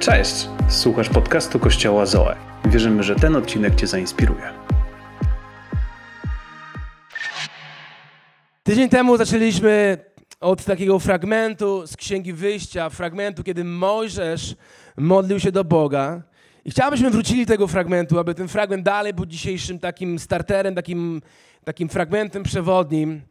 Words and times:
Cześć! 0.00 0.48
Słuchasz 0.68 1.08
podcastu 1.08 1.58
Kościoła 1.58 2.06
Zoe. 2.06 2.36
Wierzymy, 2.64 3.02
że 3.02 3.16
ten 3.16 3.36
odcinek 3.36 3.74
Cię 3.74 3.86
zainspiruje. 3.86 4.52
Tydzień 8.62 8.88
temu 8.88 9.16
zaczęliśmy 9.16 9.98
od 10.40 10.64
takiego 10.64 10.98
fragmentu 10.98 11.86
z 11.86 11.96
Księgi 11.96 12.32
Wyjścia, 12.32 12.90
fragmentu, 12.90 13.42
kiedy 13.42 13.64
Mojżesz 13.64 14.54
modlił 14.96 15.40
się 15.40 15.52
do 15.52 15.64
Boga. 15.64 16.22
I 16.64 16.70
chciałbyśmy 16.70 17.10
wrócili 17.10 17.46
tego 17.46 17.66
fragmentu, 17.66 18.18
aby 18.18 18.34
ten 18.34 18.48
fragment 18.48 18.82
dalej 18.84 19.14
był 19.14 19.26
dzisiejszym 19.26 19.78
takim 19.78 20.18
starterem, 20.18 20.74
takim, 20.74 21.22
takim 21.64 21.88
fragmentem 21.88 22.42
przewodnim. 22.42 23.22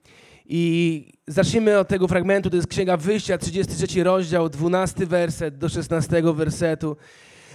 I 0.52 1.06
zacznijmy 1.28 1.80
od 1.80 1.88
tego 1.88 2.08
fragmentu, 2.08 2.50
to 2.50 2.56
jest 2.56 2.68
Księga 2.68 2.98
Wyjścia, 2.98 3.38
33 3.38 4.04
rozdział, 4.04 4.50
12 4.50 5.06
werset 5.06 5.58
do 5.58 5.70
16 5.70 6.22
wersetu. 6.34 6.98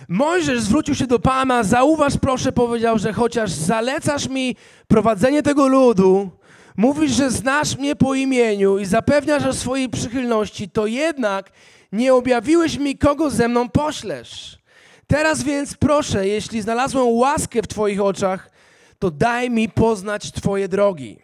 Mojżesz 0.09 0.61
zwrócił 0.61 0.95
się 0.95 1.07
do 1.07 1.19
Pana, 1.19 1.63
zauważ 1.63 2.19
proszę, 2.19 2.53
powiedział, 2.53 2.99
że 2.99 3.13
chociaż 3.13 3.51
zalecasz 3.51 4.29
mi 4.29 4.57
prowadzenie 4.89 5.43
tego 5.43 5.69
ludu, 5.69 6.31
mówisz, 6.77 7.13
że 7.13 7.31
znasz 7.31 7.79
mnie 7.79 7.97
po 7.97 8.15
imieniu 8.15 8.79
i 8.79 8.85
zapewniasz 8.85 9.47
o 9.47 9.53
swojej 9.53 9.89
przychylności, 9.89 10.71
to 10.71 10.87
jednak 10.87 11.51
nie 11.93 12.15
objawiłeś 12.15 12.79
mi, 12.79 12.99
kogo 12.99 13.31
ze 13.31 13.49
mną 13.49 13.69
poślesz. 13.69 14.59
Teraz 15.07 15.43
więc 15.43 15.75
proszę, 15.75 16.29
jeśli 16.29 16.63
znalazłem 16.63 17.07
łaskę 17.07 17.63
w 17.63 17.69
Twoich 17.69 18.01
oczach, 18.01 18.51
to 18.99 19.11
daj 19.11 19.51
mi 19.51 19.69
poznać 19.69 20.33
Twoje 20.33 20.69
drogi. 20.69 21.19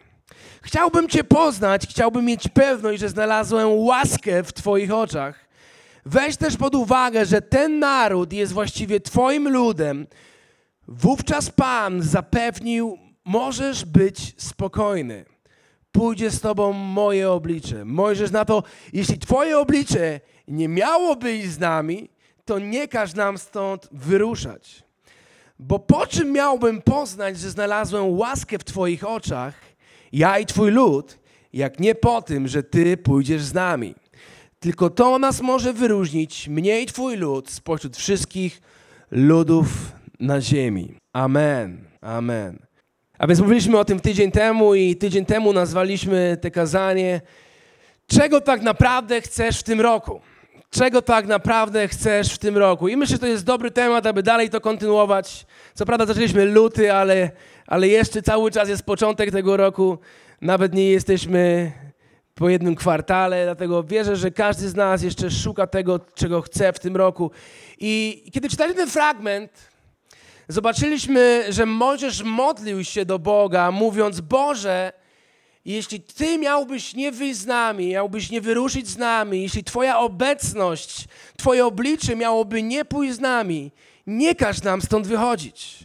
Chciałbym 0.61 1.09
Cię 1.09 1.23
poznać, 1.23 1.87
chciałbym 1.87 2.25
mieć 2.25 2.47
pewność, 2.47 2.99
że 2.99 3.09
znalazłem 3.09 3.69
łaskę 3.71 4.43
w 4.43 4.53
Twoich 4.53 4.93
oczach. 4.93 5.47
Weź 6.05 6.37
też 6.37 6.57
pod 6.57 6.75
uwagę, 6.75 7.25
że 7.25 7.41
ten 7.41 7.79
naród 7.79 8.33
jest 8.33 8.53
właściwie 8.53 8.99
Twoim 8.99 9.49
ludem. 9.49 10.07
Wówczas 10.87 11.49
Pan 11.49 12.01
zapewnił, 12.01 12.97
możesz 13.25 13.85
być 13.85 14.33
spokojny. 14.37 15.25
Pójdzie 15.91 16.31
z 16.31 16.41
Tobą 16.41 16.73
moje 16.73 17.31
oblicze. 17.31 17.85
Mojżesz 17.85 18.31
na 18.31 18.45
to, 18.45 18.63
jeśli 18.93 19.19
Twoje 19.19 19.59
oblicze 19.59 20.19
nie 20.47 20.67
miało 20.67 21.15
być 21.15 21.51
z 21.51 21.59
nami, 21.59 22.09
to 22.45 22.59
nie 22.59 22.87
każ 22.87 23.13
nam 23.13 23.37
stąd 23.37 23.89
wyruszać. 23.91 24.83
Bo 25.59 25.79
po 25.79 26.07
czym 26.07 26.31
miałbym 26.31 26.81
poznać, 26.81 27.39
że 27.39 27.49
znalazłem 27.49 28.09
łaskę 28.09 28.59
w 28.59 28.63
Twoich 28.63 29.07
oczach, 29.07 29.53
ja 30.13 30.39
i 30.39 30.45
Twój 30.45 30.71
lud, 30.71 31.17
jak 31.53 31.79
nie 31.79 31.95
po 31.95 32.21
tym, 32.21 32.47
że 32.47 32.63
Ty 32.63 32.97
pójdziesz 32.97 33.41
z 33.41 33.53
nami. 33.53 33.95
Tylko 34.59 34.89
to 34.89 35.19
nas 35.19 35.41
może 35.41 35.73
wyróżnić, 35.73 36.47
mnie 36.47 36.81
i 36.81 36.85
Twój 36.85 37.17
lud, 37.17 37.51
spośród 37.51 37.97
wszystkich 37.97 38.61
ludów 39.11 39.67
na 40.19 40.41
ziemi. 40.41 40.95
Amen. 41.13 41.77
Amen. 42.01 42.59
A 43.17 43.27
więc 43.27 43.39
mówiliśmy 43.39 43.77
o 43.77 43.85
tym 43.85 43.99
tydzień 43.99 44.31
temu 44.31 44.75
i 44.75 44.95
tydzień 44.95 45.25
temu 45.25 45.53
nazwaliśmy 45.53 46.37
te 46.41 46.51
kazanie 46.51 47.21
Czego 48.11 48.41
tak 48.41 48.61
naprawdę 48.61 49.21
chcesz 49.21 49.59
w 49.59 49.63
tym 49.63 49.81
roku? 49.81 50.21
Czego 50.71 51.01
tak 51.01 51.27
naprawdę 51.27 51.87
chcesz 51.87 52.33
w 52.33 52.37
tym 52.37 52.57
roku? 52.57 52.87
I 52.87 52.97
myślę, 52.97 53.15
że 53.15 53.19
to 53.19 53.27
jest 53.27 53.45
dobry 53.45 53.71
temat, 53.71 54.05
aby 54.05 54.23
dalej 54.23 54.49
to 54.49 54.61
kontynuować. 54.61 55.45
Co 55.73 55.85
prawda 55.85 56.05
zaczęliśmy 56.05 56.45
luty, 56.45 56.93
ale, 56.93 57.31
ale 57.67 57.87
jeszcze 57.87 58.21
cały 58.21 58.51
czas 58.51 58.69
jest 58.69 58.83
początek 58.83 59.31
tego 59.31 59.57
roku. 59.57 59.97
Nawet 60.41 60.73
nie 60.73 60.89
jesteśmy 60.89 61.71
po 62.35 62.49
jednym 62.49 62.75
kwartale, 62.75 63.45
dlatego 63.45 63.83
wierzę, 63.83 64.15
że 64.15 64.31
każdy 64.31 64.69
z 64.69 64.75
nas 64.75 65.03
jeszcze 65.03 65.31
szuka 65.31 65.67
tego, 65.67 65.99
czego 66.15 66.41
chce 66.41 66.73
w 66.73 66.79
tym 66.79 66.95
roku. 66.95 67.31
I 67.79 68.23
kiedy 68.33 68.49
czytaliśmy 68.49 68.81
ten 68.81 68.89
fragment, 68.89 69.51
zobaczyliśmy, 70.47 71.45
że 71.49 71.65
Mojżesz 71.65 72.23
modlił 72.23 72.83
się 72.83 73.05
do 73.05 73.19
Boga, 73.19 73.71
mówiąc: 73.71 74.21
Boże, 74.21 74.93
jeśli 75.65 76.01
Ty 76.01 76.37
miałbyś 76.37 76.93
nie 76.93 77.11
wyjść 77.11 77.39
z 77.39 77.45
nami, 77.45 77.87
miałbyś 77.87 78.29
nie 78.29 78.41
wyruszyć 78.41 78.87
z 78.87 78.97
nami, 78.97 79.41
jeśli 79.41 79.63
Twoja 79.63 79.99
obecność, 79.99 81.05
Twoje 81.37 81.65
oblicze 81.65 82.15
miałoby 82.15 82.63
nie 82.63 82.85
pójść 82.85 83.13
z 83.15 83.19
nami, 83.19 83.71
nie 84.07 84.35
każ 84.35 84.61
nam 84.61 84.81
stąd 84.81 85.07
wychodzić. 85.07 85.77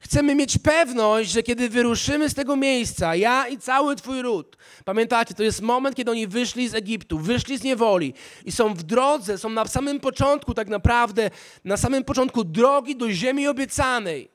Chcemy 0.00 0.34
mieć 0.34 0.58
pewność, 0.58 1.30
że 1.30 1.42
kiedy 1.42 1.68
wyruszymy 1.68 2.30
z 2.30 2.34
tego 2.34 2.56
miejsca, 2.56 3.16
ja 3.16 3.48
i 3.48 3.58
cały 3.58 3.96
Twój 3.96 4.22
ród, 4.22 4.56
pamiętacie, 4.84 5.34
to 5.34 5.42
jest 5.42 5.62
moment, 5.62 5.96
kiedy 5.96 6.10
oni 6.10 6.26
wyszli 6.26 6.68
z 6.68 6.74
Egiptu, 6.74 7.18
wyszli 7.18 7.58
z 7.58 7.62
niewoli 7.62 8.14
i 8.44 8.52
są 8.52 8.74
w 8.74 8.82
drodze, 8.82 9.38
są 9.38 9.48
na 9.48 9.64
samym 9.64 10.00
początku 10.00 10.54
tak 10.54 10.68
naprawdę, 10.68 11.30
na 11.64 11.76
samym 11.76 12.04
początku 12.04 12.44
drogi 12.44 12.96
do 12.96 13.12
ziemi 13.12 13.48
obiecanej. 13.48 14.28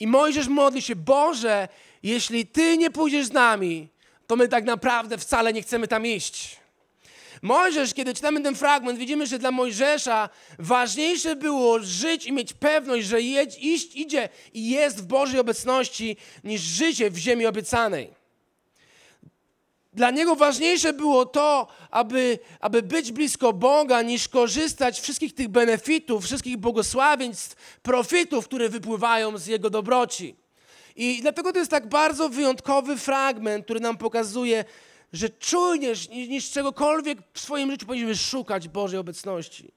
I 0.00 0.06
Mojżesz 0.06 0.48
modli 0.48 0.82
się, 0.82 0.96
Boże, 0.96 1.68
jeśli 2.02 2.46
Ty 2.46 2.78
nie 2.78 2.90
pójdziesz 2.90 3.26
z 3.26 3.32
nami, 3.32 3.88
to 4.26 4.36
my 4.36 4.48
tak 4.48 4.64
naprawdę 4.64 5.18
wcale 5.18 5.52
nie 5.52 5.62
chcemy 5.62 5.88
tam 5.88 6.06
iść. 6.06 6.56
Mojżesz, 7.42 7.94
kiedy 7.94 8.14
czytamy 8.14 8.40
ten 8.40 8.54
fragment, 8.54 8.98
widzimy, 8.98 9.26
że 9.26 9.38
dla 9.38 9.50
Mojżesza 9.50 10.28
ważniejsze 10.58 11.36
było 11.36 11.78
żyć 11.78 12.26
i 12.26 12.32
mieć 12.32 12.52
pewność, 12.52 13.06
że 13.06 13.22
jedź, 13.22 13.58
iść, 13.58 13.96
idzie 13.96 14.28
i 14.54 14.70
jest 14.70 15.02
w 15.02 15.06
Bożej 15.06 15.40
obecności, 15.40 16.16
niż 16.44 16.60
życie 16.60 17.10
w 17.10 17.16
ziemi 17.16 17.46
obiecanej. 17.46 18.10
Dla 19.92 20.10
niego 20.10 20.36
ważniejsze 20.36 20.92
było 20.92 21.26
to, 21.26 21.66
aby, 21.90 22.38
aby 22.60 22.82
być 22.82 23.12
blisko 23.12 23.52
Boga, 23.52 24.02
niż 24.02 24.28
korzystać 24.28 25.00
wszystkich 25.00 25.34
tych 25.34 25.48
benefitów, 25.48 26.24
wszystkich 26.24 26.56
błogosławieństw, 26.56 27.78
profitów, 27.82 28.44
które 28.44 28.68
wypływają 28.68 29.38
z 29.38 29.46
jego 29.46 29.70
dobroci. 29.70 30.43
I 30.96 31.18
dlatego 31.22 31.52
to 31.52 31.58
jest 31.58 31.70
tak 31.70 31.88
bardzo 31.88 32.28
wyjątkowy 32.28 32.96
fragment, 32.96 33.64
który 33.64 33.80
nam 33.80 33.96
pokazuje, 33.96 34.64
że 35.12 35.28
czujesz 35.28 36.08
niż, 36.08 36.28
niż 36.28 36.50
czegokolwiek 36.50 37.18
w 37.32 37.40
swoim 37.40 37.70
życiu 37.70 37.86
powinniśmy 37.86 38.16
szukać 38.16 38.68
Bożej 38.68 39.00
obecności. 39.00 39.72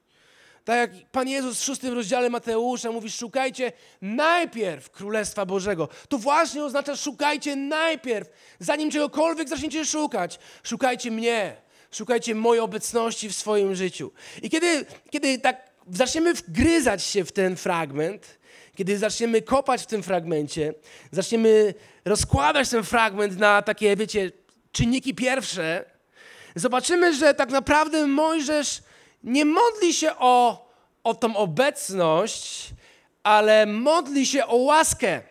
Tak 0.65 0.77
jak 0.77 1.09
Pan 1.11 1.27
Jezus 1.27 1.61
w 1.61 1.63
szóstym 1.63 1.93
rozdziale 1.93 2.29
Mateusza 2.29 2.91
mówi, 2.91 3.11
szukajcie 3.11 3.71
najpierw 4.01 4.89
Królestwa 4.89 5.45
Bożego. 5.45 5.89
To 6.09 6.17
właśnie 6.17 6.63
oznacza 6.63 6.95
szukajcie 6.95 7.55
najpierw, 7.55 8.29
zanim 8.59 8.91
czegokolwiek 8.91 9.49
zaczniecie 9.49 9.85
szukać. 9.85 10.39
Szukajcie 10.63 11.11
mnie, 11.11 11.55
szukajcie 11.91 12.35
mojej 12.35 12.61
obecności 12.61 13.29
w 13.29 13.35
swoim 13.35 13.75
życiu. 13.75 14.11
I 14.41 14.49
kiedy, 14.49 14.85
kiedy 15.09 15.39
tak 15.39 15.69
zaczniemy 15.91 16.33
wgryzać 16.33 17.03
się 17.03 17.25
w 17.25 17.31
ten 17.31 17.55
fragment, 17.55 18.36
kiedy 18.77 18.97
zaczniemy 18.97 19.41
kopać 19.41 19.83
w 19.83 19.85
tym 19.85 20.03
fragmencie, 20.03 20.73
zaczniemy 21.11 21.73
rozkładać 22.05 22.69
ten 22.69 22.83
fragment 22.83 23.39
na 23.39 23.61
takie, 23.61 23.95
wiecie, 23.95 24.31
czynniki 24.71 25.15
pierwsze, 25.15 25.85
zobaczymy, 26.55 27.15
że 27.15 27.33
tak 27.33 27.49
naprawdę 27.49 28.07
Mojżesz 28.07 28.81
nie 29.23 29.45
modli 29.45 29.93
się 29.93 30.11
o, 30.17 30.67
o 31.03 31.15
tą 31.15 31.35
obecność, 31.35 32.69
ale 33.23 33.65
modli 33.65 34.25
się 34.25 34.45
o 34.45 34.55
łaskę. 34.55 35.21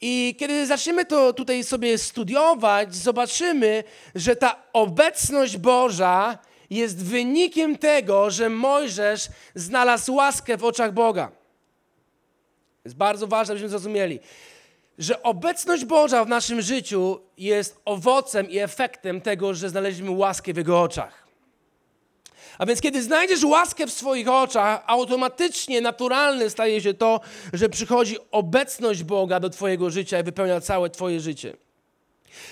I 0.00 0.36
kiedy 0.38 0.66
zaczniemy 0.66 1.04
to 1.04 1.32
tutaj 1.32 1.64
sobie 1.64 1.98
studiować, 1.98 2.94
zobaczymy, 2.94 3.84
że 4.14 4.36
ta 4.36 4.62
obecność 4.72 5.56
Boża 5.56 6.38
jest 6.70 7.04
wynikiem 7.04 7.78
tego, 7.78 8.30
że 8.30 8.50
Mojżesz 8.50 9.28
znalazł 9.54 10.14
łaskę 10.14 10.56
w 10.56 10.64
oczach 10.64 10.92
Boga. 10.92 11.37
Jest 12.88 12.96
bardzo 12.96 13.26
ważne, 13.26 13.52
abyśmy 13.52 13.68
zrozumieli, 13.68 14.20
że 14.98 15.22
obecność 15.22 15.84
Boża 15.84 16.24
w 16.24 16.28
naszym 16.28 16.62
życiu 16.62 17.20
jest 17.38 17.80
owocem 17.84 18.50
i 18.50 18.58
efektem 18.58 19.20
tego, 19.20 19.54
że 19.54 19.68
znaleźliśmy 19.68 20.10
łaskę 20.10 20.52
w 20.52 20.56
Jego 20.56 20.82
oczach. 20.82 21.26
A 22.58 22.66
więc 22.66 22.80
kiedy 22.80 23.02
znajdziesz 23.02 23.44
łaskę 23.44 23.86
w 23.86 23.92
swoich 23.92 24.28
oczach, 24.28 24.84
automatycznie 24.86 25.80
naturalne 25.80 26.50
staje 26.50 26.80
się 26.80 26.94
to, 26.94 27.20
że 27.52 27.68
przychodzi 27.68 28.16
obecność 28.30 29.02
Boga 29.02 29.40
do 29.40 29.50
Twojego 29.50 29.90
życia 29.90 30.20
i 30.20 30.22
wypełnia 30.22 30.60
całe 30.60 30.90
Twoje 30.90 31.20
życie. 31.20 31.56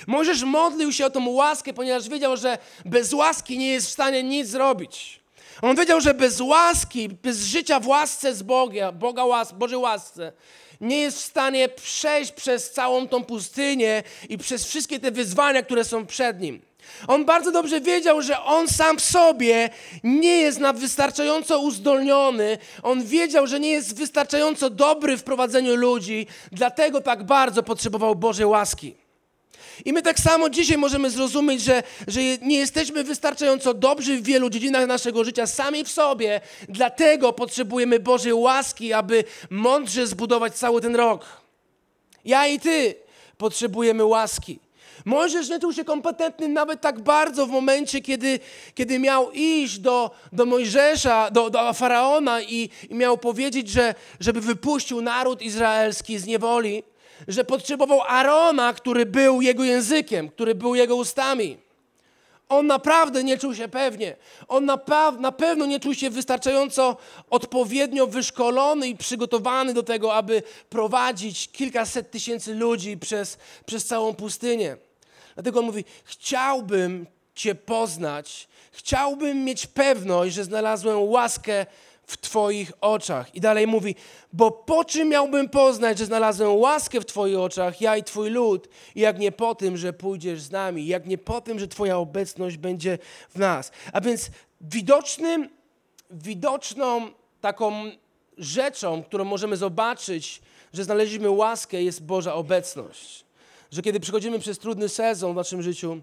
Możesz 0.06 0.42
modlił 0.42 0.92
się 0.92 1.06
o 1.06 1.10
tą 1.10 1.28
łaskę, 1.28 1.72
ponieważ 1.72 2.08
wiedział, 2.08 2.36
że 2.36 2.58
bez 2.84 3.12
łaski 3.12 3.58
nie 3.58 3.68
jest 3.68 3.86
w 3.86 3.92
stanie 3.92 4.22
nic 4.22 4.48
zrobić. 4.48 5.25
On 5.62 5.76
wiedział, 5.76 6.00
że 6.00 6.14
bez 6.14 6.40
łaski, 6.40 7.08
bez 7.08 7.38
życia 7.38 7.80
w 7.80 7.86
łasce 7.86 8.34
z 8.34 8.42
Boga, 8.42 8.92
Boga 8.92 9.24
łas, 9.24 9.52
Bożej 9.52 9.78
łasce, 9.78 10.32
nie 10.80 11.00
jest 11.00 11.18
w 11.18 11.24
stanie 11.24 11.68
przejść 11.68 12.32
przez 12.32 12.70
całą 12.70 13.08
tą 13.08 13.24
pustynię 13.24 14.02
i 14.28 14.38
przez 14.38 14.64
wszystkie 14.64 15.00
te 15.00 15.10
wyzwania, 15.10 15.62
które 15.62 15.84
są 15.84 16.06
przed 16.06 16.40
nim. 16.40 16.60
On 17.08 17.24
bardzo 17.24 17.52
dobrze 17.52 17.80
wiedział, 17.80 18.22
że 18.22 18.42
on 18.42 18.68
sam 18.68 18.98
w 18.98 19.04
sobie 19.04 19.70
nie 20.04 20.40
jest 20.40 20.58
na 20.58 20.72
wystarczająco 20.72 21.60
uzdolniony. 21.60 22.58
On 22.82 23.04
wiedział, 23.04 23.46
że 23.46 23.60
nie 23.60 23.70
jest 23.70 23.96
wystarczająco 23.96 24.70
dobry 24.70 25.16
w 25.16 25.22
prowadzeniu 25.22 25.76
ludzi, 25.76 26.26
dlatego 26.52 27.00
tak 27.00 27.24
bardzo 27.24 27.62
potrzebował 27.62 28.14
Bożej 28.14 28.46
łaski. 28.46 29.05
I 29.84 29.92
my 29.92 30.02
tak 30.02 30.20
samo 30.20 30.50
dzisiaj 30.50 30.78
możemy 30.78 31.10
zrozumieć, 31.10 31.62
że, 31.62 31.82
że 32.06 32.20
nie 32.42 32.56
jesteśmy 32.56 33.04
wystarczająco 33.04 33.74
dobrzy 33.74 34.16
w 34.16 34.22
wielu 34.22 34.50
dziedzinach 34.50 34.86
naszego 34.86 35.24
życia 35.24 35.46
sami 35.46 35.84
w 35.84 35.88
sobie, 35.88 36.40
dlatego 36.68 37.32
potrzebujemy 37.32 38.00
Bożej 38.00 38.32
łaski, 38.32 38.92
aby 38.92 39.24
mądrze 39.50 40.06
zbudować 40.06 40.54
cały 40.54 40.80
ten 40.80 40.96
rok. 40.96 41.26
Ja 42.24 42.46
i 42.46 42.60
ty 42.60 42.94
potrzebujemy 43.38 44.04
łaski. 44.04 44.58
Mojżesz 45.04 45.48
nie 45.48 45.60
czuł 45.60 45.72
się 45.72 45.84
kompetentny 45.84 46.48
nawet 46.48 46.80
tak 46.80 47.00
bardzo 47.00 47.46
w 47.46 47.50
momencie, 47.50 48.00
kiedy, 48.00 48.40
kiedy 48.74 48.98
miał 48.98 49.30
iść 49.32 49.78
do, 49.78 50.10
do 50.32 50.46
Mojżesza, 50.46 51.30
do, 51.30 51.50
do 51.50 51.72
Faraona 51.72 52.42
i, 52.42 52.70
i 52.90 52.94
miał 52.94 53.18
powiedzieć, 53.18 53.68
że, 53.68 53.94
żeby 54.20 54.40
wypuścił 54.40 55.00
naród 55.00 55.42
izraelski 55.42 56.18
z 56.18 56.26
niewoli, 56.26 56.82
że 57.28 57.44
potrzebował 57.44 58.00
Arona, 58.02 58.72
który 58.72 59.06
był 59.06 59.40
jego 59.40 59.64
językiem, 59.64 60.28
który 60.28 60.54
był 60.54 60.74
jego 60.74 60.96
ustami. 60.96 61.58
On 62.48 62.66
naprawdę 62.66 63.24
nie 63.24 63.38
czuł 63.38 63.54
się 63.54 63.68
pewnie. 63.68 64.16
On 64.48 64.64
na, 64.64 64.78
na 65.18 65.32
pewno 65.32 65.66
nie 65.66 65.80
czuł 65.80 65.94
się 65.94 66.10
wystarczająco 66.10 66.96
odpowiednio 67.30 68.06
wyszkolony 68.06 68.88
i 68.88 68.96
przygotowany 68.96 69.74
do 69.74 69.82
tego, 69.82 70.14
aby 70.14 70.42
prowadzić 70.70 71.48
kilkaset 71.48 72.10
tysięcy 72.10 72.54
ludzi 72.54 72.96
przez, 72.96 73.38
przez 73.66 73.84
całą 73.84 74.14
pustynię. 74.14 74.76
Dlatego 75.34 75.60
on 75.60 75.66
mówi: 75.66 75.84
Chciałbym 76.04 77.06
Cię 77.34 77.54
poznać, 77.54 78.48
chciałbym 78.72 79.44
mieć 79.44 79.66
pewność, 79.66 80.34
że 80.34 80.44
znalazłem 80.44 81.02
łaskę 81.02 81.66
w 82.06 82.16
Twoich 82.16 82.72
oczach. 82.80 83.34
I 83.34 83.40
dalej 83.40 83.66
mówi, 83.66 83.94
bo 84.32 84.50
po 84.50 84.84
czym 84.84 85.08
miałbym 85.08 85.48
poznać, 85.48 85.98
że 85.98 86.06
znalazłem 86.06 86.56
łaskę 86.56 87.00
w 87.00 87.06
Twoich 87.06 87.38
oczach, 87.38 87.80
ja 87.80 87.96
i 87.96 88.04
Twój 88.04 88.30
lud, 88.30 88.68
jak 88.94 89.18
nie 89.18 89.32
po 89.32 89.54
tym, 89.54 89.76
że 89.76 89.92
pójdziesz 89.92 90.42
z 90.42 90.50
nami, 90.50 90.86
jak 90.86 91.06
nie 91.06 91.18
po 91.18 91.40
tym, 91.40 91.58
że 91.58 91.68
Twoja 91.68 91.98
obecność 91.98 92.56
będzie 92.56 92.98
w 93.30 93.38
nas. 93.38 93.72
A 93.92 94.00
więc 94.00 94.30
widocznym, 94.60 95.48
widoczną 96.10 97.08
taką 97.40 97.90
rzeczą, 98.38 99.02
którą 99.02 99.24
możemy 99.24 99.56
zobaczyć, 99.56 100.42
że 100.72 100.84
znaleźliśmy 100.84 101.30
łaskę, 101.30 101.82
jest 101.82 102.02
Boża 102.02 102.34
obecność. 102.34 103.24
Że 103.70 103.82
kiedy 103.82 104.00
przychodzimy 104.00 104.38
przez 104.38 104.58
trudny 104.58 104.88
sezon 104.88 105.32
w 105.32 105.36
naszym 105.36 105.62
życiu, 105.62 106.00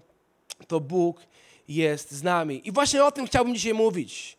to 0.68 0.80
Bóg 0.80 1.20
jest 1.68 2.12
z 2.12 2.22
nami. 2.22 2.68
I 2.68 2.72
właśnie 2.72 3.04
o 3.04 3.12
tym 3.12 3.26
chciałbym 3.26 3.54
dzisiaj 3.54 3.74
mówić. 3.74 4.36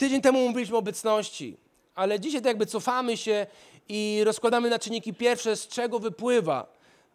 Tydzień 0.00 0.20
temu 0.20 0.48
mówiliśmy 0.48 0.76
o 0.76 0.78
obecności, 0.78 1.56
ale 1.94 2.20
dzisiaj 2.20 2.40
tak 2.40 2.46
jakby 2.46 2.66
cofamy 2.66 3.16
się 3.16 3.46
i 3.88 4.20
rozkładamy 4.24 4.70
na 4.70 4.78
czynniki 4.78 5.14
pierwsze, 5.14 5.56
z 5.56 5.68
czego 5.68 5.98
wypływa 5.98 6.66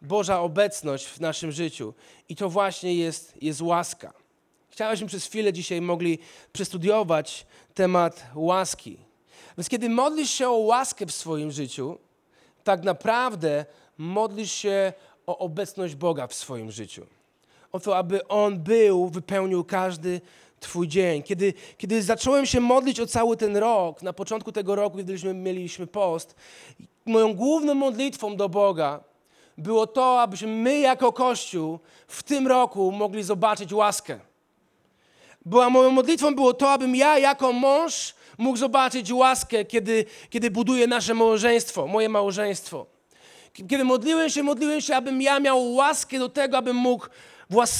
Boża 0.02 0.40
obecność 0.40 1.06
w 1.06 1.20
naszym 1.20 1.52
życiu. 1.52 1.94
I 2.28 2.36
to 2.36 2.50
właśnie 2.50 2.94
jest, 2.94 3.42
jest 3.42 3.60
łaska. 3.60 4.12
Chciałbyśmy 4.70 5.06
przez 5.06 5.26
chwilę 5.26 5.52
dzisiaj 5.52 5.80
mogli 5.80 6.18
przestudiować 6.52 7.46
temat 7.74 8.26
łaski. 8.34 8.98
Więc 9.58 9.68
kiedy 9.68 9.88
modlisz 9.88 10.30
się 10.30 10.48
o 10.48 10.56
łaskę 10.56 11.06
w 11.06 11.12
swoim 11.12 11.52
życiu, 11.52 11.98
tak 12.64 12.82
naprawdę 12.82 13.64
modlisz 13.98 14.52
się 14.52 14.92
o 15.26 15.38
obecność 15.38 15.94
Boga 15.94 16.26
w 16.26 16.34
swoim 16.34 16.70
życiu. 16.70 17.06
O 17.72 17.80
to, 17.80 17.96
aby 17.96 18.28
On 18.28 18.58
był, 18.58 19.08
wypełnił 19.08 19.64
każdy 19.64 20.20
Twój 20.66 20.88
dzień. 20.88 21.22
Kiedy, 21.22 21.54
kiedy 21.78 22.02
zacząłem 22.02 22.46
się 22.46 22.60
modlić 22.60 23.00
o 23.00 23.06
cały 23.06 23.36
ten 23.36 23.56
rok, 23.56 24.02
na 24.02 24.12
początku 24.12 24.52
tego 24.52 24.74
roku, 24.74 24.98
kiedy 24.98 25.34
mieliśmy 25.34 25.86
post, 25.86 26.34
moją 27.04 27.34
główną 27.34 27.74
modlitwą 27.74 28.36
do 28.36 28.48
Boga 28.48 29.00
było 29.58 29.86
to, 29.86 30.20
abyśmy 30.20 30.48
my 30.48 30.78
jako 30.78 31.12
Kościół 31.12 31.78
w 32.08 32.22
tym 32.22 32.46
roku 32.46 32.92
mogli 32.92 33.22
zobaczyć 33.22 33.72
łaskę. 33.72 34.18
Była 35.44 35.70
moją 35.70 35.90
modlitwą 35.90 36.34
było 36.34 36.54
to, 36.54 36.70
abym 36.70 36.96
ja 36.96 37.18
jako 37.18 37.52
mąż 37.52 38.14
mógł 38.38 38.58
zobaczyć 38.58 39.12
łaskę, 39.12 39.64
kiedy, 39.64 40.04
kiedy 40.30 40.50
buduję 40.50 40.86
nasze 40.86 41.14
małżeństwo, 41.14 41.86
moje 41.86 42.08
małżeństwo. 42.08 42.86
Kiedy 43.52 43.84
modliłem 43.84 44.30
się, 44.30 44.42
modliłem 44.42 44.80
się, 44.80 44.96
abym 44.96 45.22
ja 45.22 45.40
miał 45.40 45.72
łaskę 45.72 46.18
do 46.18 46.28
tego, 46.28 46.56
abym 46.56 46.76
mógł 46.76 47.06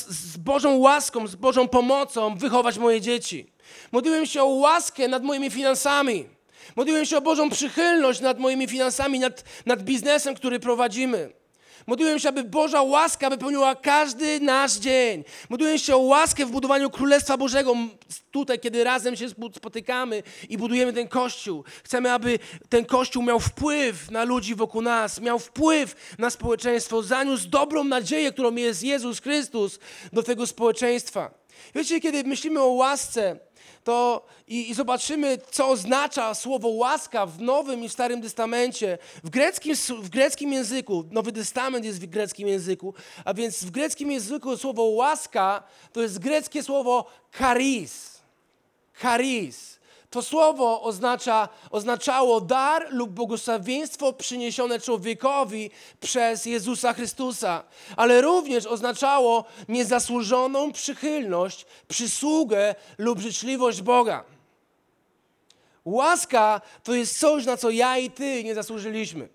z 0.09 0.37
Bożą 0.37 0.77
łaską, 0.77 1.27
z 1.27 1.35
Bożą 1.35 1.69
pomocą 1.69 2.35
wychować 2.35 2.79
moje 2.79 3.01
dzieci. 3.01 3.47
Modliłem 3.93 4.27
się 4.27 4.43
o 4.43 4.47
łaskę 4.47 5.09
nad 5.09 5.23
moimi 5.23 5.51
finansami. 5.51 6.27
Modliłem 6.77 7.05
się 7.05 7.17
o 7.17 7.21
Bożą 7.21 7.51
przychylność 7.51 8.21
nad 8.21 8.39
moimi 8.39 8.69
finansami, 8.69 9.19
nad, 9.19 9.45
nad 9.67 9.83
biznesem, 9.83 10.35
który 10.35 10.61
prowadzimy. 10.61 11.33
Modliłem 11.87 12.19
się, 12.19 12.29
aby 12.29 12.45
Boża 12.45 12.83
łaska 12.83 13.31
wypełniła 13.31 13.75
każdy 13.75 14.41
nasz 14.41 14.75
dzień. 14.75 15.25
Modliłem 15.49 15.79
się 15.79 15.97
o 15.97 15.99
łaskę 15.99 16.47
w 16.47 16.51
budowaniu 16.51 16.91
Królestwa 16.91 17.37
Bożego 17.37 17.75
tutaj, 18.31 18.61
kiedy 18.61 18.85
razem 18.85 19.17
się 19.17 19.29
spotykamy 19.29 20.23
i 20.49 20.59
budujemy 20.59 20.93
ten 20.93 21.09
Kościół. 21.09 21.65
Chcemy, 21.85 22.13
aby 22.13 22.39
ten 22.69 22.85
Kościół 22.85 23.23
miał 23.23 23.41
wpływ 23.41 24.11
na 24.11 24.25
ludzi 24.25 24.55
wokół 24.55 24.83
nas, 24.83 25.21
miał 25.21 25.39
wpływ 25.39 26.17
na 26.19 26.31
społeczeństwo, 26.31 27.03
zaniósł 27.03 27.49
dobrą 27.49 27.85
nadzieję, 27.85 28.33
którą 28.33 28.55
jest 28.55 28.83
Jezus 28.83 29.21
Chrystus 29.21 29.79
do 30.13 30.23
tego 30.23 30.47
społeczeństwa. 30.47 31.31
Wiecie, 31.75 32.01
kiedy 32.01 32.25
myślimy 32.25 32.61
o 32.61 32.69
łasce, 32.69 33.39
to 33.87 34.27
i, 34.49 34.71
i, 34.71 34.75
zobaczymy, 34.75 35.39
co 35.51 35.69
oznacza 35.69 36.35
słowo 36.35 36.69
łaska 36.69 37.27
w 37.27 37.41
Nowym 37.41 37.85
i 37.85 37.89
Starym 37.89 38.23
Testamencie. 38.23 38.99
W 39.25 39.31
greckim, 39.31 39.75
w 40.03 40.09
greckim 40.09 40.53
języku, 40.53 41.05
Nowy 41.11 41.33
Testament 41.33 41.85
jest 41.85 42.01
w 42.01 42.07
greckim 42.07 42.49
języku, 42.49 42.95
a 43.25 43.35
więc 43.35 43.65
w 43.65 43.71
greckim 43.71 44.11
języku 44.11 44.57
słowo 44.57 44.83
łaska 44.83 45.63
to 45.93 46.03
jest 46.03 46.19
greckie 46.19 46.63
słowo 46.63 47.07
charis. 47.33 48.19
Charis. 48.93 49.76
To 50.11 50.23
słowo 50.23 50.83
oznacza, 50.83 51.49
oznaczało 51.71 52.41
dar 52.41 52.87
lub 52.91 53.11
błogosławieństwo 53.11 54.13
przyniesione 54.13 54.81
człowiekowi 54.81 55.71
przez 56.01 56.47
Jezusa 56.47 56.93
Chrystusa, 56.93 57.63
ale 57.97 58.21
również 58.21 58.67
oznaczało 58.67 59.45
niezasłużoną 59.69 60.73
przychylność, 60.73 61.67
przysługę 61.89 62.75
lub 62.99 63.19
życzliwość 63.19 63.83
Boga. 63.83 64.25
Łaska 65.85 66.61
to 66.85 66.95
jest 66.95 67.19
coś, 67.19 67.45
na 67.45 67.57
co 67.57 67.71
ja 67.71 67.99
i 67.99 68.11
ty 68.11 68.45
nie 68.45 68.55
zasłużyliśmy. 68.55 69.29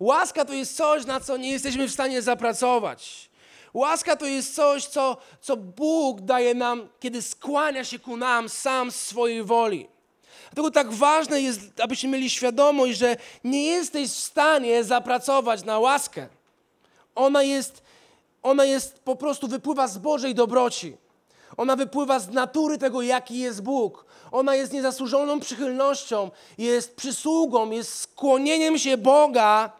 Łaska 0.00 0.44
to 0.44 0.52
jest 0.52 0.76
coś, 0.76 1.06
na 1.06 1.20
co 1.20 1.36
nie 1.36 1.50
jesteśmy 1.50 1.88
w 1.88 1.92
stanie 1.92 2.22
zapracować. 2.22 3.30
Łaska 3.74 4.16
to 4.16 4.26
jest 4.26 4.54
coś, 4.54 4.86
co, 4.86 5.16
co 5.40 5.56
Bóg 5.56 6.20
daje 6.20 6.54
nam, 6.54 6.88
kiedy 7.00 7.22
skłania 7.22 7.84
się 7.84 7.98
ku 7.98 8.16
nam 8.16 8.48
sam 8.48 8.90
z 8.90 8.96
swojej 8.96 9.44
woli. 9.44 9.93
Dlatego 10.52 10.70
tak 10.70 10.92
ważne 10.92 11.40
jest, 11.40 11.60
abyśmy 11.80 12.08
mieli 12.08 12.30
świadomość, 12.30 12.98
że 12.98 13.16
nie 13.44 13.64
jesteś 13.64 14.10
w 14.10 14.18
stanie 14.18 14.84
zapracować 14.84 15.64
na 15.64 15.78
łaskę. 15.78 16.28
Ona 17.14 17.42
jest, 17.42 17.82
ona 18.42 18.64
jest 18.64 18.98
po 18.98 19.16
prostu 19.16 19.48
wypływa 19.48 19.88
z 19.88 19.98
Bożej 19.98 20.34
dobroci. 20.34 20.96
Ona 21.56 21.76
wypływa 21.76 22.18
z 22.18 22.28
natury 22.28 22.78
tego, 22.78 23.02
jaki 23.02 23.38
jest 23.38 23.62
Bóg. 23.62 24.06
Ona 24.32 24.54
jest 24.54 24.72
niezasłużoną 24.72 25.40
przychylnością, 25.40 26.30
jest 26.58 26.96
przysługą, 26.96 27.70
jest 27.70 27.98
skłonieniem 27.98 28.78
się 28.78 28.96
Boga 28.98 29.72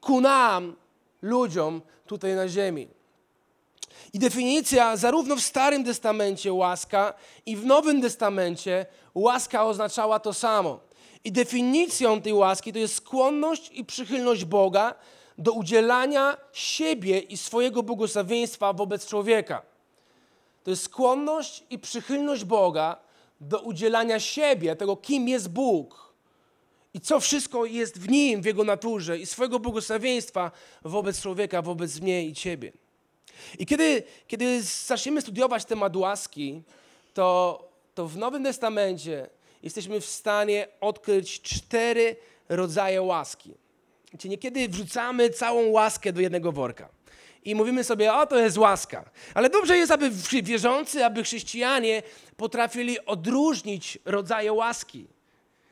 ku 0.00 0.20
nam, 0.20 0.76
ludziom 1.22 1.82
tutaj 2.06 2.34
na 2.34 2.48
ziemi. 2.48 2.88
I 4.12 4.18
definicja 4.18 4.96
zarówno 4.96 5.36
w 5.36 5.40
Starym 5.40 5.84
Testamencie 5.84 6.52
łaska 6.52 7.14
i 7.46 7.56
w 7.56 7.66
Nowym 7.66 8.02
Testamencie 8.02 8.86
łaska 9.14 9.64
oznaczała 9.64 10.20
to 10.20 10.32
samo. 10.32 10.80
I 11.24 11.32
definicją 11.32 12.20
tej 12.20 12.32
łaski 12.32 12.72
to 12.72 12.78
jest 12.78 12.94
skłonność 12.94 13.70
i 13.72 13.84
przychylność 13.84 14.44
Boga 14.44 14.94
do 15.38 15.52
udzielania 15.52 16.36
siebie 16.52 17.18
i 17.18 17.36
swojego 17.36 17.82
błogosławieństwa 17.82 18.72
wobec 18.72 19.06
człowieka. 19.06 19.62
To 20.64 20.70
jest 20.70 20.82
skłonność 20.82 21.64
i 21.70 21.78
przychylność 21.78 22.44
Boga 22.44 22.96
do 23.40 23.60
udzielania 23.60 24.20
siebie, 24.20 24.76
tego 24.76 24.96
kim 24.96 25.28
jest 25.28 25.48
Bóg 25.48 26.12
i 26.94 27.00
co 27.00 27.20
wszystko 27.20 27.64
jest 27.64 27.98
w 27.98 28.08
Nim, 28.08 28.42
w 28.42 28.44
Jego 28.44 28.64
naturze 28.64 29.18
i 29.18 29.26
swojego 29.26 29.58
błogosławieństwa 29.58 30.50
wobec 30.82 31.20
człowieka, 31.20 31.62
wobec 31.62 32.00
mnie 32.00 32.26
i 32.26 32.34
Ciebie. 32.34 32.72
I 33.58 33.66
kiedy, 33.66 34.02
kiedy 34.26 34.62
zaczniemy 34.62 35.20
studiować 35.20 35.64
temat 35.64 35.96
łaski, 35.96 36.62
to, 37.14 37.71
to 37.94 38.08
w 38.08 38.16
Nowym 38.16 38.44
Testamencie 38.44 39.30
jesteśmy 39.62 40.00
w 40.00 40.06
stanie 40.06 40.68
odkryć 40.80 41.42
cztery 41.42 42.16
rodzaje 42.48 43.02
łaski. 43.02 43.54
Czyli 44.18 44.30
niekiedy 44.30 44.68
wrzucamy 44.68 45.30
całą 45.30 45.66
łaskę 45.66 46.12
do 46.12 46.20
jednego 46.20 46.52
worka. 46.52 46.88
I 47.44 47.54
mówimy 47.54 47.84
sobie, 47.84 48.14
o 48.14 48.26
to 48.26 48.38
jest 48.38 48.58
łaska. 48.58 49.10
Ale 49.34 49.50
dobrze 49.50 49.76
jest, 49.76 49.92
aby 49.92 50.10
wierzący, 50.42 51.04
aby 51.04 51.22
chrześcijanie 51.22 52.02
potrafili 52.36 53.06
odróżnić 53.06 53.98
rodzaje 54.04 54.52
łaski. 54.52 55.06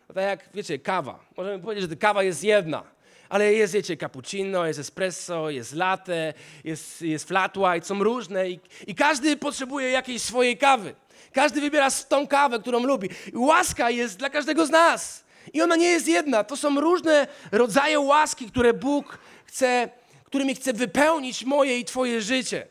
Tak 0.06 0.16
jak, 0.16 0.48
wiecie, 0.54 0.78
kawa. 0.78 1.24
Możemy 1.36 1.62
powiedzieć, 1.62 1.90
że 1.90 1.96
kawa 1.96 2.22
jest 2.22 2.44
jedna, 2.44 2.82
Ale 3.28 3.52
jest, 3.52 3.72
wiecie, 3.74 3.96
cappuccino, 3.96 4.66
jest 4.66 4.78
espresso, 4.78 5.50
jest 5.50 5.74
latte, 5.74 6.34
jest, 6.64 7.02
jest 7.02 7.28
flat 7.28 7.56
white, 7.56 7.86
są 7.86 8.04
różne 8.04 8.50
i, 8.50 8.60
i 8.86 8.94
każdy 8.94 9.36
potrzebuje 9.36 9.90
jakiejś 9.90 10.22
swojej 10.22 10.58
kawy. 10.58 10.94
Każdy 11.32 11.60
wybiera 11.60 11.90
tą 11.90 12.26
kawę, 12.26 12.58
którą 12.58 12.84
lubi. 12.84 13.08
I 13.32 13.36
łaska 13.36 13.90
jest 13.90 14.18
dla 14.18 14.30
każdego 14.30 14.66
z 14.66 14.70
nas. 14.70 15.24
I 15.52 15.62
ona 15.62 15.76
nie 15.76 15.88
jest 15.88 16.08
jedna. 16.08 16.44
To 16.44 16.56
są 16.56 16.80
różne 16.80 17.26
rodzaje 17.52 18.00
łaski, 18.00 18.46
które 18.46 18.74
Bóg 18.74 19.18
chce, 19.44 19.88
którymi 20.24 20.54
chce 20.54 20.72
wypełnić 20.72 21.44
moje 21.44 21.78
i 21.78 21.84
Twoje 21.84 22.20
życie. 22.20 22.66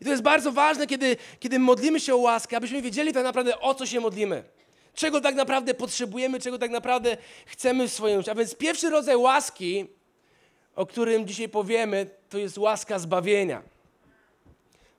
I 0.00 0.04
to 0.04 0.10
jest 0.10 0.22
bardzo 0.22 0.52
ważne, 0.52 0.86
kiedy, 0.86 1.16
kiedy 1.40 1.58
modlimy 1.58 2.00
się 2.00 2.14
o 2.14 2.18
łaskę, 2.18 2.56
abyśmy 2.56 2.82
wiedzieli 2.82 3.12
tak 3.12 3.24
naprawdę 3.24 3.60
o 3.60 3.74
co 3.74 3.86
się 3.86 4.00
modlimy. 4.00 4.44
Czego 4.94 5.20
tak 5.20 5.34
naprawdę 5.34 5.74
potrzebujemy, 5.74 6.40
czego 6.40 6.58
tak 6.58 6.70
naprawdę 6.70 7.16
chcemy 7.46 7.88
w 7.88 7.92
swoim 7.92 8.20
życiu. 8.20 8.30
A 8.30 8.34
więc 8.34 8.54
pierwszy 8.54 8.90
rodzaj 8.90 9.16
łaski, 9.16 9.86
o 10.76 10.86
którym 10.86 11.26
dzisiaj 11.26 11.48
powiemy, 11.48 12.06
to 12.28 12.38
jest 12.38 12.58
łaska 12.58 12.98
zbawienia. 12.98 13.62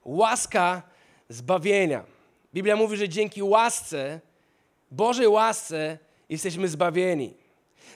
Łaska 0.04 0.82
zbawienia. 1.28 2.04
Biblia 2.54 2.76
mówi, 2.76 2.96
że 2.96 3.08
dzięki 3.08 3.42
łasce, 3.42 4.20
Bożej 4.90 5.28
łasce, 5.28 5.98
jesteśmy 6.28 6.68
zbawieni. 6.68 7.34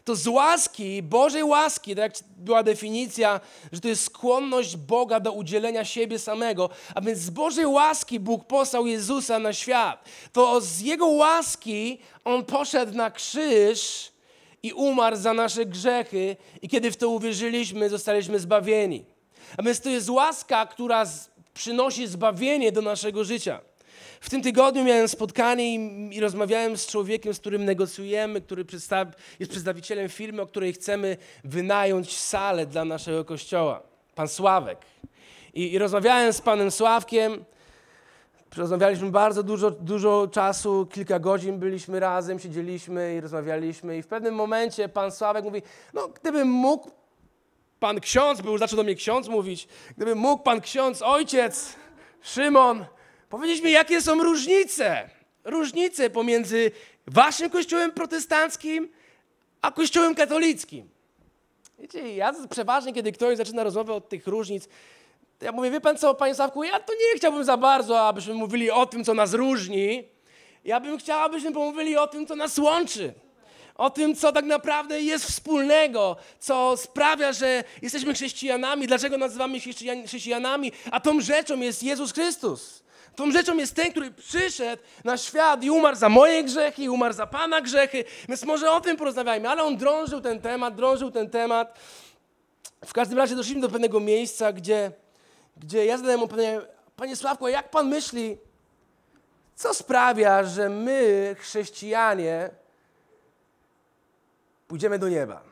To 0.04 0.16
z 0.16 0.26
łaski, 0.26 1.02
Bożej 1.02 1.44
łaski, 1.44 1.94
tak 1.96 2.02
jak 2.02 2.28
była 2.36 2.62
definicja, 2.62 3.40
że 3.72 3.80
to 3.80 3.88
jest 3.88 4.04
skłonność 4.04 4.76
Boga 4.76 5.20
do 5.20 5.32
udzielenia 5.32 5.84
siebie 5.84 6.18
samego, 6.18 6.70
a 6.94 7.00
więc 7.00 7.18
z 7.18 7.30
Bożej 7.30 7.66
łaski 7.66 8.20
Bóg 8.20 8.44
posłał 8.44 8.86
Jezusa 8.86 9.38
na 9.38 9.52
świat. 9.52 10.04
To 10.32 10.60
z 10.60 10.80
Jego 10.80 11.06
łaski 11.06 11.98
On 12.24 12.44
poszedł 12.44 12.94
na 12.94 13.10
krzyż 13.10 14.12
i 14.62 14.72
umarł 14.72 15.16
za 15.16 15.34
nasze 15.34 15.66
grzechy 15.66 16.36
i 16.62 16.68
kiedy 16.68 16.90
w 16.90 16.96
to 16.96 17.08
uwierzyliśmy, 17.08 17.88
zostaliśmy 17.88 18.38
zbawieni. 18.38 19.04
A 19.56 19.62
więc 19.62 19.80
to 19.80 19.90
jest 19.90 20.10
łaska, 20.10 20.66
która 20.66 21.04
przynosi 21.54 22.06
zbawienie 22.06 22.72
do 22.72 22.82
naszego 22.82 23.24
życia. 23.24 23.60
W 24.20 24.30
tym 24.30 24.42
tygodniu 24.42 24.84
miałem 24.84 25.08
spotkanie 25.08 25.74
i, 25.74 26.08
i, 26.16 26.20
rozmawiałem 26.20 26.76
z 26.76 26.86
człowiekiem, 26.86 27.34
z 27.34 27.40
którym 27.40 27.64
negocjujemy, 27.64 28.40
który 28.40 28.64
przedstaw, 28.64 29.08
jest 29.40 29.50
przedstawicielem 29.50 30.08
firmy, 30.08 30.42
o 30.42 30.46
której 30.46 30.72
chcemy 30.72 31.16
wynająć 31.44 32.18
salę 32.18 32.66
dla 32.66 32.84
naszego 32.84 33.24
kościoła. 33.24 33.82
Pan 34.14 34.28
Sławek. 34.28 34.78
I, 35.54 35.72
i 35.72 35.78
rozmawiałem 35.78 36.32
z 36.32 36.40
panem 36.40 36.70
Sławkiem. 36.70 37.44
Rozmawialiśmy 38.56 39.10
bardzo 39.10 39.42
dużo, 39.42 39.70
dużo 39.70 40.28
czasu, 40.28 40.86
kilka 40.92 41.18
godzin 41.18 41.58
byliśmy 41.58 42.00
razem, 42.00 42.38
siedzieliśmy 42.38 43.14
i 43.16 43.20
rozmawialiśmy. 43.20 43.98
I 43.98 44.02
w 44.02 44.06
pewnym 44.06 44.34
momencie 44.34 44.88
pan 44.88 45.12
Sławek 45.12 45.44
mówi: 45.44 45.62
No, 45.94 46.08
gdybym 46.08 46.48
mógł, 46.48 46.90
pan 47.80 48.00
ksiądz, 48.00 48.40
był 48.40 48.58
zaczął 48.58 48.76
do 48.76 48.82
mnie 48.82 48.94
ksiądz 48.94 49.28
mówić, 49.28 49.68
gdyby 49.96 50.14
mógł 50.14 50.42
pan 50.42 50.60
ksiądz, 50.60 51.02
ojciec, 51.02 51.76
Szymon, 52.22 52.84
powiedzieć 53.28 53.62
mi, 53.62 53.72
jakie 53.72 54.00
są 54.00 54.22
różnice. 54.22 55.10
Różnice 55.44 56.10
pomiędzy 56.10 56.70
waszym 57.06 57.50
kościołem 57.50 57.92
protestanckim 57.92 58.88
a 59.62 59.72
kościołem 59.72 60.14
katolickim. 60.14 60.88
Wiecie, 61.78 62.14
ja 62.14 62.34
przeważnie, 62.50 62.92
kiedy 62.92 63.12
ktoś 63.12 63.36
zaczyna 63.36 63.64
rozmowę 63.64 63.92
od 63.92 64.08
tych 64.08 64.26
różnic, 64.26 64.68
ja 65.40 65.52
mówię, 65.52 65.70
wie 65.70 65.80
pan 65.80 65.96
co, 65.96 66.14
panie 66.14 66.34
Sławku, 66.34 66.64
ja 66.64 66.80
to 66.80 66.92
nie 66.92 67.18
chciałbym 67.18 67.44
za 67.44 67.56
bardzo, 67.56 68.00
abyśmy 68.00 68.34
mówili 68.34 68.70
o 68.70 68.86
tym, 68.86 69.04
co 69.04 69.14
nas 69.14 69.34
różni. 69.34 70.04
Ja 70.64 70.80
bym 70.80 70.98
chciał, 70.98 71.20
abyśmy 71.20 71.52
pomówili 71.52 71.96
o 71.96 72.06
tym, 72.06 72.26
co 72.26 72.36
nas 72.36 72.58
łączy. 72.58 73.14
O 73.74 73.90
tym, 73.90 74.16
co 74.16 74.32
tak 74.32 74.44
naprawdę 74.44 75.02
jest 75.02 75.24
wspólnego, 75.24 76.16
co 76.38 76.76
sprawia, 76.76 77.32
że 77.32 77.64
jesteśmy 77.82 78.14
chrześcijanami, 78.14 78.86
dlaczego 78.86 79.18
nazywamy 79.18 79.60
się 79.60 79.70
chrześcijanami, 80.06 80.72
a 80.90 81.00
tą 81.00 81.20
rzeczą 81.20 81.60
jest 81.60 81.82
Jezus 81.82 82.12
Chrystus. 82.12 82.82
Tą 83.16 83.30
rzeczą 83.30 83.56
jest 83.56 83.74
ten, 83.74 83.90
który 83.90 84.10
przyszedł 84.10 84.82
na 85.04 85.16
świat 85.16 85.64
i 85.64 85.70
umarł 85.70 85.96
za 85.96 86.08
moje 86.08 86.44
grzechy, 86.44 86.82
i 86.82 86.88
umarł 86.88 87.14
za 87.14 87.26
Pana 87.26 87.60
grzechy. 87.60 88.04
Więc 88.28 88.44
może 88.44 88.70
o 88.70 88.80
tym 88.80 88.96
porozmawiajmy. 88.96 89.48
Ale 89.48 89.62
on 89.62 89.76
drążył 89.76 90.20
ten 90.20 90.40
temat, 90.40 90.74
drążył 90.74 91.10
ten 91.10 91.30
temat. 91.30 91.78
W 92.84 92.92
każdym 92.92 93.18
razie 93.18 93.36
doszliśmy 93.36 93.60
do 93.60 93.68
pewnego 93.68 94.00
miejsca, 94.00 94.52
gdzie, 94.52 94.92
gdzie 95.56 95.86
ja 95.86 95.98
zadałem 95.98 96.20
mu 96.20 96.28
pytanie, 96.28 96.60
Panie 96.96 97.16
Sławku, 97.16 97.48
jak 97.48 97.70
Pan 97.70 97.88
myśli, 97.88 98.38
co 99.54 99.74
sprawia, 99.74 100.44
że 100.44 100.68
my, 100.68 101.36
chrześcijanie, 101.38 102.50
pójdziemy 104.68 104.98
do 104.98 105.08
nieba? 105.08 105.42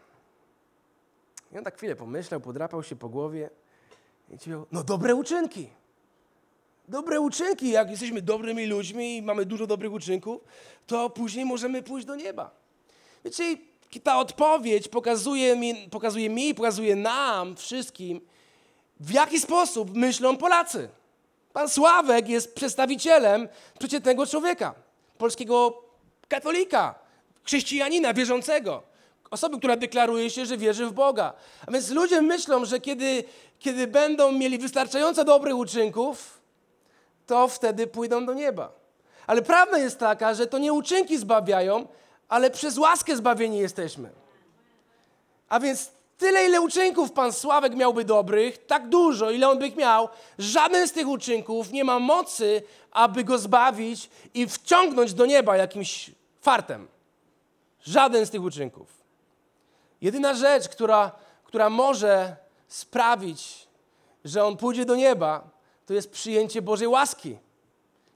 I 1.53 1.59
on 1.59 1.65
tak 1.65 1.77
chwilę 1.77 1.97
pomyślał, 1.97 2.41
podrapał 2.41 2.83
się 2.83 2.97
po 2.97 3.09
głowie 3.09 3.51
i 4.29 4.39
powiedział, 4.39 4.67
no 4.73 4.85
dobre 4.85 5.15
uczynki 5.15 5.71
dobre 6.89 7.21
uczynki. 7.21 7.71
Jak 7.71 7.91
jesteśmy 7.91 8.23
dobrymi 8.23 8.67
ludźmi 8.67 9.17
i 9.17 9.23
mamy 9.23 9.45
dużo 9.47 9.67
dobrych 9.67 9.93
uczynków, 9.93 10.45
to 10.87 11.11
później 11.11 11.45
możemy 11.45 11.83
pójść 11.83 12.07
do 12.07 12.17
nieba. 12.17 12.51
Wiecie, 13.25 13.57
ta 14.03 14.19
odpowiedź 14.19 14.89
pokazuje 14.89 15.57
mi, 15.57 15.75
pokazuje 15.91 16.31
mi, 16.31 16.55
pokazuje 16.55 16.97
nam 16.97 17.57
wszystkim, 17.57 18.21
w 19.01 19.11
jaki 19.11 19.41
sposób 19.41 19.97
myślą 19.97 20.37
Polacy. 20.37 20.89
Pan 21.53 21.69
Sławek 21.69 22.29
jest 22.29 22.55
przedstawicielem 22.55 23.49
przeciętnego 23.79 24.27
człowieka, 24.27 24.75
polskiego 25.19 25.83
katolika, 26.29 26.95
chrześcijanina 27.45 28.15
wierzącego, 28.15 28.83
osoby, 29.31 29.59
która 29.59 29.77
deklaruje 29.77 30.31
się, 30.31 30.47
że 30.47 30.57
wierzy 30.57 30.87
w 30.87 30.93
Boga. 30.93 31.33
A 31.67 31.71
więc 31.71 31.91
ludzie 31.91 32.23
myślą, 32.23 32.65
że 32.65 32.81
kiedy, 32.81 33.25
kiedy 33.59 33.87
będą 33.87 34.33
mieli 34.33 34.59
wystarczająco 34.59 35.25
dobrych 35.25 35.57
uczynków, 35.57 36.41
to 37.27 37.49
wtedy 37.49 37.87
pójdą 37.87 38.27
do 38.27 38.35
nieba. 38.35 38.73
Ale 39.27 39.43
prawda 39.43 39.79
jest 39.79 39.99
taka, 39.99 40.35
że 40.35 40.47
to 40.47 40.59
nie 40.59 40.73
uczynki 40.73 41.19
zbawiają, 41.19 41.87
ale 42.29 42.51
przez 42.51 42.79
łaskę 42.79 43.17
zbawieni 43.17 43.59
jesteśmy. 43.59 44.11
A 45.49 45.61
więc 45.61 45.91
tyle, 46.19 46.47
ile 46.47 46.61
uczynków 46.61 47.13
pan 47.13 47.33
Sławek 47.33 47.75
miałby 47.75 48.05
dobrych, 48.05 48.67
tak 48.67 48.89
dużo, 48.89 49.31
ile 49.31 49.49
on 49.49 49.59
by 49.59 49.71
miał, 49.71 50.09
żaden 50.39 50.89
z 50.89 50.93
tych 50.93 51.09
uczynków 51.09 51.73
nie 51.73 51.85
ma 51.85 51.99
mocy, 51.99 52.63
aby 52.91 53.25
go 53.25 53.39
zbawić 53.39 54.11
i 54.35 54.47
wciągnąć 54.47 55.15
do 55.15 55.27
nieba 55.27 55.57
jakimś 55.57 56.11
fartem. 56.41 56.89
Żaden 57.85 58.27
z 58.27 58.31
tych 58.31 58.43
uczynków. 58.43 58.89
Jedyna 60.01 60.35
rzecz, 60.35 60.69
która, 60.69 61.13
która 61.45 61.71
może 61.71 62.37
sprawić, 62.69 63.69
że 64.25 64.45
on 64.45 64.57
pójdzie 64.57 64.85
do 64.85 64.97
nieba, 64.97 65.54
to 65.87 65.95
jest 65.95 66.11
przyjęcie 66.11 66.63
Bożej 66.63 66.89
łaski. 66.89 67.37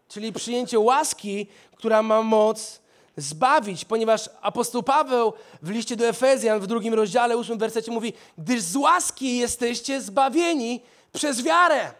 Czyli 0.09 0.33
przyjęcie 0.33 0.79
łaski, 0.79 1.47
która 1.77 2.03
ma 2.03 2.23
moc 2.23 2.81
zbawić, 3.17 3.85
ponieważ 3.85 4.31
apostoł 4.41 4.83
Paweł 4.83 5.33
w 5.63 5.71
liście 5.71 5.97
do 5.97 6.07
Efezjan 6.07 6.61
w 6.61 6.67
drugim 6.67 6.95
rozdziale, 6.95 7.37
ósmym 7.37 7.59
wersecie 7.59 7.93
mówi, 7.93 8.13
gdyż 8.39 8.61
z 8.61 8.77
łaski 8.77 9.37
jesteście 9.37 10.01
zbawieni 10.01 10.81
przez 11.13 11.43
wiarę. 11.43 11.93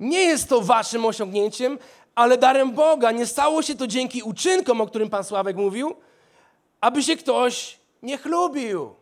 Nie 0.00 0.20
jest 0.20 0.48
to 0.48 0.60
waszym 0.60 1.06
osiągnięciem, 1.06 1.78
ale 2.14 2.38
darem 2.38 2.72
Boga. 2.72 3.10
Nie 3.10 3.26
stało 3.26 3.62
się 3.62 3.74
to 3.74 3.86
dzięki 3.86 4.22
uczynkom, 4.22 4.80
o 4.80 4.86
którym 4.86 5.10
Pan 5.10 5.24
Sławek 5.24 5.56
mówił, 5.56 5.94
aby 6.80 7.02
się 7.02 7.16
ktoś 7.16 7.78
nie 8.02 8.18
chlubił. 8.18 8.94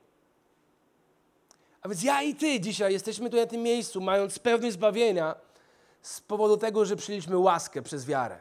A 1.87 1.89
więc 1.89 2.03
ja 2.03 2.23
i 2.23 2.35
ty 2.35 2.61
dzisiaj 2.61 2.93
jesteśmy 2.93 3.31
tu 3.31 3.37
na 3.37 3.47
tym 3.47 3.63
miejscu, 3.63 4.01
mając 4.01 4.39
pewność 4.39 4.75
zbawienia 4.75 5.35
z 6.03 6.21
powodu 6.21 6.57
tego, 6.57 6.85
że 6.85 6.97
przyjęliśmy 6.97 7.39
łaskę 7.39 7.83
przez 7.83 8.07
wiarę. 8.07 8.39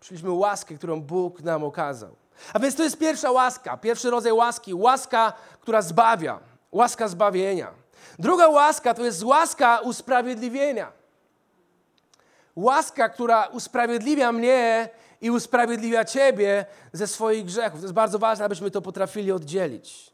Przyjęliśmy 0.00 0.30
łaskę, 0.30 0.74
którą 0.74 1.00
Bóg 1.00 1.40
nam 1.40 1.64
okazał. 1.64 2.16
A 2.52 2.58
więc 2.58 2.74
to 2.74 2.82
jest 2.82 2.98
pierwsza 2.98 3.30
łaska, 3.30 3.76
pierwszy 3.76 4.10
rodzaj 4.10 4.32
łaski, 4.32 4.74
łaska, 4.74 5.32
która 5.60 5.82
zbawia, 5.82 6.40
łaska 6.72 7.08
zbawienia. 7.08 7.70
Druga 8.18 8.48
łaska 8.48 8.94
to 8.94 9.04
jest 9.04 9.22
łaska 9.22 9.80
usprawiedliwienia. 9.80 10.92
Łaska, 12.56 13.08
która 13.08 13.46
usprawiedliwia 13.46 14.32
mnie 14.32 14.88
i 15.20 15.30
usprawiedliwia 15.30 16.04
Ciebie 16.04 16.66
ze 16.92 17.06
swoich 17.06 17.44
grzechów. 17.44 17.80
To 17.80 17.84
jest 17.84 17.94
bardzo 17.94 18.18
ważne, 18.18 18.44
abyśmy 18.44 18.70
to 18.70 18.82
potrafili 18.82 19.32
oddzielić. 19.32 20.11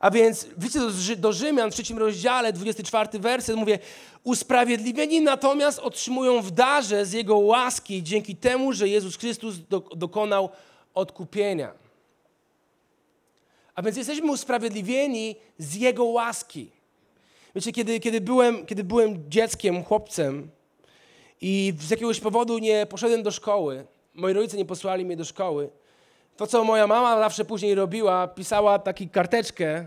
A 0.00 0.10
więc 0.10 0.46
widzicie 0.56 0.80
do, 0.80 0.90
do 1.16 1.32
Rzymian 1.32 1.70
w 1.70 1.74
trzecim 1.74 1.98
rozdziale, 1.98 2.52
24 2.52 3.18
werset, 3.18 3.56
mówię, 3.56 3.78
usprawiedliwieni 4.24 5.20
natomiast 5.20 5.78
otrzymują 5.78 6.42
w 6.42 6.50
darze 6.50 7.06
z 7.06 7.12
Jego 7.12 7.38
łaski 7.38 8.02
dzięki 8.02 8.36
temu, 8.36 8.72
że 8.72 8.88
Jezus 8.88 9.16
Chrystus 9.16 9.58
do, 9.68 9.80
dokonał 9.80 10.48
odkupienia. 10.94 11.72
A 13.74 13.82
więc 13.82 13.96
jesteśmy 13.96 14.32
usprawiedliwieni 14.32 15.36
z 15.58 15.74
Jego 15.74 16.04
łaski. 16.04 16.70
Wiecie, 17.54 17.72
kiedy, 17.72 18.00
kiedy, 18.00 18.20
byłem, 18.20 18.66
kiedy 18.66 18.84
byłem 18.84 19.30
dzieckiem, 19.30 19.84
chłopcem 19.84 20.50
i 21.40 21.74
z 21.80 21.90
jakiegoś 21.90 22.20
powodu 22.20 22.58
nie 22.58 22.86
poszedłem 22.86 23.22
do 23.22 23.30
szkoły, 23.30 23.86
moi 24.14 24.32
rodzice 24.32 24.56
nie 24.56 24.64
posłali 24.64 25.04
mnie 25.04 25.16
do 25.16 25.24
szkoły, 25.24 25.70
to, 26.38 26.46
co 26.46 26.64
moja 26.64 26.86
mama 26.86 27.18
zawsze 27.18 27.44
później 27.44 27.74
robiła, 27.74 28.28
pisała 28.28 28.78
taką 28.78 29.08
karteczkę 29.12 29.86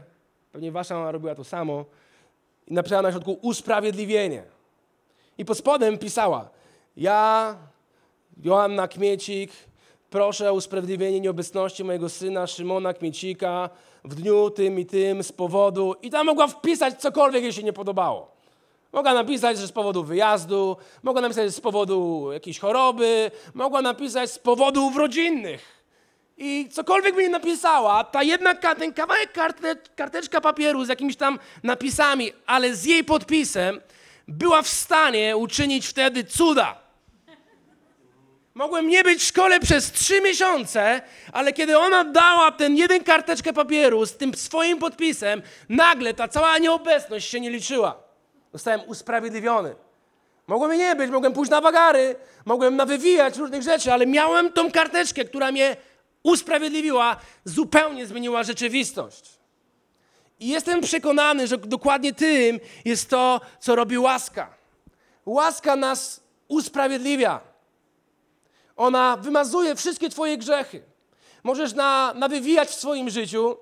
pewnie 0.51 0.72
wasza 0.72 0.96
mama 0.96 1.12
robiła 1.12 1.36
to 1.36 1.43
samo, 1.43 1.86
i 2.67 2.74
napisała 2.74 3.01
na 3.01 3.12
środku 3.12 3.39
usprawiedliwienie. 3.41 4.43
I 5.38 5.46
pod 5.46 5.58
spodem 5.58 5.98
pisała, 5.98 6.50
ja, 6.98 7.55
Joanna 8.43 8.88
Kmiecik, 8.88 9.51
proszę 10.10 10.51
o 10.51 10.53
usprawiedliwienie 10.53 11.20
nieobecności 11.20 11.84
mojego 11.84 12.10
syna 12.10 12.48
Szymona 12.48 12.93
Kmiecika 12.93 13.70
w 14.03 14.15
dniu 14.15 14.50
tym 14.50 14.79
i 14.79 14.86
tym 14.86 15.24
z 15.24 15.31
powodu... 15.31 15.96
I 16.01 16.10
tam 16.10 16.25
mogła 16.25 16.48
wpisać 16.48 17.01
cokolwiek 17.01 17.43
jej 17.43 17.53
się 17.53 17.63
nie 17.63 17.74
podobało. 17.74 18.31
Mogła 18.93 19.13
napisać, 19.13 19.58
że 19.58 19.67
z 19.67 19.72
powodu 19.72 20.03
wyjazdu, 20.03 20.77
mogła 21.03 21.22
napisać 21.22 21.46
że 21.46 21.51
z 21.51 21.62
powodu 21.62 22.29
jakiejś 22.31 22.60
choroby, 22.60 23.31
mogła 23.53 23.81
napisać 23.81 24.31
z 24.31 24.39
powodów 24.39 24.96
rodzinnych. 24.96 25.80
I 26.38 26.69
cokolwiek 26.71 27.17
nie 27.17 27.29
napisała, 27.29 28.03
ta 28.03 28.23
jedna, 28.23 28.55
ten 28.55 28.93
kawałek 28.93 29.31
karte, 29.31 29.75
karteczka 29.95 30.41
papieru 30.41 30.85
z 30.85 30.88
jakimiś 30.88 31.15
tam 31.15 31.39
napisami, 31.63 32.33
ale 32.45 32.75
z 32.75 32.85
jej 32.85 33.03
podpisem, 33.03 33.81
była 34.27 34.61
w 34.61 34.67
stanie 34.67 35.38
uczynić 35.38 35.88
wtedy 35.88 36.23
cuda. 36.23 36.81
Mogłem 38.53 38.88
nie 38.88 39.03
być 39.03 39.19
w 39.19 39.25
szkole 39.25 39.59
przez 39.59 39.91
trzy 39.91 40.21
miesiące, 40.21 41.01
ale 41.33 41.53
kiedy 41.53 41.77
ona 41.77 42.03
dała 42.03 42.51
ten 42.51 42.77
jeden 42.77 43.03
karteczkę 43.03 43.53
papieru 43.53 44.05
z 44.05 44.17
tym 44.17 44.33
swoim 44.33 44.79
podpisem, 44.79 45.41
nagle 45.69 46.13
ta 46.13 46.27
cała 46.27 46.57
nieobecność 46.57 47.29
się 47.29 47.39
nie 47.39 47.50
liczyła. 47.50 48.03
Zostałem 48.53 48.81
usprawiedliwiony. 48.88 49.75
Mogłem 50.47 50.77
nie 50.77 50.95
być, 50.95 51.11
mogłem 51.11 51.33
pójść 51.33 51.51
na 51.51 51.61
wagary, 51.61 52.15
mogłem 52.45 52.75
nawywijać 52.75 53.38
różnych 53.38 53.61
rzeczy, 53.61 53.93
ale 53.93 54.05
miałem 54.05 54.51
tą 54.51 54.71
karteczkę, 54.71 55.25
która 55.25 55.51
mnie 55.51 55.77
usprawiedliwiła, 56.24 57.16
zupełnie 57.46 58.08
zmieniła 58.08 58.44
rzeczywistość. 58.44 59.30
I 60.40 60.48
jestem 60.48 60.82
przekonany, 60.82 61.48
że 61.48 61.58
dokładnie 61.58 62.13
tym 62.13 62.60
jest 62.86 63.10
to, 63.10 63.42
co 63.60 63.75
robi 63.75 63.98
łaska. 63.98 64.54
Łaska 65.25 65.75
nas 65.75 66.24
usprawiedliwia. 66.48 67.40
Ona 68.78 69.18
wymazuje 69.18 69.75
wszystkie 69.75 70.10
Twoje 70.10 70.38
grzechy. 70.38 70.84
Możesz 71.44 71.74
na, 71.74 72.13
nawywijać 72.16 72.70
w 72.70 72.74
swoim 72.74 73.10
życiu, 73.10 73.58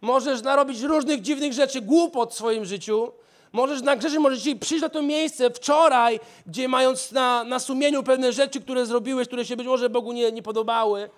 możesz 0.00 0.42
narobić 0.42 0.80
różnych 0.80 1.20
dziwnych 1.20 1.52
rzeczy, 1.52 1.80
głupot 1.80 2.32
w 2.32 2.36
swoim 2.36 2.64
życiu, 2.64 3.12
możesz 3.52 3.82
nagrzeszyć, 3.82 4.18
możesz 4.18 4.38
dzisiaj 4.38 4.58
przyjść 4.58 4.82
na 4.82 4.88
to 4.88 5.02
miejsce 5.02 5.50
wczoraj, 5.50 6.20
gdzie 6.46 6.68
mając 6.68 7.12
na, 7.12 7.44
na 7.44 7.58
sumieniu 7.58 8.02
pewne 8.02 8.32
rzeczy, 8.32 8.60
które 8.60 8.86
zrobiłeś, 8.86 9.26
które 9.26 9.44
się 9.44 9.56
być 9.56 9.66
może 9.66 9.90
Bogu 9.90 10.12
nie, 10.12 10.32
nie 10.32 10.42
podobały. 10.42 11.10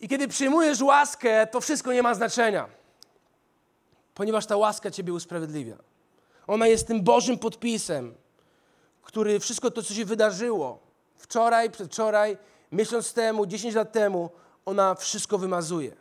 I 0.00 0.08
kiedy 0.08 0.28
przyjmujesz 0.28 0.80
łaskę, 0.80 1.46
to 1.46 1.60
wszystko 1.60 1.92
nie 1.92 2.02
ma 2.02 2.14
znaczenia, 2.14 2.68
ponieważ 4.14 4.46
ta 4.46 4.56
łaska 4.56 4.90
Ciebie 4.90 5.12
usprawiedliwia. 5.12 5.76
Ona 6.46 6.66
jest 6.66 6.86
tym 6.86 7.02
Bożym 7.02 7.38
podpisem, 7.38 8.14
który 9.02 9.40
wszystko 9.40 9.70
to, 9.70 9.82
co 9.82 9.94
się 9.94 10.04
wydarzyło, 10.04 10.78
wczoraj, 11.16 11.70
przedwczoraj, 11.70 12.38
miesiąc 12.72 13.12
temu, 13.12 13.46
10 13.46 13.74
lat 13.74 13.92
temu, 13.92 14.30
ona 14.66 14.94
wszystko 14.94 15.38
wymazuje. 15.38 15.96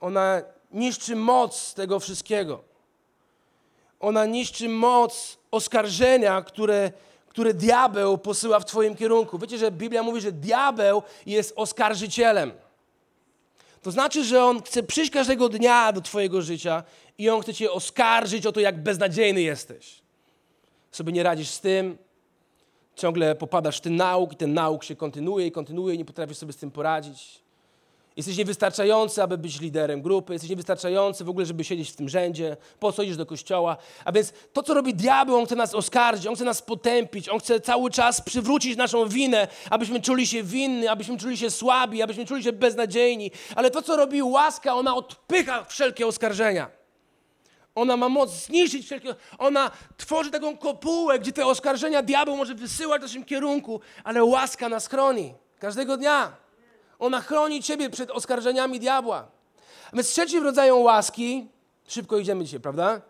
Ona 0.00 0.42
niszczy 0.70 1.16
moc 1.16 1.74
tego 1.74 2.00
wszystkiego. 2.00 2.60
Ona 4.00 4.26
niszczy 4.26 4.68
moc 4.68 5.38
oskarżenia, 5.50 6.42
które, 6.42 6.92
które 7.28 7.54
diabeł 7.54 8.18
posyła 8.18 8.60
w 8.60 8.64
Twoim 8.64 8.96
kierunku. 8.96 9.38
Wiecie, 9.38 9.58
że 9.58 9.70
Biblia 9.70 10.02
mówi, 10.02 10.20
że 10.20 10.32
diabeł 10.32 11.02
jest 11.26 11.52
oskarżycielem. 11.56 12.52
To 13.82 13.90
znaczy, 13.90 14.24
że 14.24 14.44
on 14.44 14.62
chce 14.62 14.82
przyjść 14.82 15.10
każdego 15.10 15.48
dnia 15.48 15.92
do 15.92 16.00
Twojego 16.00 16.42
życia 16.42 16.82
i 17.18 17.30
on 17.30 17.42
chce 17.42 17.54
Cię 17.54 17.72
oskarżyć 17.72 18.46
o 18.46 18.52
to, 18.52 18.60
jak 18.60 18.82
beznadziejny 18.82 19.42
jesteś. 19.42 20.02
Sobie 20.92 21.12
nie 21.12 21.22
radzisz 21.22 21.48
z 21.48 21.60
tym, 21.60 21.98
ciągle 22.96 23.34
popadasz 23.34 23.78
w 23.78 23.80
ten 23.80 23.96
nauk 23.96 24.32
i 24.32 24.36
ten 24.36 24.54
nauk 24.54 24.84
się 24.84 24.96
kontynuuje 24.96 25.46
i 25.46 25.52
kontynuuje 25.52 25.94
i 25.94 25.98
nie 25.98 26.04
potrafisz 26.04 26.36
sobie 26.36 26.52
z 26.52 26.56
tym 26.56 26.70
poradzić. 26.70 27.40
Jesteś 28.18 28.36
niewystarczający, 28.36 29.22
aby 29.22 29.38
być 29.38 29.60
liderem 29.60 30.02
grupy, 30.02 30.32
jesteś 30.32 30.50
niewystarczający 30.50 31.24
w 31.24 31.28
ogóle, 31.28 31.46
żeby 31.46 31.64
siedzieć 31.64 31.90
w 31.90 31.96
tym 31.96 32.08
rzędzie, 32.08 32.56
po 32.80 32.92
co 32.92 33.02
idziesz 33.02 33.16
do 33.16 33.26
kościoła. 33.26 33.76
A 34.04 34.12
więc 34.12 34.32
to, 34.52 34.62
co 34.62 34.74
robi 34.74 34.94
diabeł, 34.94 35.36
on 35.36 35.46
chce 35.46 35.56
nas 35.56 35.74
oskarżyć, 35.74 36.26
on 36.26 36.34
chce 36.34 36.44
nas 36.44 36.62
potępić, 36.62 37.28
on 37.28 37.38
chce 37.40 37.60
cały 37.60 37.90
czas 37.90 38.20
przywrócić 38.20 38.76
naszą 38.76 39.08
winę, 39.08 39.48
abyśmy 39.70 40.00
czuli 40.00 40.26
się 40.26 40.42
winni, 40.42 40.88
abyśmy 40.88 41.18
czuli 41.18 41.36
się 41.36 41.50
słabi, 41.50 42.02
abyśmy 42.02 42.26
czuli 42.26 42.42
się 42.42 42.52
beznadziejni. 42.52 43.30
Ale 43.56 43.70
to, 43.70 43.82
co 43.82 43.96
robi 43.96 44.22
łaska, 44.22 44.74
ona 44.74 44.94
odpycha 44.94 45.64
wszelkie 45.64 46.06
oskarżenia. 46.06 46.70
Ona 47.74 47.96
ma 47.96 48.08
moc 48.08 48.30
zniszczyć 48.30 48.84
wszelkie. 48.84 49.14
Ona 49.38 49.70
tworzy 49.96 50.30
taką 50.30 50.56
kopułę, 50.56 51.18
gdzie 51.18 51.32
te 51.32 51.46
oskarżenia 51.46 52.02
diabeł 52.02 52.36
może 52.36 52.54
wysyłać 52.54 53.00
w 53.00 53.04
naszym 53.04 53.24
kierunku, 53.24 53.80
ale 54.04 54.24
łaska 54.24 54.68
nas 54.68 54.86
chroni 54.86 55.34
każdego 55.58 55.96
dnia. 55.96 56.47
Ona 56.98 57.20
chroni 57.20 57.62
ciebie 57.62 57.90
przed 57.90 58.10
oskarżeniami 58.10 58.80
diabła. 58.80 59.26
A 59.92 59.96
więc 59.96 60.08
trzecim 60.08 60.44
rodzajem 60.44 60.78
łaski, 60.78 61.46
szybko 61.88 62.18
idziemy 62.18 62.44
dzisiaj, 62.44 62.60
prawda? 62.60 63.00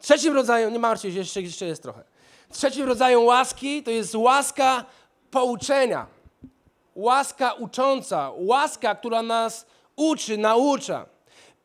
Trzecim 0.00 0.34
rodzajem, 0.34 0.72
nie 0.72 0.78
martwcie 0.78 1.12
się, 1.12 1.18
jeszcze, 1.18 1.42
jeszcze 1.42 1.66
jest 1.66 1.82
trochę. 1.82 2.04
Trzecim 2.52 2.86
rodzajem 2.86 3.24
łaski 3.24 3.82
to 3.82 3.90
jest 3.90 4.14
łaska 4.14 4.84
pouczenia. 5.30 6.06
Łaska 6.94 7.52
ucząca, 7.52 8.30
łaska, 8.36 8.94
która 8.94 9.22
nas 9.22 9.66
uczy, 9.96 10.38
naucza. 10.38 11.06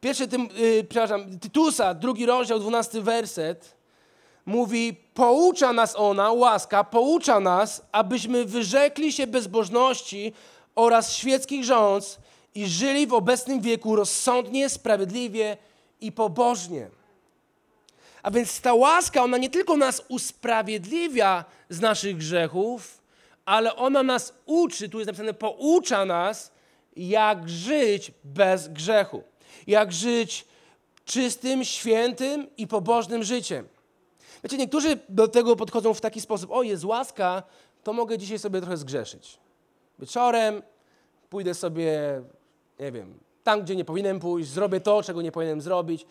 Pierwszy, 0.02 0.28
tym, 0.28 0.50
yy, 0.56 0.84
przepraszam, 0.84 1.40
Tytusa, 1.40 1.94
drugi 1.94 2.26
rozdział, 2.26 2.60
dwunasty 2.60 3.02
werset, 3.02 3.76
mówi, 4.46 4.96
poucza 5.14 5.74
nas 5.74 5.96
ona, 5.96 6.32
łaska, 6.32 6.84
poucza 6.84 7.40
nas, 7.40 7.82
abyśmy 7.92 8.46
wyrzekli 8.46 9.14
się 9.14 9.28
bezbożności 9.28 10.34
oraz 10.76 11.14
świeckich 11.14 11.64
rządz 11.64 12.20
i 12.56 12.68
żyli 12.68 13.08
w 13.08 13.14
obecnym 13.14 13.62
wieku 13.62 13.96
rozsądnie, 13.96 14.70
sprawiedliwie 14.70 15.58
i 16.02 16.12
pobożnie. 16.12 16.90
A 18.24 18.32
więc 18.32 18.62
ta 18.62 18.74
łaska, 18.74 19.24
ona 19.24 19.38
nie 19.38 19.50
tylko 19.50 19.78
nas 19.78 20.04
usprawiedliwia 20.08 21.46
z 21.70 21.82
naszych 21.82 22.18
grzechów, 22.18 23.02
ale 23.46 23.76
ona 23.76 24.04
nas 24.04 24.34
uczy, 24.46 24.90
tu 24.90 25.00
jest 25.00 25.08
napisane, 25.08 25.34
poucza 25.34 26.06
nas, 26.06 26.52
jak 26.96 27.50
żyć 27.50 28.12
bez 28.24 28.68
grzechu. 28.68 29.24
Jak 29.68 29.92
żyć 29.94 30.46
czystym, 31.06 31.64
świętym 31.64 32.48
i 32.58 32.68
pobożnym 32.68 33.24
życiem. 33.24 33.68
Wiecie, 34.44 34.58
niektórzy 34.58 35.00
do 35.10 35.28
tego 35.28 35.56
podchodzą 35.56 35.94
w 35.94 36.02
taki 36.02 36.22
sposób: 36.22 36.52
O, 36.52 36.64
jest 36.64 36.84
łaska, 36.84 37.44
to 37.84 37.94
mogę 37.94 38.18
dzisiaj 38.18 38.40
sobie 38.40 38.62
trochę 38.62 38.78
zgrzeszyć. 38.78 39.40
Wieczorem 40.00 40.62
pójdę 41.30 41.54
sobie, 41.54 42.22
nie 42.80 42.92
wiem, 42.92 43.20
tam, 43.44 43.62
gdzie 43.62 43.76
nie 43.76 43.86
powinienem 43.86 44.20
pójść, 44.20 44.50
zrobię 44.50 44.80
to, 44.80 45.04
czego 45.04 45.22
nie 45.22 45.32
powinienem 45.32 45.62
zrobić. 45.62 46.06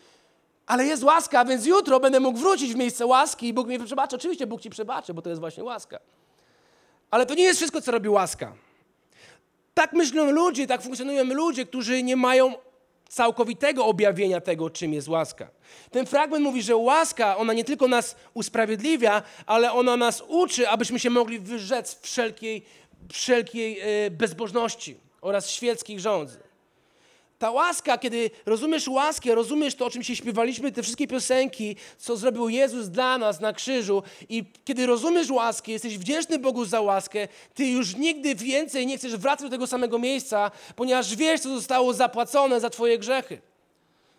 Ale 0.67 0.87
jest 0.87 1.03
łaska, 1.03 1.45
więc 1.45 1.67
jutro 1.67 2.01
będę 2.01 2.21
mógł 2.21 2.39
wrócić 2.39 2.73
w 2.73 2.77
miejsce 2.77 3.07
łaski 3.07 3.49
i 3.49 3.53
Bóg 3.53 3.69
mi 3.69 3.79
przebaczy. 3.79 4.17
Oczywiście 4.17 4.47
Bóg 4.47 4.61
ci 4.61 4.71
przebaczy, 4.71 5.15
bo 5.15 5.23
to 5.23 5.29
jest 5.29 5.41
właśnie 5.41 5.65
łaska. 5.65 5.99
Ale 7.11 7.27
to 7.27 7.35
nie 7.35 7.43
jest 7.43 7.59
wszystko, 7.59 7.81
co 7.81 7.93
robi 7.93 8.09
łaska. 8.09 8.53
Tak 9.75 9.93
myślą 9.93 10.31
ludzie, 10.31 10.67
tak 10.67 10.83
funkcjonują 10.83 11.25
ludzie, 11.25 11.67
którzy 11.67 12.03
nie 12.03 12.17
mają 12.17 12.55
całkowitego 13.09 13.87
objawienia 13.87 14.41
tego, 14.41 14.71
czym 14.71 14.93
jest 14.93 15.09
łaska. 15.09 15.49
Ten 15.91 16.07
fragment 16.07 16.45
mówi, 16.45 16.63
że 16.63 16.77
łaska, 16.77 17.37
ona 17.37 17.53
nie 17.53 17.65
tylko 17.65 17.89
nas 17.89 18.17
usprawiedliwia, 18.35 19.23
ale 19.47 19.73
ona 19.73 19.97
nas 19.97 20.23
uczy, 20.29 20.69
abyśmy 20.69 20.99
się 20.99 21.11
mogli 21.11 21.39
wyrzec 21.39 22.01
wszelkiej, 22.01 22.65
wszelkiej 23.13 23.81
e, 23.81 24.11
bezbożności 24.11 24.97
oraz 25.21 25.51
świeckich 25.51 26.01
rządzy. 26.01 26.49
Ta 27.39 27.51
łaska, 27.51 27.99
kiedy 27.99 28.31
rozumiesz 28.47 28.89
łaskę, 28.89 29.35
rozumiesz 29.35 29.75
to, 29.75 29.87
o 29.87 29.91
czym 29.91 30.03
się 30.03 30.17
śpiewaliśmy, 30.17 30.73
te 30.73 30.83
wszystkie 30.83 31.07
piosenki, 31.07 31.77
co 31.99 32.17
zrobił 32.17 32.49
Jezus 32.49 32.89
dla 32.89 33.19
nas 33.19 33.41
na 33.41 33.53
krzyżu 33.53 34.03
i 34.29 34.45
kiedy 34.65 34.87
rozumiesz 34.87 35.31
łaskę, 35.31 35.73
jesteś 35.73 35.99
wdzięczny 35.99 36.39
Bogu 36.39 36.65
za 36.65 36.81
łaskę, 36.81 37.29
ty 37.55 37.67
już 37.67 37.97
nigdy 37.97 38.35
więcej 38.35 38.87
nie 38.87 38.99
chcesz 38.99 39.17
wracać 39.17 39.43
do 39.45 39.51
tego 39.51 39.67
samego 39.67 39.99
miejsca, 39.99 40.51
ponieważ 40.77 41.17
wiesz, 41.17 41.41
co 41.41 41.49
zostało 41.49 41.95
zapłacone 41.95 42.61
za 42.61 42.71
twoje 42.71 42.99
grzechy. 42.99 43.41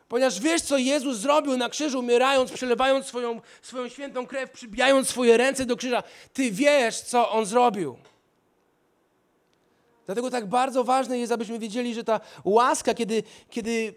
Ponieważ 0.09 0.39
wiesz, 0.39 0.61
co 0.61 0.77
Jezus 0.77 1.17
zrobił 1.17 1.57
na 1.57 1.69
krzyżu, 1.69 1.99
umierając, 1.99 2.51
przelewając 2.51 3.05
swoją, 3.05 3.41
swoją 3.61 3.89
świętą 3.89 4.27
krew, 4.27 4.51
przybijając 4.51 5.09
swoje 5.09 5.37
ręce 5.37 5.65
do 5.65 5.77
krzyża. 5.77 6.03
Ty 6.33 6.51
wiesz, 6.51 7.01
co 7.01 7.31
On 7.31 7.45
zrobił. 7.45 7.97
Dlatego 10.09 10.31
tak 10.31 10.45
bardzo 10.45 10.83
ważne 10.83 11.19
jest, 11.19 11.31
abyśmy 11.31 11.59
wiedzieli, 11.59 11.93
że 11.93 12.03
ta 12.03 12.19
łaska, 12.43 12.93
kiedy, 12.93 13.23
kiedy, 13.49 13.93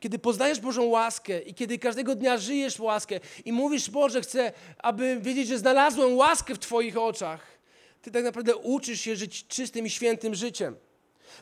kiedy 0.00 0.18
poznajesz 0.18 0.60
Bożą 0.60 0.84
łaskę 0.84 1.40
i 1.40 1.54
kiedy 1.54 1.78
każdego 1.78 2.14
dnia 2.14 2.38
żyjesz 2.38 2.78
łaskę 2.78 3.20
i 3.44 3.52
mówisz, 3.52 3.90
Boże, 3.90 4.20
chcę, 4.20 4.52
aby 4.78 5.20
wiedzieć, 5.20 5.48
że 5.48 5.58
znalazłem 5.58 6.16
łaskę 6.16 6.54
w 6.54 6.58
Twoich 6.58 6.98
oczach, 6.98 7.46
Ty 8.02 8.10
tak 8.10 8.24
naprawdę 8.24 8.56
uczysz 8.56 9.00
się 9.00 9.16
żyć 9.16 9.46
czystym 9.46 9.86
i 9.86 9.90
świętym 9.90 10.34
życiem. 10.34 10.76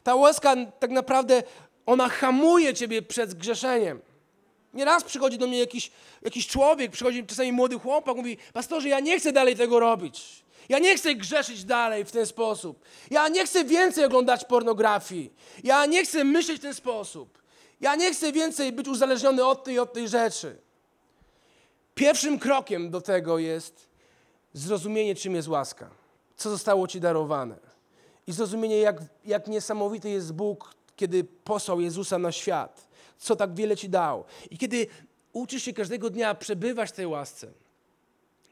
Ta 0.03 0.15
łaska 0.15 0.57
tak 0.79 0.91
naprawdę, 0.91 1.43
ona 1.87 2.09
hamuje 2.09 2.75
Ciebie 2.75 3.03
przed 3.03 3.35
grzeszeniem. 3.35 4.01
Nieraz 4.75 5.05
przychodzi 5.05 5.39
do 5.39 5.47
mnie 5.47 5.59
jakiś, 5.59 5.91
jakiś 6.23 6.47
człowiek, 6.47 6.91
przychodzi 6.93 7.27
czasami 7.27 7.53
młody 7.53 7.79
chłopak, 7.79 8.17
mówi, 8.17 8.37
pastorze, 8.53 8.89
ja 8.89 9.01
nie 9.01 9.19
chcę 9.19 9.33
dalej 9.33 9.57
tego 9.57 9.81
robić. 9.81 10.45
Ja 10.69 10.79
nie 10.79 10.97
chcę 10.97 11.15
grzeszyć 11.15 11.65
dalej 11.65 12.05
w 12.05 12.13
ten 12.13 12.27
sposób. 12.27 12.85
Ja 13.11 13.29
nie 13.29 13.47
chcę 13.47 13.65
więcej 13.65 14.05
oglądać 14.05 14.45
pornografii. 14.45 15.33
Ja 15.65 15.87
nie 15.87 16.05
chcę 16.05 16.25
myśleć 16.25 16.59
w 16.59 16.63
ten 16.63 16.75
sposób. 16.75 17.43
Ja 17.81 17.95
nie 17.95 18.13
chcę 18.13 18.33
więcej 18.33 18.73
być 18.73 18.89
uzależniony 18.89 19.45
od 19.45 19.65
tej 19.65 19.79
od 19.79 19.93
tej 19.93 20.09
rzeczy. 20.09 20.57
Pierwszym 21.95 22.39
krokiem 22.39 22.91
do 22.91 23.01
tego 23.01 23.39
jest 23.39 23.89
zrozumienie, 24.53 25.15
czym 25.15 25.35
jest 25.35 25.49
łaska, 25.49 25.91
co 26.37 26.51
zostało 26.51 26.89
ci 26.89 27.01
darowane. 27.01 27.57
I 28.27 28.33
zrozumienie, 28.33 28.79
jak, 28.79 28.97
jak 29.25 29.47
niesamowity 29.47 30.11
jest 30.11 30.33
Bóg, 30.33 30.75
kiedy 30.97 31.25
posłał 31.25 31.81
Jezusa 31.81 32.19
na 32.19 32.33
świat, 32.33 32.89
co 33.19 33.37
tak 33.37 33.55
wiele 33.55 33.77
ci 33.77 33.89
dał. 33.89 34.25
I 34.51 34.59
kiedy 34.59 34.87
uczysz 35.33 35.63
się 35.63 35.73
każdego 35.73 36.11
dnia 36.11 36.35
przebywać 36.35 36.93
tej 36.93 37.07
łasce, 37.07 37.53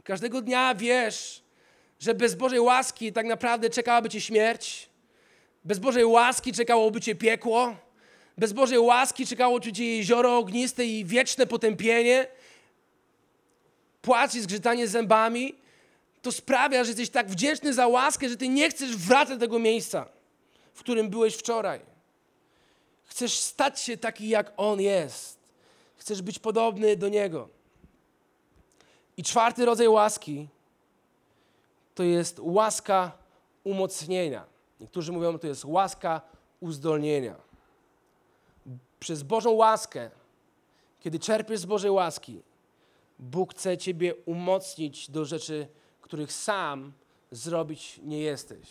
każdego 0.05 0.43
dnia 0.43 0.75
wiesz, 0.75 1.43
że 2.01 2.15
bez 2.15 2.35
Bożej 2.35 2.61
łaski 2.61 3.13
tak 3.13 3.27
naprawdę 3.27 3.71
czekałaby 3.71 4.09
cię 4.09 4.21
śmierć, 4.21 4.89
bez 5.65 5.79
Bożej 5.79 6.05
łaski 6.05 6.53
czekałoby 6.53 7.01
cię 7.01 7.15
piekło, 7.15 7.77
bez 8.39 8.53
Bożej 8.53 8.79
łaski 8.79 9.27
czekało 9.27 9.61
cię 9.61 9.97
jezioro 9.97 10.39
ogniste 10.39 10.87
i 10.87 11.05
wieczne 11.05 11.47
potępienie, 11.47 12.27
płacz 14.03 14.35
i 14.35 14.41
zgrzytanie 14.41 14.89
zębami, 14.89 15.55
to 16.23 16.33
sprawia, 16.33 16.85
że 16.85 16.91
jesteś 16.91 17.11
tak 17.11 17.29
wdzięczny 17.29 17.75
za 17.75 17.87
łaskę, 17.87 18.29
że 18.29 18.37
ty 18.37 18.49
nie 18.49 18.71
chcesz 18.71 18.97
wracać 18.97 19.39
do 19.39 19.41
tego 19.41 19.59
miejsca, 19.59 20.09
w 20.75 20.81
którym 20.81 21.09
byłeś 21.11 21.35
wczoraj. 21.35 21.81
Chcesz 23.05 23.39
stać 23.39 23.81
się 23.81 23.97
taki, 23.97 24.29
jak 24.29 24.53
On 24.57 24.81
jest. 24.81 25.39
Chcesz 25.97 26.23
być 26.23 26.39
podobny 26.39 26.97
do 26.97 27.09
Niego. 27.09 27.49
I 29.17 29.23
czwarty 29.23 29.65
rodzaj 29.65 29.89
łaski 29.89 30.49
to 32.01 32.05
jest 32.05 32.41
łaska 32.43 33.13
umocnienia. 33.65 34.45
Niektórzy 34.81 35.13
mówią, 35.13 35.39
to 35.39 35.47
jest 35.47 35.65
łaska 35.65 36.21
uzdolnienia. 36.61 37.35
Przez 39.01 39.23
Bożą 39.23 39.51
łaskę, 39.51 40.11
kiedy 41.01 41.19
czerpiesz 41.19 41.61
z 41.61 41.65
Bożej 41.65 41.91
łaski, 41.91 42.43
Bóg 43.19 43.55
chce 43.55 43.79
Ciebie 43.79 44.15
umocnić 44.27 45.11
do 45.11 45.25
rzeczy, 45.25 45.67
których 46.01 46.33
sam 46.33 46.93
zrobić 47.31 48.01
nie 48.03 48.19
jesteś. 48.19 48.69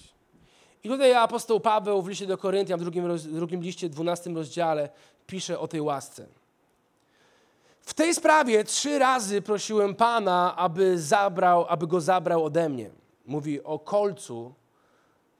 I 0.83 0.89
tutaj 0.89 1.13
apostoł 1.13 1.59
Paweł 1.59 2.01
w 2.01 2.07
liście 2.07 2.27
do 2.27 2.37
Koryntian, 2.37 2.79
w 2.79 2.83
drugim, 2.83 3.17
drugim 3.17 3.61
liście, 3.61 3.89
12 3.89 4.29
rozdziale, 4.29 4.89
pisze 5.27 5.59
o 5.59 5.67
tej 5.67 5.81
łasce. 5.81 6.27
W 7.81 7.93
tej 7.93 8.13
sprawie 8.13 8.63
trzy 8.63 8.99
razy 8.99 9.41
prosiłem 9.41 9.95
Pana, 9.95 10.55
aby, 10.55 10.99
zabrał, 10.99 11.65
aby 11.67 11.87
go 11.87 12.01
zabrał 12.01 12.45
ode 12.45 12.69
mnie. 12.69 12.98
Mówi 13.29 13.63
o 13.63 13.79
kolcu, 13.79 14.53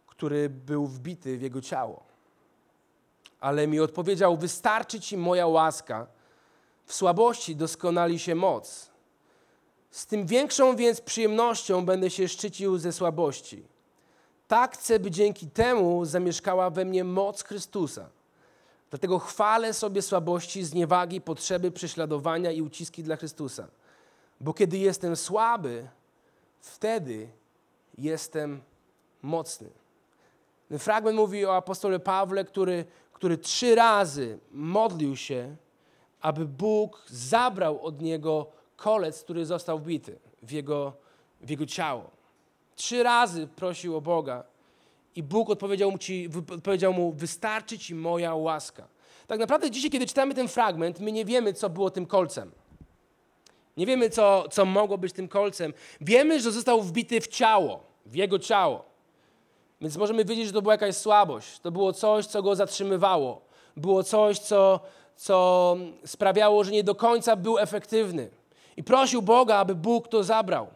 który 0.07 0.49
był 0.49 0.87
wbity 0.87 1.37
w 1.37 1.41
jego 1.41 1.61
ciało. 1.61 2.03
Ale 3.39 3.67
mi 3.67 3.79
odpowiedział: 3.79 4.37
Wystarczy 4.37 4.99
ci 4.99 5.17
moja 5.17 5.47
łaska. 5.47 6.07
W 6.85 6.93
słabości 6.93 7.55
doskonali 7.55 8.19
się 8.19 8.35
moc. 8.35 8.91
Z 9.91 10.05
tym 10.05 10.25
większą 10.25 10.75
więc 10.75 11.01
przyjemnością 11.01 11.85
będę 11.85 12.09
się 12.09 12.27
szczycił 12.27 12.77
ze 12.77 12.93
słabości. 12.93 13.63
Tak 14.47 14.77
chcę, 14.77 14.99
by 14.99 15.11
dzięki 15.11 15.47
temu 15.47 16.05
zamieszkała 16.05 16.69
we 16.69 16.85
mnie 16.85 17.03
moc 17.03 17.43
Chrystusa. 17.43 18.09
Dlatego 18.89 19.19
chwalę 19.19 19.73
sobie 19.73 20.01
słabości, 20.01 20.63
zniewagi, 20.63 21.21
potrzeby, 21.21 21.71
prześladowania 21.71 22.51
i 22.51 22.61
uciski 22.61 23.03
dla 23.03 23.15
Chrystusa. 23.15 23.67
Bo 24.41 24.53
kiedy 24.53 24.77
jestem 24.77 25.15
słaby, 25.15 25.87
wtedy 26.59 27.29
jestem 27.99 28.61
mocny. 29.21 29.69
Ten 30.69 30.79
fragment 30.79 31.17
mówi 31.17 31.45
o 31.45 31.55
apostole 31.55 31.99
Pawle, 31.99 32.45
który, 32.45 32.85
który 33.13 33.37
trzy 33.37 33.75
razy 33.75 34.39
modlił 34.51 35.15
się, 35.15 35.55
aby 36.21 36.45
Bóg 36.45 37.03
zabrał 37.07 37.81
od 37.81 38.01
niego 38.01 38.47
kolec, 38.75 39.23
który 39.23 39.45
został 39.45 39.79
wbity 39.79 40.19
w 40.43 40.51
jego, 40.51 40.93
w 41.41 41.49
jego 41.49 41.65
ciało. 41.65 42.09
Trzy 42.75 43.03
razy 43.03 43.47
prosił 43.47 43.97
o 43.97 44.01
Boga 44.01 44.43
i 45.15 45.23
Bóg 45.23 45.49
odpowiedział 45.49 45.91
mu, 45.91 45.97
ci, 45.97 46.29
odpowiedział 46.53 46.93
mu, 46.93 47.11
wystarczy 47.11 47.79
ci 47.79 47.95
moja 47.95 48.35
łaska. 48.35 48.87
Tak 49.27 49.39
naprawdę 49.39 49.71
dzisiaj, 49.71 49.91
kiedy 49.91 50.07
czytamy 50.07 50.33
ten 50.33 50.47
fragment, 50.47 50.99
my 50.99 51.11
nie 51.11 51.25
wiemy, 51.25 51.53
co 51.53 51.69
było 51.69 51.89
tym 51.89 52.05
kolcem. 52.05 52.51
Nie 53.77 53.85
wiemy, 53.85 54.09
co, 54.09 54.45
co 54.51 54.65
mogło 54.65 54.97
być 54.97 55.13
tym 55.13 55.27
kolcem. 55.27 55.73
Wiemy, 56.01 56.41
że 56.41 56.51
został 56.51 56.81
wbity 56.81 57.21
w 57.21 57.27
ciało, 57.27 57.83
w 58.09 58.15
jego 58.15 58.39
ciało. 58.39 58.83
Więc 59.81 59.97
możemy 59.97 60.25
wiedzieć, 60.25 60.47
że 60.47 60.53
to 60.53 60.61
była 60.61 60.73
jakaś 60.73 60.95
słabość. 60.95 61.59
To 61.59 61.71
było 61.71 61.93
coś, 61.93 62.25
co 62.25 62.43
go 62.43 62.55
zatrzymywało. 62.55 63.41
Było 63.77 64.03
coś, 64.03 64.39
co, 64.39 64.79
co 65.15 65.77
sprawiało, 66.05 66.63
że 66.63 66.71
nie 66.71 66.83
do 66.83 66.95
końca 66.95 67.35
był 67.35 67.59
efektywny. 67.59 68.29
I 68.77 68.83
prosił 68.83 69.21
Boga, 69.21 69.55
aby 69.57 69.75
Bóg 69.75 70.07
to 70.07 70.23
zabrał, 70.23 70.67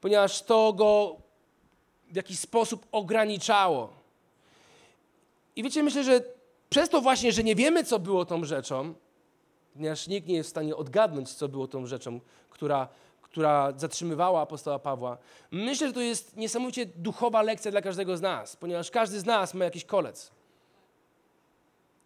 ponieważ 0.00 0.42
to 0.42 0.72
go 0.72 1.16
w 2.10 2.16
jakiś 2.16 2.38
sposób 2.38 2.86
ograniczało. 2.92 3.88
I 5.56 5.62
wiecie, 5.62 5.82
myślę, 5.82 6.04
że 6.04 6.20
przez 6.70 6.88
to 6.88 7.00
właśnie, 7.00 7.32
że 7.32 7.42
nie 7.42 7.54
wiemy, 7.54 7.84
co 7.84 7.98
było 7.98 8.24
tą 8.24 8.44
rzeczą, 8.44 8.94
ponieważ 9.74 10.06
nikt 10.06 10.28
nie 10.28 10.34
jest 10.34 10.48
w 10.48 10.50
stanie 10.50 10.76
odgadnąć, 10.76 11.34
co 11.34 11.48
było 11.48 11.68
tą 11.68 11.86
rzeczą, 11.86 12.20
która, 12.50 12.88
która 13.36 13.72
zatrzymywała 13.76 14.42
apostoła 14.42 14.78
Pawła, 14.78 15.18
myślę, 15.50 15.86
że 15.86 15.92
to 15.92 16.00
jest 16.00 16.36
niesamowicie 16.36 16.86
duchowa 16.86 17.42
lekcja 17.42 17.70
dla 17.70 17.82
każdego 17.82 18.16
z 18.16 18.20
nas, 18.20 18.56
ponieważ 18.56 18.90
każdy 18.90 19.20
z 19.20 19.24
nas 19.26 19.54
ma 19.54 19.64
jakiś 19.64 19.84
kolec. 19.84 20.30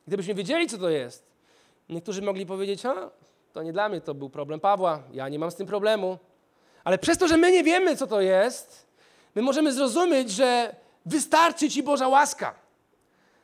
Gdybyśmy 0.06 0.34
wiedzieli, 0.34 0.68
co 0.68 0.78
to 0.78 0.88
jest, 0.88 1.26
niektórzy 1.88 2.22
mogli 2.22 2.46
powiedzieć, 2.46 2.86
a 2.86 3.10
to 3.52 3.62
nie 3.62 3.72
dla 3.72 3.88
mnie, 3.88 4.00
to 4.00 4.14
był 4.14 4.30
problem 4.30 4.60
Pawła, 4.60 5.02
ja 5.12 5.28
nie 5.28 5.38
mam 5.38 5.50
z 5.50 5.54
tym 5.54 5.66
problemu. 5.66 6.18
Ale 6.84 6.98
przez 6.98 7.18
to, 7.18 7.28
że 7.28 7.36
my 7.36 7.52
nie 7.52 7.64
wiemy, 7.64 7.96
co 7.96 8.06
to 8.06 8.20
jest, 8.20 8.86
my 9.34 9.42
możemy 9.42 9.72
zrozumieć, 9.72 10.30
że 10.30 10.76
wystarczy 11.06 11.70
Ci 11.70 11.82
Boża 11.82 12.08
łaska. 12.08 12.54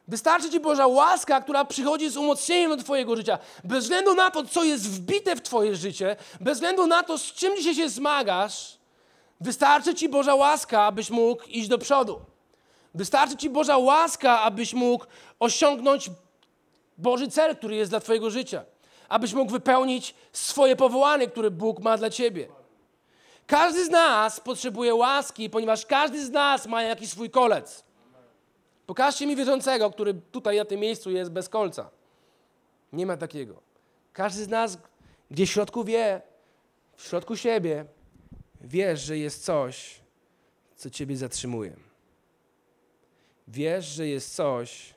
Wystarczy 0.08 0.50
Ci 0.50 0.60
Boża 0.60 0.86
łaska, 0.86 1.40
która 1.40 1.64
przychodzi 1.64 2.10
z 2.10 2.16
umocnieniem 2.16 2.76
do 2.76 2.82
Twojego 2.82 3.16
życia. 3.16 3.38
Bez 3.64 3.84
względu 3.84 4.14
na 4.14 4.30
to, 4.30 4.44
co 4.44 4.64
jest 4.64 4.90
wbite 4.90 5.36
w 5.36 5.42
Twoje 5.42 5.76
życie, 5.76 6.16
bez 6.40 6.54
względu 6.54 6.86
na 6.86 7.02
to, 7.02 7.18
z 7.18 7.22
czym 7.32 7.56
dzisiaj 7.56 7.74
się 7.74 7.88
zmagasz, 7.88 8.78
wystarczy 9.40 9.94
Ci 9.94 10.08
Boża 10.08 10.34
łaska, 10.34 10.82
abyś 10.82 11.10
mógł 11.10 11.44
iść 11.48 11.68
do 11.68 11.78
przodu. 11.78 12.20
Wystarczy 12.94 13.36
Ci 13.36 13.50
Boża 13.50 13.78
łaska, 13.78 14.40
abyś 14.40 14.74
mógł 14.74 15.06
osiągnąć 15.40 16.10
Boży 16.98 17.28
cel, 17.28 17.56
który 17.56 17.76
jest 17.76 17.90
dla 17.90 18.00
Twojego 18.00 18.30
życia. 18.30 18.64
Abyś 19.08 19.32
mógł 19.32 19.52
wypełnić 19.52 20.14
swoje 20.32 20.76
powołanie, 20.76 21.26
które 21.26 21.50
Bóg 21.50 21.80
ma 21.80 21.96
dla 21.96 22.10
Ciebie. 22.10 22.48
Każdy 23.46 23.84
z 23.84 23.90
nas 23.90 24.40
potrzebuje 24.40 24.94
łaski, 24.94 25.50
ponieważ 25.50 25.86
każdy 25.86 26.26
z 26.26 26.30
nas 26.30 26.66
ma 26.66 26.82
jakiś 26.82 27.10
swój 27.10 27.30
kolec. 27.30 27.85
Pokażcie 28.86 29.26
mi 29.26 29.36
wierzącego, 29.36 29.90
który 29.90 30.14
tutaj 30.14 30.56
na 30.56 30.64
tym 30.64 30.80
miejscu 30.80 31.10
jest 31.10 31.30
bez 31.30 31.48
kolca. 31.48 31.90
Nie 32.92 33.06
ma 33.06 33.16
takiego. 33.16 33.62
Każdy 34.12 34.44
z 34.44 34.48
nas 34.48 34.78
gdzieś 35.30 35.50
w 35.50 35.52
środku 35.52 35.84
wie, 35.84 36.22
w 36.96 37.02
środku 37.02 37.36
siebie, 37.36 37.84
wiesz, 38.60 39.00
że 39.00 39.18
jest 39.18 39.44
coś, 39.44 40.00
co 40.76 40.90
ciebie 40.90 41.16
zatrzymuje. 41.16 41.76
Wiesz, 43.48 43.84
że 43.86 44.08
jest 44.08 44.34
coś, 44.34 44.94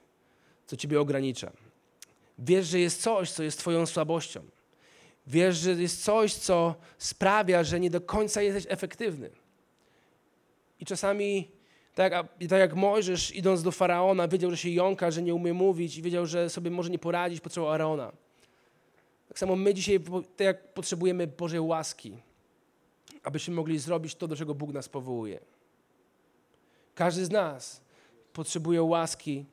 co 0.65 0.77
ciebie 0.77 1.01
ogranicza. 1.01 1.51
Wiesz, 2.39 2.67
że 2.67 2.79
jest 2.79 3.01
coś, 3.01 3.31
co 3.31 3.43
jest 3.43 3.59
twoją 3.59 3.85
słabością. 3.85 4.41
Wiesz, 5.27 5.57
że 5.57 5.71
jest 5.71 6.03
coś, 6.03 6.33
co 6.33 6.75
sprawia, 6.97 7.63
że 7.63 7.79
nie 7.79 7.89
do 7.89 8.01
końca 8.01 8.41
jesteś 8.41 8.65
efektywny. 8.69 9.29
I 10.79 10.85
czasami, 10.85 11.51
tak 11.99 12.11
jak, 12.11 12.27
tak 12.49 12.59
jak 12.59 12.75
Mojżesz 12.75 13.35
idąc 13.35 13.63
do 13.63 13.71
Faraona, 13.71 14.27
wiedział, 14.27 14.51
że 14.51 14.57
się 14.57 14.69
jąka, 14.69 15.11
że 15.11 15.21
nie 15.21 15.35
umie 15.35 15.53
mówić 15.53 15.97
i 15.97 16.01
wiedział, 16.01 16.25
że 16.25 16.49
sobie 16.49 16.71
może 16.71 16.89
nie 16.89 16.99
poradzić, 16.99 17.41
potrzebował 17.41 17.73
Arona. 17.73 18.11
Tak 19.27 19.39
samo 19.39 19.55
my 19.55 19.73
dzisiaj, 19.73 19.99
tak 20.35 20.45
jak 20.45 20.73
potrzebujemy 20.73 21.27
Bożej 21.27 21.59
łaski, 21.59 22.17
abyśmy 23.23 23.55
mogli 23.55 23.79
zrobić 23.79 24.15
to, 24.15 24.27
do 24.27 24.35
czego 24.35 24.55
Bóg 24.55 24.73
nas 24.73 24.89
powołuje. 24.89 25.39
Każdy 26.95 27.25
z 27.25 27.31
nas 27.31 27.81
potrzebuje 28.33 28.83
łaski, 28.83 29.45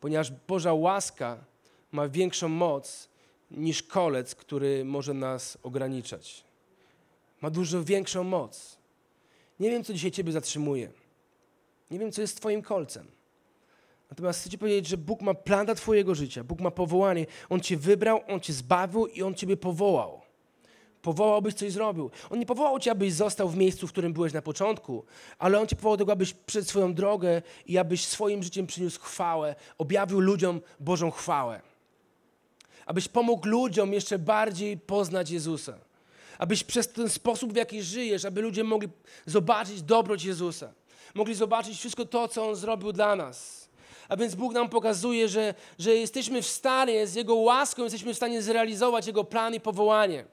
ponieważ 0.00 0.32
Boża 0.48 0.72
łaska 0.72 1.44
ma 1.92 2.08
większą 2.08 2.48
moc 2.48 3.08
niż 3.50 3.82
kolec, 3.82 4.34
który 4.34 4.84
może 4.84 5.14
nas 5.14 5.58
ograniczać. 5.62 6.44
Ma 7.40 7.50
dużo 7.50 7.84
większą 7.84 8.24
moc. 8.24 8.78
Nie 9.60 9.70
wiem, 9.70 9.84
co 9.84 9.92
dzisiaj 9.92 10.10
Ciebie 10.10 10.32
zatrzymuje. 10.32 11.01
Nie 11.92 11.98
wiem, 11.98 12.12
co 12.12 12.20
jest 12.20 12.36
Twoim 12.36 12.62
kolcem. 12.62 13.06
Natomiast 14.10 14.40
chcę 14.40 14.50
Ci 14.50 14.58
powiedzieć, 14.58 14.86
że 14.86 14.96
Bóg 14.96 15.22
ma 15.22 15.34
plan 15.34 15.66
dla 15.66 15.74
Twojego 15.74 16.14
życia. 16.14 16.44
Bóg 16.44 16.60
ma 16.60 16.70
powołanie. 16.70 17.26
On 17.48 17.60
Cię 17.60 17.76
wybrał, 17.76 18.20
On 18.28 18.40
Cię 18.40 18.52
zbawił 18.52 19.06
i 19.06 19.22
On 19.22 19.34
Ciebie 19.34 19.56
powołał. 19.56 20.20
Powołał, 21.02 21.42
byś 21.42 21.54
coś 21.54 21.72
zrobił. 21.72 22.10
On 22.30 22.38
nie 22.38 22.46
powołał 22.46 22.78
Cię, 22.78 22.90
abyś 22.90 23.12
został 23.12 23.48
w 23.48 23.56
miejscu, 23.56 23.86
w 23.86 23.92
którym 23.92 24.12
byłeś 24.12 24.32
na 24.32 24.42
początku, 24.42 25.04
ale 25.38 25.60
On 25.60 25.66
Cię 25.66 25.76
powołał 25.76 25.96
do 25.96 26.04
tego, 26.04 26.12
abyś 26.12 26.34
przed 26.34 26.68
swoją 26.68 26.94
drogę 26.94 27.42
i 27.66 27.78
abyś 27.78 28.04
swoim 28.04 28.42
życiem 28.42 28.66
przyniósł 28.66 29.00
chwałę, 29.00 29.54
objawił 29.78 30.20
ludziom 30.20 30.60
Bożą 30.80 31.10
chwałę. 31.10 31.60
Abyś 32.86 33.08
pomógł 33.08 33.48
ludziom 33.48 33.92
jeszcze 33.92 34.18
bardziej 34.18 34.78
poznać 34.78 35.30
Jezusa. 35.30 35.78
Abyś 36.38 36.64
przez 36.64 36.88
ten 36.88 37.08
sposób, 37.08 37.52
w 37.52 37.56
jaki 37.56 37.82
żyjesz, 37.82 38.24
aby 38.24 38.42
ludzie 38.42 38.64
mogli 38.64 38.88
zobaczyć 39.26 39.82
dobroć 39.82 40.24
Jezusa. 40.24 40.72
Mogli 41.14 41.34
zobaczyć 41.34 41.78
wszystko 41.78 42.04
to, 42.04 42.28
co 42.28 42.48
On 42.48 42.56
zrobił 42.56 42.92
dla 42.92 43.16
nas. 43.16 43.68
A 44.08 44.16
więc 44.16 44.34
Bóg 44.34 44.52
nam 44.52 44.68
pokazuje, 44.68 45.28
że, 45.28 45.54
że 45.78 45.94
jesteśmy 45.94 46.42
w 46.42 46.46
stanie, 46.46 47.06
z 47.06 47.14
Jego 47.14 47.34
łaską 47.34 47.82
jesteśmy 47.82 48.14
w 48.14 48.16
stanie 48.16 48.42
zrealizować 48.42 49.06
Jego 49.06 49.24
plan 49.24 49.54
i 49.54 49.60
powołanie. 49.60 50.24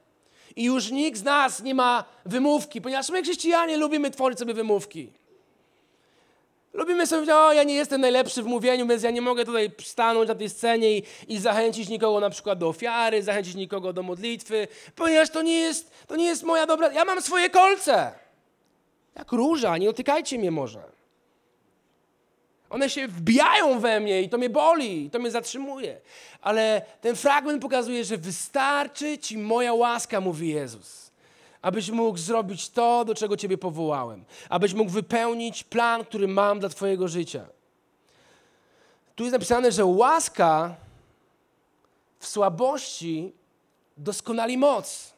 I 0.56 0.64
już 0.64 0.90
nikt 0.90 1.18
z 1.18 1.22
nas 1.22 1.62
nie 1.62 1.74
ma 1.74 2.04
wymówki, 2.26 2.80
ponieważ 2.80 3.10
my 3.10 3.22
chrześcijanie 3.22 3.76
lubimy 3.76 4.10
tworzyć 4.10 4.38
sobie 4.38 4.54
wymówki. 4.54 5.12
Lubimy 6.72 7.06
sobie 7.06 7.18
powiedzieć, 7.20 7.36
o 7.36 7.52
ja 7.52 7.62
nie 7.62 7.74
jestem 7.74 8.00
najlepszy 8.00 8.42
w 8.42 8.46
mówieniu, 8.46 8.86
więc 8.86 9.02
ja 9.02 9.10
nie 9.10 9.22
mogę 9.22 9.44
tutaj 9.44 9.70
stanąć 9.82 10.28
na 10.28 10.34
tej 10.34 10.50
scenie 10.50 10.96
i, 10.96 11.02
i 11.28 11.38
zachęcić 11.38 11.88
nikogo 11.88 12.20
na 12.20 12.30
przykład 12.30 12.58
do 12.58 12.68
ofiary, 12.68 13.22
zachęcić 13.22 13.54
nikogo 13.54 13.92
do 13.92 14.02
modlitwy, 14.02 14.68
ponieważ 14.96 15.30
to 15.30 15.42
nie 15.42 15.60
jest, 15.60 15.90
to 16.06 16.16
nie 16.16 16.24
jest 16.24 16.42
moja 16.42 16.66
dobra... 16.66 16.92
Ja 16.92 17.04
mam 17.04 17.22
swoje 17.22 17.50
kolce. 17.50 18.12
Jak 19.14 19.32
róża, 19.32 19.78
nie 19.78 19.86
dotykajcie 19.86 20.38
mnie 20.38 20.50
może. 20.50 20.82
One 22.70 22.90
się 22.90 23.08
wbijają 23.08 23.80
we 23.80 24.00
mnie 24.00 24.22
i 24.22 24.28
to 24.28 24.38
mnie 24.38 24.50
boli, 24.50 25.04
i 25.04 25.10
to 25.10 25.18
mnie 25.18 25.30
zatrzymuje. 25.30 26.00
Ale 26.40 26.82
ten 27.00 27.16
fragment 27.16 27.62
pokazuje, 27.62 28.04
że 28.04 28.16
wystarczy 28.16 29.18
ci 29.18 29.38
moja 29.38 29.74
łaska, 29.74 30.20
mówi 30.20 30.48
Jezus. 30.48 31.10
Abyś 31.62 31.90
mógł 31.90 32.18
zrobić 32.18 32.70
to, 32.70 33.04
do 33.04 33.14
czego 33.14 33.36
Ciebie 33.36 33.58
powołałem. 33.58 34.24
Abyś 34.48 34.74
mógł 34.74 34.90
wypełnić 34.90 35.64
plan, 35.64 36.04
który 36.04 36.28
mam 36.28 36.60
dla 36.60 36.68
Twojego 36.68 37.08
życia. 37.08 37.46
Tu 39.16 39.24
jest 39.24 39.32
napisane, 39.32 39.72
że 39.72 39.84
łaska 39.84 40.74
w 42.18 42.26
słabości 42.26 43.32
doskonali 43.96 44.58
moc. 44.58 45.14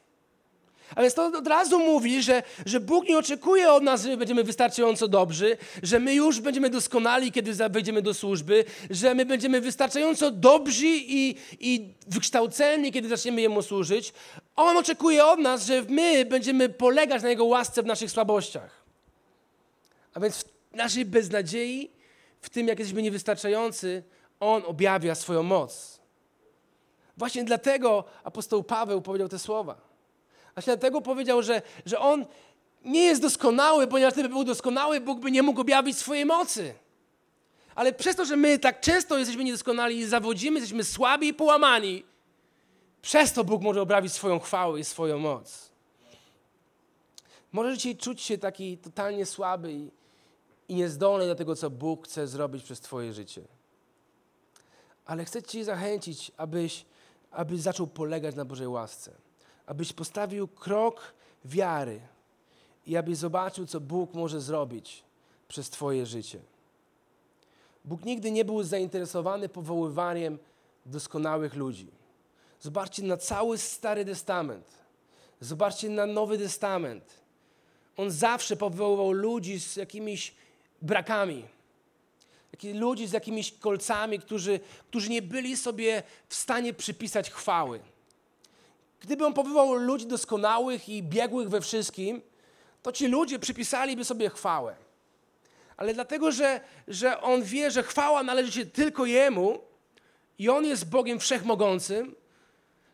A 0.94 1.02
więc 1.02 1.14
to 1.14 1.26
od 1.26 1.46
razu 1.46 1.78
mówi, 1.78 2.22
że, 2.22 2.42
że 2.66 2.80
Bóg 2.80 3.08
nie 3.08 3.18
oczekuje 3.18 3.72
od 3.72 3.82
nas, 3.82 4.02
że 4.02 4.16
będziemy 4.16 4.44
wystarczająco 4.44 5.08
dobrzy, 5.08 5.56
że 5.82 6.00
my 6.00 6.14
już 6.14 6.40
będziemy 6.40 6.70
doskonali, 6.70 7.32
kiedy 7.32 7.54
wejdziemy 7.54 8.02
do 8.02 8.14
służby, 8.14 8.64
że 8.90 9.14
my 9.14 9.26
będziemy 9.26 9.60
wystarczająco 9.60 10.30
dobrzy 10.30 10.86
i, 10.86 11.36
i 11.60 11.94
wykształceni, 12.06 12.92
kiedy 12.92 13.08
zaczniemy 13.08 13.40
Jemu 13.40 13.62
służyć. 13.62 14.12
On 14.56 14.76
oczekuje 14.76 15.24
od 15.24 15.38
nas, 15.38 15.66
że 15.66 15.82
my 15.88 16.24
będziemy 16.24 16.68
polegać 16.68 17.22
na 17.22 17.28
Jego 17.28 17.44
łasce 17.44 17.82
w 17.82 17.86
naszych 17.86 18.10
słabościach. 18.10 18.82
A 20.14 20.20
więc 20.20 20.36
w 20.72 20.76
naszej 20.76 21.04
beznadziei, 21.04 21.90
w 22.40 22.50
tym, 22.50 22.68
jak 22.68 22.78
jesteśmy 22.78 23.02
niewystarczający, 23.02 24.02
On 24.40 24.62
objawia 24.66 25.14
swoją 25.14 25.42
moc. 25.42 26.00
Właśnie 27.16 27.44
dlatego 27.44 28.04
apostoł 28.24 28.62
Paweł 28.62 29.02
powiedział 29.02 29.28
te 29.28 29.38
słowa. 29.38 29.91
Właśnie 30.54 30.76
dlatego 30.76 31.00
powiedział, 31.00 31.42
że, 31.42 31.62
że 31.86 31.98
on 31.98 32.26
nie 32.84 33.04
jest 33.04 33.22
doskonały, 33.22 33.86
ponieważ 33.86 34.14
gdyby 34.14 34.28
był 34.28 34.44
doskonały, 34.44 35.00
Bóg 35.00 35.20
by 35.20 35.30
nie 35.30 35.42
mógł 35.42 35.60
objawić 35.60 35.98
swojej 35.98 36.26
mocy. 36.26 36.74
Ale 37.74 37.92
przez 37.92 38.16
to, 38.16 38.24
że 38.24 38.36
my 38.36 38.58
tak 38.58 38.80
często 38.80 39.18
jesteśmy 39.18 39.44
niedoskonali 39.44 39.98
i 39.98 40.06
zawodzimy, 40.06 40.60
jesteśmy 40.60 40.84
słabi 40.84 41.28
i 41.28 41.34
połamani, 41.34 42.04
przez 43.02 43.32
to 43.32 43.44
Bóg 43.44 43.62
może 43.62 43.82
objawić 43.82 44.12
swoją 44.12 44.38
chwałę 44.38 44.80
i 44.80 44.84
swoją 44.84 45.18
moc. 45.18 45.70
Możesz 47.52 47.76
dzisiaj 47.76 47.96
czuć 47.96 48.22
się 48.22 48.38
taki 48.38 48.78
totalnie 48.78 49.26
słaby 49.26 49.72
i, 49.72 49.90
niezdolny 50.68 51.26
do 51.26 51.34
tego, 51.34 51.56
co 51.56 51.70
Bóg 51.70 52.06
chce 52.06 52.26
zrobić 52.26 52.62
przez 52.64 52.80
Twoje 52.80 53.12
życie. 53.12 53.42
Ale 55.04 55.24
chcę 55.24 55.42
Cię 55.42 55.64
zachęcić, 55.64 56.32
abyś, 56.36 56.84
abyś 57.30 57.60
zaczął 57.60 57.86
polegać 57.86 58.34
na 58.34 58.44
Bożej 58.44 58.68
łasce 58.68 59.12
abyś 59.72 59.92
postawił 59.92 60.48
krok 60.48 61.14
wiary 61.44 62.00
i 62.86 62.96
abyś 62.96 63.16
zobaczył, 63.16 63.66
co 63.66 63.80
Bóg 63.80 64.14
może 64.14 64.40
zrobić 64.40 65.04
przez 65.48 65.70
Twoje 65.70 66.06
życie. 66.06 66.40
Bóg 67.84 68.04
nigdy 68.04 68.30
nie 68.30 68.44
był 68.44 68.62
zainteresowany 68.62 69.48
powoływaniem 69.48 70.38
doskonałych 70.86 71.54
ludzi. 71.54 71.90
Zobaczcie 72.60 73.02
na 73.02 73.16
cały 73.16 73.58
Stary 73.58 74.04
Testament. 74.04 74.64
Zobaczcie 75.40 75.88
na 75.88 76.06
Nowy 76.06 76.38
Testament. 76.38 77.04
On 77.96 78.10
zawsze 78.10 78.56
powoływał 78.56 79.12
ludzi 79.12 79.60
z 79.60 79.76
jakimiś 79.76 80.34
brakami. 80.82 81.44
Ludzi 82.74 83.06
z 83.06 83.12
jakimiś 83.12 83.52
kolcami, 83.52 84.18
którzy, 84.18 84.60
którzy 84.88 85.10
nie 85.10 85.22
byli 85.22 85.56
sobie 85.56 86.02
w 86.28 86.34
stanie 86.34 86.74
przypisać 86.74 87.30
chwały. 87.30 87.80
Gdyby 89.02 89.26
on 89.26 89.34
powołał 89.34 89.74
ludzi 89.74 90.06
doskonałych 90.06 90.88
i 90.88 91.02
biegłych 91.02 91.48
we 91.48 91.60
wszystkim, 91.60 92.22
to 92.82 92.92
ci 92.92 93.06
ludzie 93.06 93.38
przypisaliby 93.38 94.04
sobie 94.04 94.30
chwałę. 94.30 94.76
Ale 95.76 95.94
dlatego, 95.94 96.32
że, 96.32 96.60
że 96.88 97.20
on 97.20 97.42
wie, 97.42 97.70
że 97.70 97.82
chwała 97.82 98.22
należy 98.22 98.52
się 98.52 98.66
tylko 98.66 99.06
jemu 99.06 99.60
i 100.38 100.48
on 100.48 100.64
jest 100.64 100.90
Bogiem 100.90 101.20
wszechmogącym, 101.20 102.14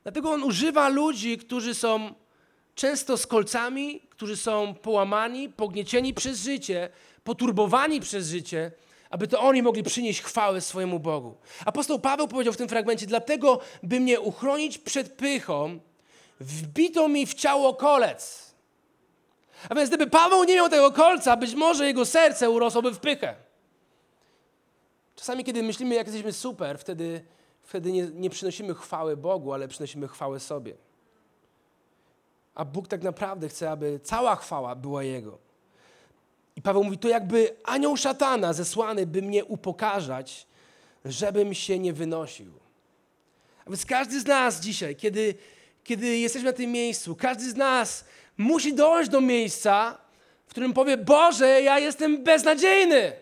dlatego 0.03 0.31
on 0.31 0.43
używa 0.43 0.89
ludzi, 0.89 1.39
którzy 1.39 1.75
są 1.75 2.15
często 2.75 3.17
z 3.17 3.27
kolcami, 3.27 4.01
którzy 4.11 4.37
są 4.37 4.75
połamani, 4.75 5.49
pogniecieni 5.49 6.15
przez 6.15 6.43
życie, 6.43 6.91
poturbowani 7.25 8.01
przez 8.01 8.29
życie, 8.29 8.73
aby 9.11 9.29
to 9.29 9.41
oni 9.41 9.63
mogli 9.63 9.83
przynieść 9.83 10.23
chwałę 10.23 10.61
swojemu 10.61 11.01
Bogu. 11.01 11.37
Apostoł 11.65 11.99
Paweł 11.99 12.29
powiedział 12.29 12.53
w 12.53 12.57
tym 12.57 12.69
fragmencie: 12.69 13.07
Dlatego, 13.07 13.61
by 13.83 14.01
mnie 14.01 14.21
uchronić 14.21 14.79
przed 14.79 15.13
pychą, 15.13 15.81
wbito 16.41 17.09
mi 17.09 17.27
w 17.27 17.35
ciało 17.35 17.75
kolec. 17.75 18.55
A 19.69 19.75
więc 19.75 19.89
gdyby 19.89 20.07
Paweł 20.07 20.45
nie 20.45 20.55
miał 20.55 20.69
tego 20.69 20.93
kolca, 20.93 21.37
być 21.37 21.55
może 21.55 21.87
jego 21.87 22.05
serce 22.05 22.51
urosłoby 22.51 22.93
w 22.93 22.99
pychę. 22.99 23.37
Czasami, 25.17 25.45
kiedy 25.45 25.63
myślimy, 25.63 25.95
jak 25.95 26.07
jesteśmy 26.07 26.33
super, 26.33 26.79
wtedy, 26.79 27.25
wtedy 27.63 27.93
nie, 27.93 28.07
nie 28.07 28.31
przynosimy 28.31 28.75
chwały 28.75 29.17
Bogu, 29.17 29.53
ale 29.53 29.69
przynosimy 29.69 30.09
chwałę 30.09 30.41
sobie. 30.41 30.77
A 32.55 32.65
Bóg 32.65 32.89
tak 32.89 33.03
naprawdę 33.03 33.49
chce, 33.49 33.71
aby 33.71 34.01
cała 34.03 34.37
chwała 34.37 34.75
była 34.75 35.03
Jego. 35.03 35.39
I 36.57 36.63
Paweł 36.63 36.85
mówi, 36.85 36.99
to 36.99 37.09
jakby 37.09 37.57
anioł 37.65 37.97
szatana 37.97 38.53
zesłany, 38.53 39.07
by 39.07 39.23
mnie 39.23 39.45
upokarzać, 39.45 40.47
żebym 41.05 41.55
się 41.55 41.79
nie 41.79 41.93
wynosił. 41.93 42.53
A 43.67 43.71
więc 43.71 43.87
każdy 43.87 44.21
z 44.21 44.27
nas 44.27 44.61
dzisiaj, 44.61 44.97
kiedy 44.97 45.35
kiedy 45.85 46.19
jesteśmy 46.19 46.51
na 46.51 46.57
tym 46.57 46.73
miejscu, 46.73 47.17
każdy 47.17 47.51
z 47.51 47.57
nas 47.57 48.05
musi 48.37 48.75
dojść 48.75 49.11
do 49.11 49.21
miejsca, 49.21 49.99
w 50.47 50.51
którym 50.51 50.73
powie: 50.73 50.97
Boże, 50.97 51.63
ja 51.63 51.79
jestem 51.79 52.25
beznadziejny. 52.25 53.13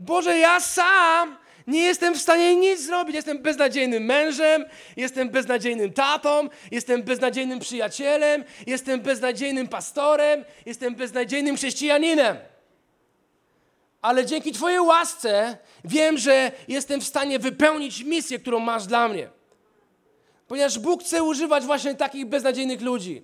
Boże, 0.00 0.38
ja 0.38 0.60
sam 0.60 1.36
nie 1.68 1.80
jestem 1.80 2.14
w 2.14 2.18
stanie 2.18 2.56
nic 2.56 2.80
zrobić. 2.80 3.16
Jestem 3.16 3.38
beznadziejnym 3.38 4.04
mężem, 4.04 4.64
jestem 4.96 5.28
beznadziejnym 5.28 5.92
tatą, 5.92 6.48
jestem 6.70 7.02
beznadziejnym 7.02 7.58
przyjacielem, 7.58 8.44
jestem 8.66 9.00
beznadziejnym 9.00 9.68
pastorem, 9.68 10.44
jestem 10.66 10.94
beznadziejnym 10.94 11.56
chrześcijaninem. 11.56 12.36
Ale 14.02 14.26
dzięki 14.26 14.52
Twojej 14.52 14.80
łasce 14.80 15.58
wiem, 15.84 16.18
że 16.18 16.52
jestem 16.68 17.00
w 17.00 17.04
stanie 17.04 17.38
wypełnić 17.38 18.02
misję, 18.02 18.38
którą 18.38 18.58
masz 18.58 18.86
dla 18.86 19.08
mnie. 19.08 19.37
Ponieważ 20.48 20.78
Bóg 20.78 21.02
chce 21.02 21.22
używać 21.22 21.64
właśnie 21.64 21.94
takich 21.94 22.26
beznadziejnych 22.26 22.80
ludzi, 22.80 23.22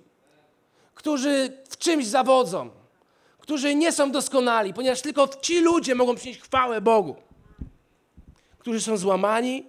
którzy 0.93 1.57
w 1.69 1.77
czymś 1.77 2.05
zawodzą, 2.05 2.69
którzy 3.39 3.75
nie 3.75 3.91
są 3.91 4.11
doskonali, 4.11 4.73
ponieważ 4.73 5.01
tylko 5.01 5.27
ci 5.41 5.59
ludzie 5.59 5.95
mogą 5.95 6.15
przynieść 6.15 6.39
chwałę 6.41 6.81
Bogu, 6.81 7.15
którzy 8.59 8.81
są 8.81 8.97
złamani, 8.97 9.63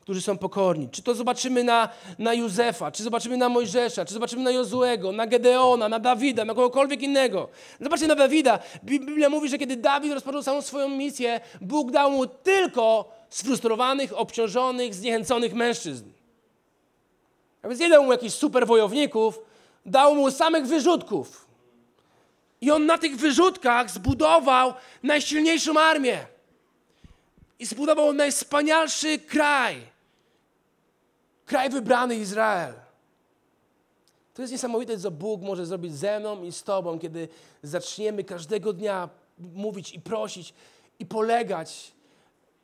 którzy 0.00 0.22
są 0.22 0.38
pokorni. 0.38 0.88
Czy 0.88 1.02
to 1.02 1.14
zobaczymy 1.14 1.64
na, 1.64 1.88
na 2.18 2.34
Józefa, 2.34 2.92
czy 2.92 3.02
zobaczymy 3.02 3.36
na 3.36 3.48
Mojżesza, 3.48 4.04
czy 4.04 4.14
zobaczymy 4.14 4.42
na 4.42 4.50
Jozuego, 4.50 5.12
na 5.12 5.26
Gedeona, 5.26 5.88
na 5.88 5.98
Dawida, 5.98 6.44
na 6.44 6.54
kogokolwiek 6.54 7.02
innego. 7.02 7.48
Zobaczcie 7.80 8.06
na 8.06 8.14
Dawida. 8.14 8.58
Biblia 8.84 9.28
mówi, 9.28 9.48
że 9.48 9.58
kiedy 9.58 9.76
Dawid 9.76 10.12
rozpoczął 10.12 10.42
samą 10.42 10.62
swoją 10.62 10.88
misję, 10.88 11.40
Bóg 11.60 11.90
dał 11.90 12.10
mu 12.10 12.26
tylko 12.26 13.12
sfrustrowanych, 13.30 14.18
obciążonych, 14.18 14.94
zniechęconych 14.94 15.54
mężczyzn. 15.54 16.04
A 17.62 17.68
więc 17.68 17.80
nie 17.80 17.90
dał 17.90 18.04
mu 18.04 18.12
jakichś 18.12 18.34
super 18.34 18.66
wojowników, 18.66 19.38
dał 19.86 20.14
mu 20.14 20.30
samych 20.30 20.66
wyrzutków. 20.66 21.46
I 22.60 22.70
on 22.70 22.86
na 22.86 22.98
tych 22.98 23.16
wyrzutkach 23.16 23.90
zbudował 23.90 24.74
najsilniejszą 25.02 25.80
armię. 25.80 26.26
i 27.58 27.66
zbudował 27.66 28.12
najwspanialszy 28.12 29.18
kraj. 29.18 29.76
Kraj 31.46 31.70
wybrany 31.70 32.16
Izrael. 32.16 32.74
To 34.34 34.42
jest 34.42 34.52
niesamowite, 34.52 34.98
co 34.98 35.10
Bóg 35.10 35.42
może 35.42 35.66
zrobić 35.66 35.94
ze 35.94 36.20
mną 36.20 36.44
i 36.44 36.52
z 36.52 36.62
Tobą, 36.62 36.98
kiedy 36.98 37.28
zaczniemy 37.62 38.24
każdego 38.24 38.72
dnia 38.72 39.08
mówić 39.38 39.94
i 39.94 40.00
prosić 40.00 40.54
i 40.98 41.06
polegać 41.06 41.92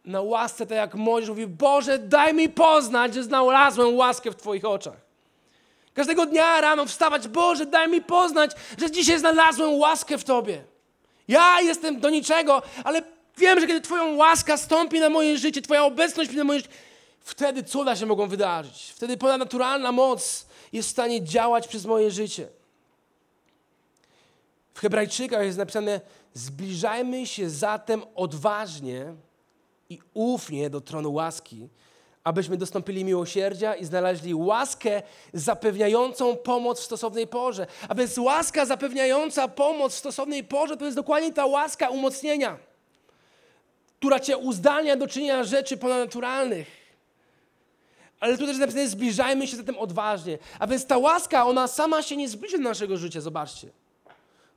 na 0.09 0.21
łasce, 0.21 0.66
tak 0.66 0.77
jak 0.77 0.94
Mojżesz 0.94 1.29
mówi, 1.29 1.47
Boże, 1.47 1.99
daj 1.99 2.35
mi 2.35 2.49
poznać, 2.49 3.14
że 3.14 3.23
znalazłem 3.23 3.97
łaskę 3.97 4.31
w 4.31 4.37
Twoich 4.37 4.64
oczach. 4.64 4.97
Każdego 5.94 6.27
dnia 6.27 6.61
rano 6.61 6.87
wstawać, 6.87 7.29
Boże, 7.29 7.66
daj 7.66 7.88
mi 7.88 8.03
poznać, 8.03 8.51
że 8.79 8.90
dzisiaj 8.90 9.18
znalazłem 9.18 9.75
łaskę 9.75 10.18
w 10.18 10.25
Tobie. 10.25 10.64
Ja 11.29 11.61
jestem 11.61 12.01
do 12.01 12.11
niczego, 12.11 12.62
ale 12.85 13.03
wiem, 13.38 13.61
że 13.61 13.66
kiedy 13.66 13.81
Twoją 13.81 14.16
łaska 14.16 14.57
stąpi 14.57 15.01
na 15.01 15.09
moje 15.09 15.38
życie, 15.38 15.62
Twoja 15.62 15.85
obecność 15.85 16.33
na 16.33 16.44
moje 16.44 16.59
życie, 16.59 16.73
wtedy 17.21 17.62
cuda 17.62 17.97
się 17.97 18.07
mogą 18.07 18.29
wydarzyć. 18.29 18.92
Wtedy 18.97 19.16
ponadnaturalna 19.16 19.92
moc 19.92 20.47
jest 20.73 20.88
w 20.88 20.92
stanie 20.92 21.25
działać 21.25 21.68
przez 21.68 21.87
moje 21.87 22.11
życie. 22.11 22.49
W 24.75 24.81
Hebrajczykach 24.81 25.44
jest 25.44 25.59
napisane: 25.59 26.01
Zbliżajmy 26.35 27.27
się 27.27 27.51
zatem 27.51 28.03
odważnie 28.14 29.14
i 29.90 29.98
ufnie 30.14 30.70
do 30.70 30.81
tronu 30.81 31.12
łaski, 31.12 31.68
abyśmy 32.24 32.57
dostąpili 32.57 33.05
miłosierdzia 33.05 33.74
i 33.74 33.85
znaleźli 33.85 34.35
łaskę 34.35 35.03
zapewniającą 35.33 36.37
pomoc 36.37 36.81
w 36.81 36.85
stosownej 36.85 37.27
porze. 37.27 37.66
A 37.88 37.94
więc 37.94 38.18
łaska 38.18 38.66
zapewniająca 38.66 39.48
pomoc 39.48 39.94
w 39.94 39.98
stosownej 39.98 40.44
porze 40.44 40.77
to 40.77 40.85
jest 40.85 40.96
dokładnie 40.96 41.33
ta 41.33 41.46
łaska 41.46 41.88
umocnienia, 41.88 42.59
która 43.98 44.20
cię 44.20 44.37
uzdalnia 44.37 44.96
do 44.96 45.07
czynienia 45.07 45.44
rzeczy 45.44 45.77
ponadnaturalnych. 45.77 46.79
Ale 48.20 48.38
tu 48.38 48.46
też 48.46 48.59
napisane, 48.59 48.88
zbliżajmy 48.88 49.46
się 49.46 49.57
zatem 49.57 49.79
odważnie. 49.79 50.38
A 50.59 50.66
więc 50.66 50.87
ta 50.87 50.98
łaska, 50.98 51.46
ona 51.46 51.68
sama 51.68 52.03
się 52.03 52.16
nie 52.16 52.29
zbliży 52.29 52.59
do 52.59 52.64
naszego 52.64 52.96
życia, 52.96 53.20
zobaczcie. 53.20 53.68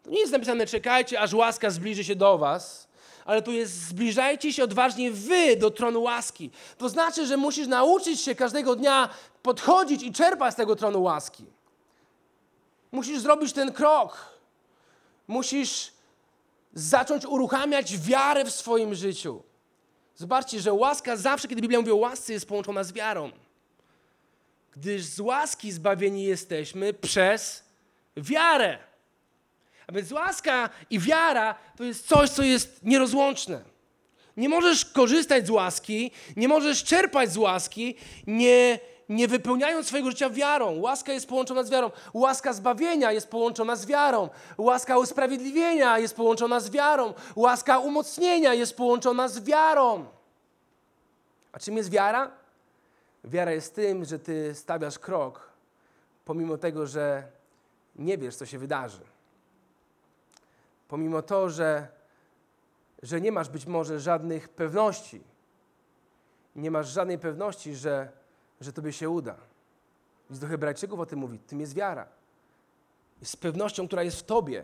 To 0.04 0.10
nie 0.10 0.20
jest 0.20 0.32
napisane, 0.32 0.68
czekajcie, 0.68 1.20
aż 1.20 1.34
łaska 1.34 1.70
zbliży 1.70 2.04
się 2.04 2.16
do 2.16 2.38
was, 2.38 2.91
ale 3.26 3.42
tu 3.42 3.52
jest, 3.52 3.74
zbliżajcie 3.88 4.54
się 4.54 4.64
odważnie 4.64 5.12
wy 5.12 5.56
do 5.56 5.72
tronu 5.72 6.02
łaski. 6.02 6.52
To 6.78 6.90
znaczy, 6.90 7.26
że 7.26 7.38
musisz 7.38 7.68
nauczyć 7.68 8.22
się 8.22 8.36
każdego 8.36 8.76
dnia 8.76 9.10
podchodzić 9.42 10.04
i 10.04 10.14
czerpać 10.14 10.54
z 10.54 10.58
tego 10.58 10.76
tronu 10.76 11.04
łaski. 11.04 11.46
Musisz 12.92 13.20
zrobić 13.20 13.54
ten 13.54 13.72
krok. 13.72 14.26
Musisz 15.28 15.92
zacząć 16.74 17.26
uruchamiać 17.26 17.98
wiarę 17.98 18.46
w 18.46 18.52
swoim 18.52 18.96
życiu. 18.96 19.44
Zobaczcie, 20.16 20.60
że 20.62 20.74
łaska 20.74 21.18
zawsze, 21.18 21.48
kiedy 21.48 21.62
Biblia 21.62 21.80
mówi 21.80 21.92
o 21.92 21.96
łasce, 21.96 22.34
jest 22.34 22.48
połączona 22.48 22.84
z 22.84 22.92
wiarą. 22.92 23.32
Gdyż 24.72 25.04
z 25.04 25.20
łaski 25.20 25.72
zbawieni 25.72 26.24
jesteśmy 26.24 26.94
przez 26.94 27.64
wiarę. 28.18 28.91
A 29.92 29.94
więc 29.94 30.12
łaska 30.12 30.70
i 30.90 31.00
wiara 31.00 31.56
to 31.78 31.84
jest 31.84 32.08
coś, 32.08 32.30
co 32.30 32.44
jest 32.44 32.84
nierozłączne. 32.84 33.62
Nie 34.38 34.50
możesz 34.50 34.86
korzystać 34.86 35.48
z 35.48 35.50
łaski, 35.50 36.12
nie 36.36 36.48
możesz 36.48 36.84
czerpać 36.84 37.32
z 37.32 37.38
łaski, 37.38 37.96
nie, 38.28 38.80
nie 39.10 39.28
wypełniając 39.28 39.88
swojego 39.88 40.12
życia 40.12 40.30
wiarą. 40.30 40.80
Łaska 40.80 41.14
jest 41.14 41.28
połączona 41.28 41.64
z 41.64 41.70
wiarą. 41.70 41.92
Łaska 42.14 42.54
zbawienia 42.54 43.12
jest 43.12 43.28
połączona 43.28 43.76
z 43.76 43.86
wiarą. 43.86 44.30
Łaska 44.58 44.98
usprawiedliwienia 44.98 46.00
jest 46.00 46.16
połączona 46.16 46.60
z 46.60 46.70
wiarą. 46.70 47.14
Łaska 47.36 47.80
umocnienia 47.80 48.54
jest 48.54 48.78
połączona 48.78 49.28
z 49.28 49.44
wiarą. 49.44 50.06
A 51.52 51.60
czym 51.60 51.78
jest 51.78 51.90
wiara? 51.90 52.32
Wiara 53.24 53.52
jest 53.52 53.76
tym, 53.76 54.06
że 54.06 54.20
ty 54.20 54.56
stawiasz 54.56 55.00
krok, 55.00 55.50
pomimo 56.26 56.58
tego, 56.58 56.88
że 56.88 57.24
nie 57.96 58.18
wiesz, 58.18 58.36
co 58.36 58.46
się 58.46 58.60
wydarzy. 58.60 59.11
Pomimo 60.92 61.22
to, 61.22 61.50
że, 61.50 61.88
że 63.04 63.22
nie 63.22 63.32
masz 63.32 63.50
być 63.50 63.66
może 63.66 64.00
żadnych 64.00 64.50
pewności. 64.50 65.22
Nie 66.56 66.72
masz 66.72 66.90
żadnej 66.90 67.20
pewności, 67.20 67.76
że, 67.76 68.12
że 68.62 68.74
tobie 68.74 68.94
się 68.94 69.10
uda. 69.10 69.36
Więc 70.30 70.40
do 70.40 70.48
Hebrajczyków 70.48 71.00
o 71.00 71.06
tym 71.06 71.20
mówi. 71.20 71.40
Tym 71.40 71.60
jest 71.60 71.74
wiara. 71.74 72.08
Z 73.24 73.36
pewnością, 73.36 73.88
która 73.88 74.04
jest 74.04 74.20
w 74.20 74.24
tobie. 74.24 74.64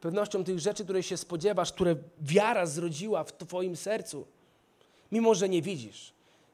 Pewnością 0.00 0.44
tych 0.44 0.58
rzeczy, 0.58 0.84
której 0.84 1.02
się 1.02 1.16
spodziewasz, 1.16 1.72
które 1.72 1.96
wiara 2.20 2.66
zrodziła 2.66 3.24
w 3.24 3.32
twoim 3.32 3.76
sercu. 3.76 4.26
Mimo, 5.12 5.34
że 5.34 5.48
nie 5.48 5.62
widzisz. 5.62 6.12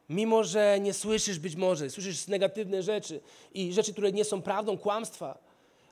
Mimo, 0.09 0.45
że 0.45 0.81
nie 0.81 0.95
słyszysz 0.95 1.39
być 1.39 1.57
może, 1.57 1.91
słyszysz 1.91 2.27
negatywne 2.27 2.83
rzeczy 2.83 3.21
i 3.55 3.73
rzeczy, 3.73 3.93
które 3.93 4.13
nie 4.13 4.25
są 4.25 4.43
prawdą, 4.43 4.79
kłamstwa, 4.79 5.48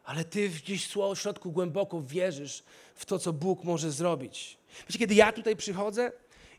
ale 0.07 0.25
ty 0.25 0.49
gdzieś 0.49 0.89
w 0.89 1.15
środku 1.15 1.53
głęboko 1.53 2.03
wierzysz 2.03 2.63
w 2.95 3.05
to, 3.05 3.19
co 3.19 3.33
Bóg 3.33 3.65
może 3.65 3.91
zrobić. 3.93 4.59
Wiecie, 4.89 4.99
kiedy 4.99 5.15
ja 5.15 5.33
tutaj 5.33 5.57
przychodzę, 5.57 6.13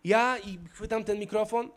ja 0.03 0.37
i 0.37 0.59
chwytam 0.71 1.03
ten 1.03 1.19
mikrofon, 1.19 1.69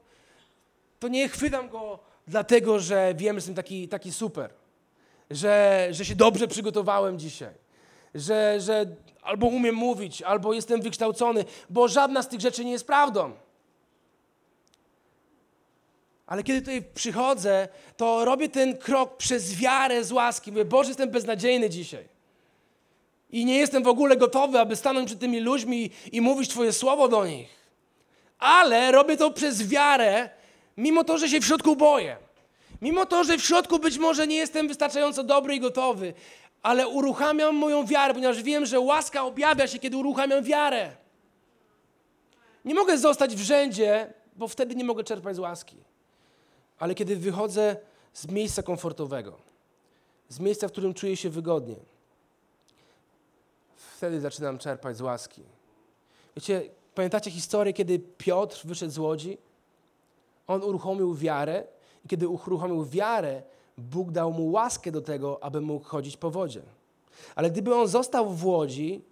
to 0.99 1.09
nie 1.09 1.29
chwytam 1.29 1.69
go 1.69 1.99
dlatego, 2.27 2.81
że 2.81 3.15
wiem, 3.17 3.35
że 3.35 3.39
jestem 3.39 3.55
taki, 3.55 3.89
taki 3.89 4.13
super, 4.13 4.51
że, 5.31 5.89
że 5.91 6.05
się 6.05 6.17
dobrze 6.17 6.49
przygotowałem 6.49 7.19
dzisiaj, 7.19 7.55
że, 8.15 8.61
że 8.61 8.87
albo 9.23 9.47
umiem 9.47 9.75
mówić, 9.75 10.23
albo 10.23 10.53
jestem 10.53 10.83
wykształcony, 10.83 11.45
bo 11.71 11.89
żadna 11.89 12.23
z 12.23 12.29
tych 12.29 12.41
rzeczy 12.41 12.65
nie 12.65 12.73
jest 12.73 12.87
prawdą. 12.87 13.33
Ale 16.31 16.43
kiedy 16.43 16.61
tutaj 16.61 16.83
przychodzę, 16.95 17.69
to 17.97 18.25
robię 18.25 18.49
ten 18.49 18.79
krok 18.79 19.17
przez 19.17 19.55
wiarę 19.55 20.05
z 20.05 20.13
łaski. 20.13 20.53
Mówię, 20.53 20.65
Boże, 20.65 20.89
jestem 20.89 21.11
beznadziejny 21.11 21.71
dzisiaj. 21.71 22.09
I 23.31 23.45
nie 23.45 23.59
jestem 23.59 23.83
w 23.83 23.89
ogóle 23.89 24.17
gotowy, 24.17 24.61
aby 24.61 24.77
stanąć 24.77 25.07
przed 25.07 25.21
tymi 25.21 25.41
ludźmi 25.41 25.85
i, 25.85 26.17
i 26.17 26.21
mówić 26.21 26.51
Twoje 26.51 26.73
słowo 26.73 27.09
do 27.09 27.27
nich. 27.27 27.49
Ale 28.39 28.93
robię 28.93 29.17
to 29.17 29.31
przez 29.31 29.69
wiarę, 29.69 30.31
mimo 30.77 31.05
to, 31.05 31.19
że 31.19 31.29
się 31.29 31.41
w 31.41 31.45
środku 31.45 31.77
boję. 31.77 32.17
Mimo 32.83 33.07
to, 33.07 33.25
że 33.25 33.39
w 33.39 33.45
środku 33.45 33.79
być 33.79 33.99
może 33.99 34.27
nie 34.27 34.37
jestem 34.37 34.69
wystarczająco 34.69 35.25
dobry 35.25 35.55
i 35.55 35.61
gotowy, 35.61 36.15
ale 36.63 36.89
uruchamiam 36.89 37.57
moją 37.57 37.87
wiarę, 37.87 38.15
ponieważ 38.15 38.43
wiem, 38.43 38.67
że 38.67 38.81
łaska 38.81 39.25
objawia 39.25 39.67
się, 39.67 39.79
kiedy 39.79 39.97
uruchamiam 39.97 40.45
wiarę. 40.45 40.91
Nie 42.65 42.75
mogę 42.75 42.99
zostać 42.99 43.37
w 43.37 43.43
rzędzie, 43.43 44.13
bo 44.37 44.49
wtedy 44.49 44.75
nie 44.75 44.85
mogę 44.85 45.05
czerpać 45.05 45.37
z 45.37 45.39
łaski 45.39 45.90
ale 46.81 46.95
kiedy 46.95 47.17
wychodzę 47.17 47.77
z 48.13 48.29
miejsca 48.29 48.63
komfortowego, 48.63 49.37
z 50.29 50.41
miejsca, 50.41 50.69
w 50.69 50.73
którym 50.73 50.95
czuję 50.95 51.17
się 51.17 51.31
wygodnie, 51.31 51.77
wtedy 53.77 54.21
zaczynam 54.21 54.59
czerpać 54.59 54.97
z 54.97 55.01
łaski. 55.01 55.43
Wiecie, 56.37 56.63
pamiętacie 56.95 57.31
historię, 57.31 57.73
kiedy 57.73 57.99
Piotr 57.99 58.61
wyszedł 58.65 58.93
z 58.93 58.99
łodzi? 58.99 59.39
On 60.47 60.63
uruchomił 60.63 61.15
wiarę 61.15 61.65
i 62.05 62.09
kiedy 62.09 62.29
uruchomił 62.29 62.85
wiarę, 62.85 63.43
Bóg 63.79 64.11
dał 64.11 64.33
mu 64.33 64.51
łaskę 64.51 64.93
do 64.93 65.01
tego, 65.01 65.45
aby 65.45 65.61
mógł 65.61 65.85
chodzić 65.85 66.17
po 66.17 66.31
wodzie. 66.31 66.63
Ale 67.35 67.51
gdyby 67.51 67.75
on 67.75 67.89
został 67.89 68.31
w 68.31 68.47
łodzi 68.47 69.03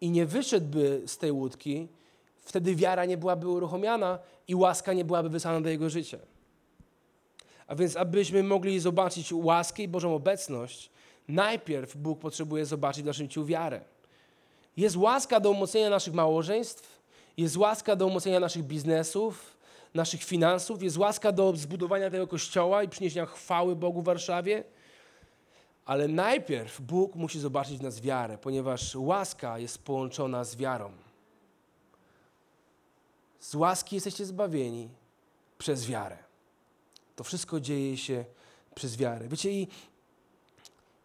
i 0.00 0.10
nie 0.10 0.26
wyszedłby 0.26 1.02
z 1.06 1.18
tej 1.18 1.32
łódki, 1.32 1.88
wtedy 2.36 2.74
wiara 2.74 3.04
nie 3.04 3.16
byłaby 3.16 3.48
uruchomiona 3.48 4.18
i 4.48 4.54
łaska 4.54 4.92
nie 4.92 5.04
byłaby 5.04 5.28
wysłana 5.28 5.60
do 5.60 5.68
jego 5.68 5.90
życia. 5.90 6.18
A 7.66 7.74
więc, 7.74 7.96
abyśmy 7.96 8.42
mogli 8.42 8.80
zobaczyć 8.80 9.32
łaskę 9.32 9.82
i 9.82 9.88
Bożą 9.88 10.14
obecność, 10.14 10.90
najpierw 11.28 11.96
Bóg 11.96 12.18
potrzebuje 12.18 12.66
zobaczyć 12.66 13.02
w 13.02 13.06
naszym 13.06 13.26
życiu 13.26 13.44
wiarę. 13.44 13.80
Jest 14.76 14.96
łaska 14.96 15.40
do 15.40 15.50
umocnienia 15.50 15.90
naszych 15.90 16.14
małżeństw, 16.14 17.02
jest 17.36 17.56
łaska 17.56 17.96
do 17.96 18.06
umocnienia 18.06 18.40
naszych 18.40 18.62
biznesów, 18.62 19.56
naszych 19.94 20.24
finansów, 20.24 20.82
jest 20.82 20.96
łaska 20.96 21.32
do 21.32 21.56
zbudowania 21.56 22.10
tego 22.10 22.26
kościoła 22.26 22.82
i 22.82 22.88
przyniesienia 22.88 23.26
chwały 23.26 23.76
Bogu 23.76 24.02
w 24.02 24.04
Warszawie. 24.04 24.64
Ale 25.84 26.08
najpierw 26.08 26.80
Bóg 26.80 27.14
musi 27.14 27.40
zobaczyć 27.40 27.78
w 27.78 27.82
nas 27.82 28.00
wiarę, 28.00 28.38
ponieważ 28.38 28.94
łaska 28.94 29.58
jest 29.58 29.78
połączona 29.78 30.44
z 30.44 30.56
wiarą. 30.56 30.92
Z 33.40 33.54
łaski 33.54 33.94
jesteście 33.94 34.24
zbawieni 34.24 34.88
przez 35.58 35.86
wiarę. 35.86 36.25
To 37.16 37.24
wszystko 37.24 37.60
dzieje 37.60 37.96
się 37.96 38.24
przez 38.74 38.96
wiarę. 38.96 39.28
Wiecie, 39.28 39.50
i, 39.50 39.68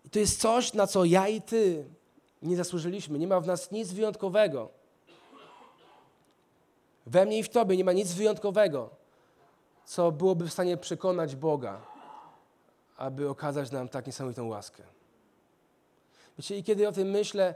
i 0.05 0.09
to 0.09 0.20
jest 0.20 0.41
coś, 0.41 0.74
na 0.74 0.88
co 0.88 1.05
ja 1.05 1.28
i 1.28 1.41
ty 1.41 1.86
nie 2.41 2.57
zasłużyliśmy. 2.57 3.20
Nie 3.20 3.28
ma 3.28 3.39
w 3.39 3.47
nas 3.47 3.72
nic 3.72 3.91
wyjątkowego. 3.91 4.70
We 7.05 7.26
mnie 7.26 7.39
i 7.39 7.43
w 7.43 7.49
tobie 7.49 7.78
nie 7.78 7.84
ma 7.84 7.91
nic 7.91 8.14
wyjątkowego, 8.14 8.89
co 9.86 10.12
byłoby 10.12 10.47
w 10.47 10.53
stanie 10.53 10.78
przekonać 10.78 11.36
Boga, 11.36 11.82
aby 12.97 13.30
okazać 13.30 13.72
nam 13.72 13.89
tak 13.89 14.07
niesamowitą 14.07 14.47
łaskę. 14.47 14.84
Wiecie, 16.38 16.57
i 16.57 16.64
kiedy 16.64 16.88
o 16.88 16.91
tym 16.91 17.09
myślę, 17.09 17.55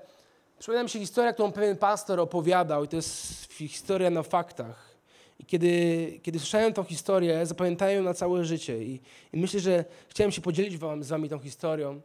przypomina 0.59 0.83
mi 0.83 0.89
się 0.89 0.99
historia, 0.99 1.33
którą 1.33 1.51
pewien 1.51 1.77
pastor 1.77 2.19
opowiadał, 2.19 2.83
i 2.83 2.87
to 2.87 2.95
jest 2.95 3.53
historia 3.53 4.09
na 4.09 4.23
faktach. 4.23 4.94
I 5.39 5.45
kiedy, 5.45 6.19
kiedy 6.23 6.39
słyszałem 6.39 6.73
tą 6.73 6.83
historię, 6.83 7.45
zapamiętałem 7.45 7.95
ją 7.95 8.03
na 8.03 8.13
całe 8.13 8.45
życie. 8.45 8.83
I, 8.83 9.01
I 9.33 9.37
myślę, 9.37 9.59
że 9.59 9.85
chciałem 10.09 10.31
się 10.31 10.41
podzielić 10.41 10.77
wam, 10.77 11.03
z 11.03 11.09
wami 11.09 11.29
tą 11.29 11.39
historią. 11.39 12.01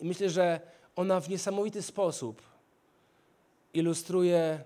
I 0.00 0.04
myślę, 0.06 0.30
że 0.30 0.60
ona 0.96 1.20
w 1.20 1.28
niesamowity 1.28 1.82
sposób 1.82 2.42
ilustruje 3.74 4.64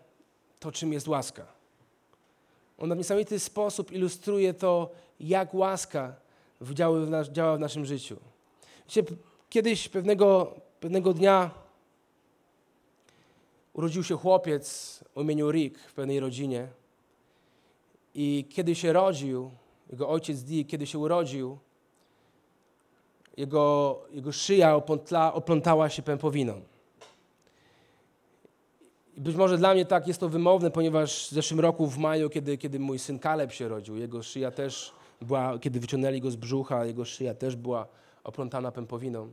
to, 0.61 0.73
czym 0.73 0.93
jest 0.93 1.09
łaska. 1.09 1.47
Ona 2.79 2.95
w 2.95 2.99
niesamowity 2.99 3.39
sposób 3.39 3.93
ilustruje 3.93 4.55
to, 4.55 4.91
jak 5.21 5.55
łaska 5.55 6.15
działa 7.33 7.57
w, 7.57 7.61
naszym 7.61 7.85
życiu. 7.85 8.17
Wiecie, 8.87 9.03
kiedyś 9.51 9.89
pewnego, 9.89 10.55
pewnego 10.81 11.15
dnia 11.15 11.51
urodził 13.73 14.05
się 14.05 14.17
chłopiec 14.17 14.99
o 15.15 15.23
imieniu 15.23 15.51
Rick 15.51 15.79
w 15.79 15.95
pewnej 15.95 16.21
rodzinie. 16.21 16.69
I 18.15 18.47
kiedy 18.51 18.75
się 18.75 18.93
rodził, 18.93 19.51
jego 19.91 20.09
ojciec 20.09 20.43
Dick, 20.43 20.71
kiedy 20.71 20.87
się 20.87 20.99
urodził, 20.99 21.59
jego, 23.37 23.99
jego 24.11 24.33
szyja 24.33 24.77
oplątla, 24.77 25.35
oplątała 25.35 25.89
się 25.89 26.03
pępowiną. 26.03 26.61
I 29.17 29.21
być 29.21 29.37
może 29.37 29.59
dla 29.59 29.75
mnie 29.75 29.85
tak 29.85 30.09
jest 30.09 30.21
to 30.21 30.29
wymowne, 30.29 30.71
ponieważ 30.71 31.29
w 31.29 31.31
zeszłym 31.31 31.61
roku 31.61 31.87
w 31.87 31.99
maju, 31.99 32.31
kiedy, 32.31 32.59
kiedy 32.59 32.79
mój 32.79 32.99
syn 32.99 33.19
Kaleb 33.19 33.53
się 33.53 33.69
rodził, 33.69 33.97
jego 33.97 34.23
szyja 34.23 34.51
też 34.51 34.93
była, 35.21 35.59
kiedy 35.59 35.81
wyciągnęli 35.81 36.21
go 36.21 36.31
z 36.31 36.37
brzucha, 36.37 36.85
jego 36.85 37.05
szyja 37.05 37.35
też 37.35 37.57
była 37.57 37.87
oplątana 38.25 38.73
pępowiną. 38.73 39.33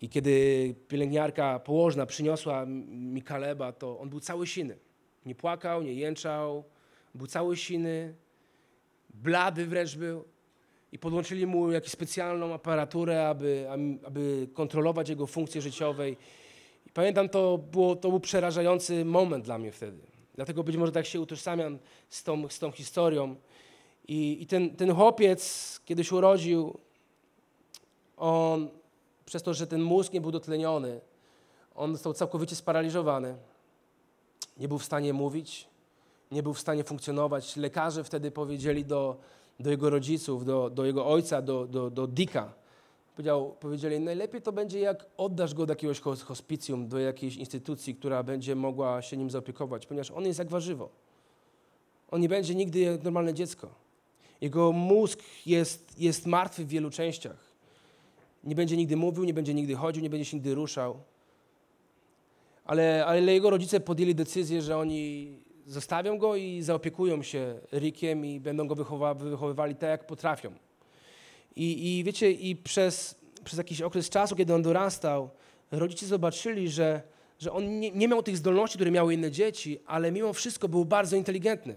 I 0.00 0.08
kiedy 0.08 0.74
pielęgniarka 0.88 1.58
położna 1.58 2.06
przyniosła 2.06 2.66
mi 2.88 3.22
Kaleba, 3.22 3.72
to 3.72 3.98
on 3.98 4.08
był 4.08 4.20
cały 4.20 4.46
siny. 4.46 4.78
Nie 5.26 5.34
płakał, 5.34 5.82
nie 5.82 5.94
jęczał, 5.94 6.64
był 7.18 7.26
cały 7.26 7.56
siny, 7.56 8.14
blady 9.14 9.66
wręcz 9.66 9.96
był. 9.96 10.24
I 10.92 10.98
podłączyli 10.98 11.46
mu 11.46 11.72
jakąś 11.72 11.90
specjalną 11.90 12.54
aparaturę, 12.54 13.28
aby, 13.28 13.66
aby 14.04 14.48
kontrolować 14.54 15.08
jego 15.08 15.26
funkcje 15.26 15.62
życiowe. 15.62 16.10
I 16.10 16.16
pamiętam, 16.94 17.28
to, 17.28 17.58
było, 17.58 17.96
to 17.96 18.08
był 18.08 18.20
przerażający 18.20 19.04
moment 19.04 19.44
dla 19.44 19.58
mnie 19.58 19.72
wtedy. 19.72 19.98
Dlatego 20.34 20.64
być 20.64 20.76
może 20.76 20.92
tak 20.92 21.06
się 21.06 21.20
utożsamiam 21.20 21.78
z 22.08 22.22
tą, 22.22 22.48
z 22.48 22.58
tą 22.58 22.70
historią. 22.70 23.36
I, 24.08 24.42
i 24.42 24.46
ten, 24.46 24.76
ten 24.76 24.94
chłopiec, 24.94 25.80
kiedy 25.84 26.04
się 26.04 26.16
urodził, 26.16 26.78
on 28.16 28.68
przez 29.24 29.42
to, 29.42 29.54
że 29.54 29.66
ten 29.66 29.82
mózg 29.82 30.12
nie 30.12 30.20
był 30.20 30.30
dotleniony, 30.30 31.00
on 31.74 31.92
został 31.92 32.14
całkowicie 32.14 32.56
sparaliżowany. 32.56 33.36
Nie 34.56 34.68
był 34.68 34.78
w 34.78 34.84
stanie 34.84 35.12
mówić, 35.12 35.68
nie 36.30 36.42
był 36.42 36.54
w 36.54 36.60
stanie 36.60 36.84
funkcjonować. 36.84 37.56
Lekarze 37.56 38.04
wtedy 38.04 38.30
powiedzieli 38.30 38.84
do, 38.84 39.16
do 39.60 39.70
jego 39.70 39.90
rodziców, 39.90 40.44
do, 40.44 40.70
do 40.70 40.84
jego 40.84 41.06
ojca, 41.06 41.42
do, 41.42 41.66
do, 41.66 41.90
do 41.90 42.08
Powiedział, 43.16 43.56
powiedzieli, 43.60 44.00
najlepiej 44.00 44.42
to 44.42 44.52
będzie, 44.52 44.80
jak 44.80 45.06
oddasz 45.16 45.54
go 45.54 45.66
do 45.66 45.72
jakiegoś 45.72 46.00
hospicjum, 46.00 46.88
do 46.88 46.98
jakiejś 46.98 47.36
instytucji, 47.36 47.94
która 47.94 48.22
będzie 48.22 48.54
mogła 48.54 49.02
się 49.02 49.16
nim 49.16 49.30
zaopiekować, 49.30 49.86
ponieważ 49.86 50.10
on 50.10 50.24
jest 50.24 50.38
jak 50.38 50.48
warzywo. 50.48 50.88
On 52.10 52.20
nie 52.20 52.28
będzie 52.28 52.54
nigdy 52.54 52.78
jak 52.78 53.02
normalne 53.02 53.34
dziecko. 53.34 53.68
Jego 54.40 54.72
mózg 54.72 55.22
jest, 55.46 56.00
jest 56.00 56.26
martwy 56.26 56.64
w 56.64 56.68
wielu 56.68 56.90
częściach. 56.90 57.36
Nie 58.44 58.54
będzie 58.54 58.76
nigdy 58.76 58.96
mówił, 58.96 59.24
nie 59.24 59.34
będzie 59.34 59.54
nigdy 59.54 59.74
chodził, 59.74 60.02
nie 60.02 60.10
będzie 60.10 60.24
się 60.24 60.36
nigdy 60.36 60.54
ruszał. 60.54 60.96
Ale, 62.64 63.06
ale 63.06 63.34
jego 63.34 63.50
rodzice 63.50 63.80
podjęli 63.80 64.14
decyzję, 64.14 64.62
że 64.62 64.76
oni 64.78 65.32
zostawią 65.68 66.18
go 66.18 66.36
i 66.36 66.62
zaopiekują 66.62 67.22
się 67.22 67.60
Rickiem 67.72 68.26
i 68.26 68.40
będą 68.40 68.66
go 68.66 68.74
wychowa 68.74 69.14
wychowywali 69.14 69.74
tak, 69.74 69.90
jak 69.90 70.06
potrafią. 70.06 70.52
I, 71.56 71.98
i 71.98 72.04
wiecie, 72.04 72.32
i 72.32 72.56
przez, 72.56 73.20
przez 73.44 73.58
jakiś 73.58 73.82
okres 73.82 74.10
czasu, 74.10 74.36
kiedy 74.36 74.54
on 74.54 74.62
dorastał, 74.62 75.30
rodzice 75.70 76.06
zobaczyli, 76.06 76.70
że, 76.70 77.02
że 77.38 77.52
on 77.52 77.80
nie, 77.80 77.90
nie 77.90 78.08
miał 78.08 78.22
tych 78.22 78.36
zdolności, 78.36 78.78
które 78.78 78.90
miały 78.90 79.14
inne 79.14 79.30
dzieci, 79.30 79.80
ale 79.86 80.12
mimo 80.12 80.32
wszystko 80.32 80.68
był 80.68 80.84
bardzo 80.84 81.16
inteligentny. 81.16 81.74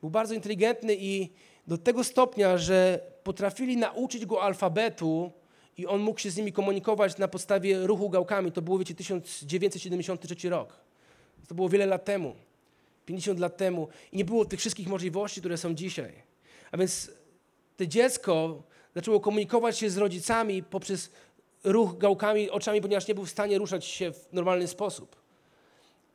Był 0.00 0.10
bardzo 0.10 0.34
inteligentny 0.34 0.96
i 0.98 1.30
do 1.66 1.78
tego 1.78 2.04
stopnia, 2.04 2.58
że 2.58 3.00
potrafili 3.22 3.76
nauczyć 3.76 4.26
go 4.26 4.42
alfabetu 4.42 5.32
i 5.78 5.86
on 5.86 6.00
mógł 6.00 6.20
się 6.20 6.30
z 6.30 6.36
nimi 6.36 6.52
komunikować 6.52 7.18
na 7.18 7.28
podstawie 7.28 7.86
ruchu 7.86 8.10
gałkami. 8.10 8.52
To 8.52 8.62
było, 8.62 8.78
wiecie, 8.78 8.94
1973 8.94 10.48
rok. 10.48 10.76
To 11.48 11.54
było 11.54 11.68
wiele 11.68 11.86
lat 11.86 12.04
temu, 12.04 12.34
50 13.06 13.40
lat 13.40 13.56
temu 13.56 13.88
i 14.12 14.16
nie 14.16 14.24
było 14.24 14.44
tych 14.44 14.60
wszystkich 14.60 14.88
możliwości, 14.88 15.40
które 15.40 15.56
są 15.56 15.74
dzisiaj. 15.74 16.12
A 16.72 16.76
więc 16.76 17.10
to 17.76 17.86
dziecko 17.86 18.62
zaczęło 18.94 19.20
komunikować 19.20 19.78
się 19.78 19.90
z 19.90 19.96
rodzicami 19.98 20.62
poprzez 20.62 21.10
ruch 21.64 21.98
gałkami, 21.98 22.50
oczami, 22.50 22.80
ponieważ 22.80 23.08
nie 23.08 23.14
był 23.14 23.24
w 23.24 23.30
stanie 23.30 23.58
ruszać 23.58 23.84
się 23.84 24.12
w 24.12 24.32
normalny 24.32 24.68
sposób. 24.68 25.16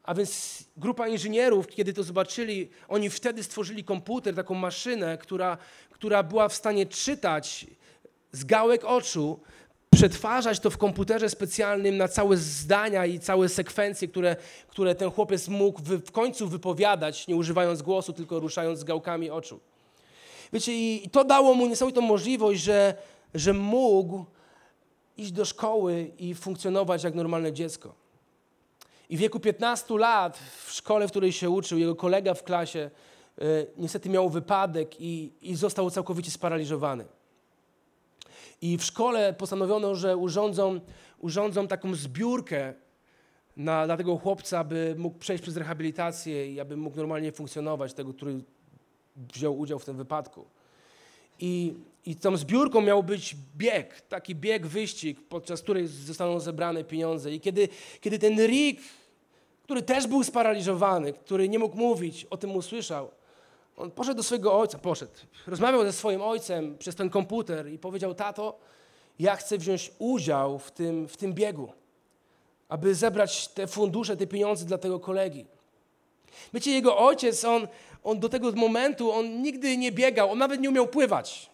A 0.03 0.13
więc 0.13 0.63
grupa 0.77 1.07
inżynierów, 1.07 1.67
kiedy 1.67 1.93
to 1.93 2.03
zobaczyli, 2.03 2.69
oni 2.87 3.09
wtedy 3.09 3.43
stworzyli 3.43 3.83
komputer, 3.83 4.35
taką 4.35 4.55
maszynę, 4.55 5.17
która, 5.17 5.57
która 5.91 6.23
była 6.23 6.49
w 6.49 6.53
stanie 6.53 6.85
czytać 6.85 7.67
z 8.31 8.43
gałek 8.43 8.85
oczu, 8.85 9.39
przetwarzać 9.89 10.59
to 10.59 10.69
w 10.69 10.77
komputerze 10.77 11.29
specjalnym 11.29 11.97
na 11.97 12.07
całe 12.07 12.37
zdania 12.37 13.05
i 13.05 13.19
całe 13.19 13.49
sekwencje, 13.49 14.07
które, 14.07 14.35
które 14.67 14.95
ten 14.95 15.11
chłopiec 15.11 15.47
mógł 15.47 15.81
w, 15.81 15.89
w 15.89 16.11
końcu 16.11 16.47
wypowiadać, 16.47 17.27
nie 17.27 17.35
używając 17.35 17.81
głosu, 17.81 18.13
tylko 18.13 18.39
ruszając 18.39 18.83
gałkami 18.83 19.29
oczu. 19.29 19.59
Wiecie, 20.53 20.73
i 20.73 21.09
to 21.09 21.23
dało 21.23 21.53
mu 21.53 21.67
niesamowitą 21.67 22.01
możliwość, 22.01 22.61
że, 22.61 22.95
że 23.33 23.53
mógł 23.53 24.25
iść 25.17 25.31
do 25.31 25.45
szkoły 25.45 26.11
i 26.19 26.35
funkcjonować 26.35 27.03
jak 27.03 27.15
normalne 27.15 27.53
dziecko. 27.53 27.93
I 29.09 29.17
w 29.17 29.19
wieku 29.19 29.39
15 29.39 29.97
lat 29.97 30.39
w 30.65 30.71
szkole, 30.71 31.07
w 31.07 31.11
której 31.11 31.31
się 31.31 31.49
uczył, 31.49 31.77
jego 31.77 31.95
kolega 31.95 32.33
w 32.33 32.43
klasie 32.43 32.89
y, 33.41 33.67
niestety 33.77 34.09
miał 34.09 34.29
wypadek 34.29 35.01
i, 35.01 35.31
i 35.41 35.55
został 35.55 35.91
całkowicie 35.91 36.31
sparaliżowany. 36.31 37.05
I 38.61 38.77
w 38.77 38.83
szkole 38.83 39.33
postanowiono, 39.33 39.95
że 39.95 40.17
urządzą, 40.17 40.79
urządzą 41.19 41.67
taką 41.67 41.95
zbiórkę 41.95 42.73
na, 43.57 43.85
dla 43.85 43.97
tego 43.97 44.17
chłopca, 44.17 44.59
aby 44.59 44.95
mógł 44.97 45.17
przejść 45.17 45.43
przez 45.43 45.57
rehabilitację 45.57 46.51
i 46.51 46.59
aby 46.59 46.77
mógł 46.77 46.97
normalnie 46.97 47.31
funkcjonować, 47.31 47.93
tego, 47.93 48.13
który 48.13 48.43
wziął 49.15 49.59
udział 49.59 49.79
w 49.79 49.85
tym 49.85 49.97
wypadku. 49.97 50.45
I, 51.39 51.73
I 52.05 52.15
tą 52.15 52.37
zbiórką 52.37 52.81
miał 52.81 53.03
być 53.03 53.35
bieg, 53.57 54.01
taki 54.01 54.35
bieg, 54.35 54.67
wyścig, 54.67 55.19
podczas 55.29 55.61
której 55.61 55.87
zostaną 55.87 56.39
zebrane 56.39 56.83
pieniądze. 56.83 57.33
I 57.33 57.39
kiedy, 57.39 57.67
kiedy 58.01 58.19
ten 58.19 58.47
Rick, 58.47 58.81
który 59.63 59.81
też 59.81 60.07
był 60.07 60.23
sparaliżowany, 60.23 61.13
który 61.13 61.49
nie 61.49 61.59
mógł 61.59 61.77
mówić, 61.77 62.25
o 62.29 62.37
tym 62.37 62.55
usłyszał, 62.55 63.11
on 63.77 63.91
poszedł 63.91 64.17
do 64.17 64.23
swojego 64.23 64.59
ojca, 64.59 64.77
poszedł, 64.77 65.11
rozmawiał 65.47 65.83
ze 65.83 65.93
swoim 65.93 66.21
ojcem 66.21 66.77
przez 66.77 66.95
ten 66.95 67.09
komputer 67.09 67.71
i 67.71 67.79
powiedział, 67.79 68.13
tato, 68.13 68.59
ja 69.19 69.35
chcę 69.35 69.57
wziąć 69.57 69.91
udział 69.99 70.59
w 70.59 70.71
tym, 70.71 71.07
w 71.07 71.17
tym 71.17 71.33
biegu, 71.33 71.71
aby 72.69 72.95
zebrać 72.95 73.47
te 73.47 73.67
fundusze, 73.67 74.17
te 74.17 74.27
pieniądze 74.27 74.65
dla 74.65 74.77
tego 74.77 74.99
kolegi. 74.99 75.45
Wiecie, 76.53 76.71
jego 76.71 76.97
ojciec, 76.97 77.45
on, 77.45 77.67
on 78.03 78.19
do 78.19 78.29
tego 78.29 78.51
momentu, 78.51 79.11
on 79.11 79.41
nigdy 79.41 79.77
nie 79.77 79.91
biegał, 79.91 80.31
on 80.31 80.37
nawet 80.37 80.61
nie 80.61 80.69
umiał 80.69 80.87
pływać. 80.87 81.49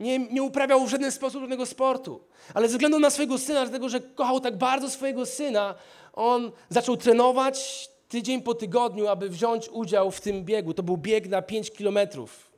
Nie, 0.00 0.18
nie 0.18 0.42
uprawiał 0.42 0.86
w 0.86 0.90
żaden 0.90 1.12
sposób 1.12 1.40
żadnego 1.40 1.66
sportu. 1.66 2.20
Ale 2.54 2.68
ze 2.68 2.72
względu 2.72 2.98
na 2.98 3.10
swojego 3.10 3.38
syna, 3.38 3.62
dlatego 3.62 3.88
że 3.88 4.00
kochał 4.00 4.40
tak 4.40 4.58
bardzo 4.58 4.90
swojego 4.90 5.26
syna, 5.26 5.74
on 6.12 6.52
zaczął 6.68 6.96
trenować 6.96 7.88
tydzień 8.08 8.42
po 8.42 8.54
tygodniu, 8.54 9.08
aby 9.08 9.28
wziąć 9.28 9.68
udział 9.68 10.10
w 10.10 10.20
tym 10.20 10.44
biegu. 10.44 10.74
To 10.74 10.82
był 10.82 10.96
bieg 10.96 11.28
na 11.28 11.42
5 11.42 11.70
kilometrów. 11.70 12.54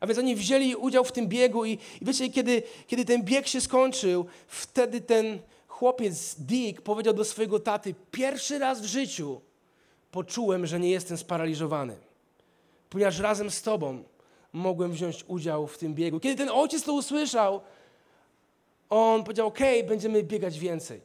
A 0.00 0.06
więc 0.06 0.18
oni 0.18 0.36
wzięli 0.36 0.76
udział 0.76 1.04
w 1.04 1.12
tym 1.12 1.28
biegu 1.28 1.64
i, 1.64 1.72
i 1.72 1.78
wiecie, 2.02 2.28
kiedy, 2.28 2.62
kiedy 2.86 3.04
ten 3.04 3.22
bieg 3.22 3.46
się 3.46 3.60
skończył, 3.60 4.26
wtedy 4.46 5.00
ten 5.00 5.38
chłopiec 5.68 6.34
Dick 6.34 6.82
powiedział 6.82 7.14
do 7.14 7.24
swojego 7.24 7.60
taty, 7.60 7.94
pierwszy 8.10 8.58
raz 8.58 8.80
w 8.80 8.84
życiu 8.84 9.40
poczułem, 10.10 10.66
że 10.66 10.80
nie 10.80 10.90
jestem 10.90 11.18
sparaliżowany, 11.18 11.96
ponieważ 12.90 13.18
razem 13.18 13.50
z 13.50 13.62
Tobą 13.62 14.02
mogłem 14.52 14.92
wziąć 14.92 15.24
udział 15.28 15.66
w 15.66 15.78
tym 15.78 15.94
biegu. 15.94 16.20
Kiedy 16.20 16.36
ten 16.36 16.48
ojciec 16.48 16.82
to 16.82 16.92
usłyszał, 16.92 17.60
on 18.90 19.24
powiedział: 19.24 19.46
OK, 19.46 19.58
będziemy 19.88 20.22
biegać 20.22 20.58
więcej. 20.58 21.00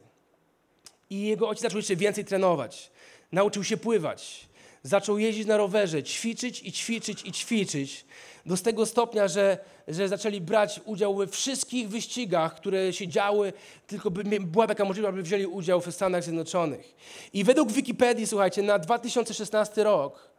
I 1.10 1.22
jego 1.22 1.48
ojciec 1.48 1.62
zaczął 1.62 1.78
jeszcze 1.78 1.96
więcej 1.96 2.24
trenować. 2.24 2.90
Nauczył 3.32 3.64
się 3.64 3.76
pływać. 3.76 4.48
Zaczął 4.82 5.18
jeździć 5.18 5.46
na 5.46 5.56
rowerze, 5.56 6.02
ćwiczyć 6.02 6.62
i 6.62 6.72
ćwiczyć 6.72 7.24
i 7.24 7.32
ćwiczyć. 7.32 8.04
Do 8.46 8.56
tego 8.56 8.86
stopnia, 8.86 9.28
że, 9.28 9.58
że 9.88 10.08
zaczęli 10.08 10.40
brać 10.40 10.80
udział 10.84 11.16
we 11.16 11.26
wszystkich 11.26 11.88
wyścigach, 11.88 12.54
które 12.54 12.92
się 12.92 13.08
działy, 13.08 13.52
tylko 13.86 14.10
by 14.10 14.40
była 14.40 14.66
taka 14.66 14.84
możliwość, 14.84 15.12
aby 15.12 15.22
wzięli 15.22 15.46
udział 15.46 15.80
w 15.80 15.94
Stanach 15.94 16.22
Zjednoczonych. 16.22 16.94
I 17.32 17.44
według 17.44 17.72
Wikipedii, 17.72 18.26
słuchajcie, 18.26 18.62
na 18.62 18.78
2016 18.78 19.84
rok 19.84 20.30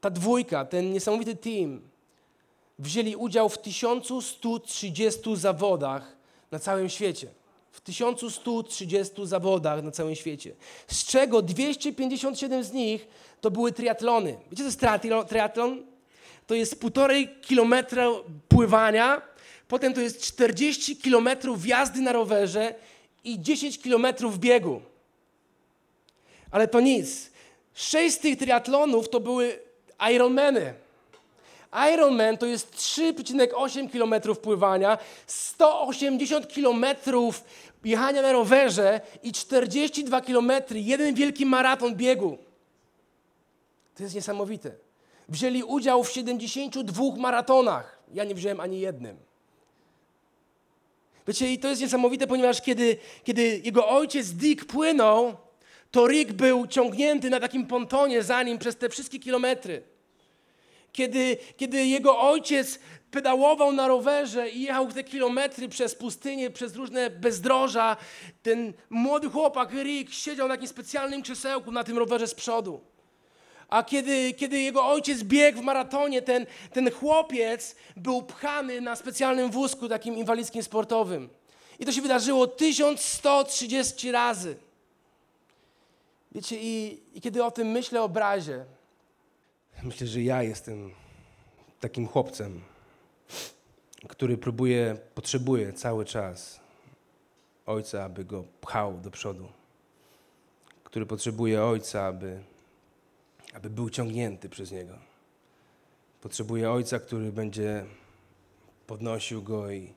ta 0.00 0.10
dwójka, 0.10 0.64
ten 0.64 0.92
niesamowity 0.92 1.36
team 1.36 1.80
wzięli 2.78 3.16
udział 3.16 3.48
w 3.48 3.58
1130 3.58 5.36
zawodach 5.36 6.16
na 6.50 6.58
całym 6.58 6.88
świecie. 6.88 7.28
W 7.78 7.80
1130 7.80 9.26
zawodach 9.26 9.82
na 9.82 9.90
całym 9.90 10.14
świecie. 10.14 10.54
Z 10.86 11.04
czego 11.04 11.42
257 11.42 12.64
z 12.64 12.72
nich 12.72 13.08
to 13.40 13.50
były 13.50 13.72
triatlony. 13.72 14.38
Wiecie, 14.50 14.62
co 14.62 14.64
jest 14.64 14.80
triatlon? 15.28 15.82
To 16.46 16.54
jest 16.54 16.80
półtorej 16.80 17.28
kilometra 17.42 18.06
pływania, 18.48 19.22
potem 19.68 19.94
to 19.94 20.00
jest 20.00 20.22
40 20.22 20.96
kilometrów 20.96 21.66
jazdy 21.66 22.00
na 22.00 22.12
rowerze 22.12 22.74
i 23.24 23.40
10 23.42 23.78
kilometrów 23.78 24.38
biegu. 24.38 24.82
Ale 26.50 26.68
to 26.68 26.80
nic. 26.80 27.30
Sześć 27.74 28.16
z 28.16 28.18
tych 28.18 28.38
triatlonów 28.38 29.08
to 29.08 29.20
były 29.20 29.58
Ironmany. 30.10 30.74
Ironman 31.72 32.36
to 32.36 32.46
jest 32.46 32.76
3,8 32.76 33.90
km 33.90 34.36
pływania, 34.36 34.98
180 35.26 36.46
km 36.54 36.84
jechania 37.84 38.22
na 38.22 38.32
rowerze 38.32 39.00
i 39.22 39.32
42 39.32 40.20
km, 40.20 40.52
jeden 40.70 41.14
wielki 41.14 41.46
maraton 41.46 41.94
biegu. 41.94 42.38
To 43.94 44.02
jest 44.02 44.14
niesamowite. 44.14 44.70
Wzięli 45.28 45.62
udział 45.62 46.04
w 46.04 46.10
72 46.10 47.16
maratonach. 47.16 47.98
Ja 48.14 48.24
nie 48.24 48.34
wziąłem 48.34 48.60
ani 48.60 48.80
jednym. 48.80 49.16
Wiecie, 51.28 51.52
i 51.52 51.58
to 51.58 51.68
jest 51.68 51.80
niesamowite, 51.80 52.26
ponieważ 52.26 52.62
kiedy, 52.62 52.96
kiedy 53.24 53.60
jego 53.64 53.88
ojciec 53.88 54.30
Dick 54.30 54.64
płynął, 54.64 55.36
to 55.90 56.08
Rick 56.08 56.32
był 56.32 56.66
ciągnięty 56.66 57.30
na 57.30 57.40
takim 57.40 57.66
pontonie 57.66 58.22
za 58.22 58.42
nim 58.42 58.58
przez 58.58 58.76
te 58.76 58.88
wszystkie 58.88 59.18
kilometry. 59.18 59.82
Kiedy, 60.92 61.36
kiedy 61.56 61.86
jego 61.86 62.20
ojciec 62.20 62.78
pedałował 63.10 63.72
na 63.72 63.88
rowerze 63.88 64.50
i 64.50 64.62
jechał 64.62 64.92
te 64.92 65.04
kilometry 65.04 65.68
przez 65.68 65.94
pustynię, 65.94 66.50
przez 66.50 66.76
różne 66.76 67.10
bezdroża, 67.10 67.96
ten 68.42 68.72
młody 68.90 69.30
chłopak 69.30 69.72
Rick 69.72 70.12
siedział 70.12 70.48
na 70.48 70.54
takim 70.54 70.68
specjalnym 70.68 71.22
krzesełku 71.22 71.72
na 71.72 71.84
tym 71.84 71.98
rowerze 71.98 72.26
z 72.26 72.34
przodu. 72.34 72.80
A 73.68 73.82
kiedy, 73.82 74.34
kiedy 74.34 74.60
jego 74.60 74.86
ojciec 74.86 75.22
biegł 75.22 75.58
w 75.58 75.62
maratonie, 75.62 76.22
ten, 76.22 76.46
ten 76.72 76.90
chłopiec 76.90 77.76
był 77.96 78.22
pchany 78.22 78.80
na 78.80 78.96
specjalnym 78.96 79.50
wózku, 79.50 79.88
takim 79.88 80.16
inwalidzkim 80.16 80.62
sportowym. 80.62 81.28
I 81.78 81.84
to 81.84 81.92
się 81.92 82.02
wydarzyło 82.02 82.46
1130 82.46 84.12
razy. 84.12 84.56
Wiecie, 86.32 86.56
i, 86.60 87.00
i 87.14 87.20
kiedy 87.20 87.44
o 87.44 87.50
tym 87.50 87.68
myślę, 87.68 88.02
obrazie, 88.02 88.64
myślę, 89.82 90.06
że 90.06 90.22
ja 90.22 90.42
jestem 90.42 90.90
takim 91.80 92.06
chłopcem, 92.06 92.60
który 94.08 94.38
próbuje, 94.38 94.96
potrzebuje 95.14 95.72
cały 95.72 96.04
czas 96.04 96.60
ojca, 97.66 98.04
aby 98.04 98.24
go 98.24 98.44
pchał 98.60 98.98
do 98.98 99.10
przodu. 99.10 99.48
Który 100.84 101.06
potrzebuje 101.06 101.64
ojca, 101.64 102.04
aby, 102.04 102.42
aby 103.54 103.70
był 103.70 103.90
ciągnięty 103.90 104.48
przez 104.48 104.72
niego. 104.72 104.98
Potrzebuje 106.20 106.70
ojca, 106.70 106.98
który 106.98 107.32
będzie 107.32 107.84
podnosił 108.86 109.42
go 109.42 109.70
i, 109.70 109.92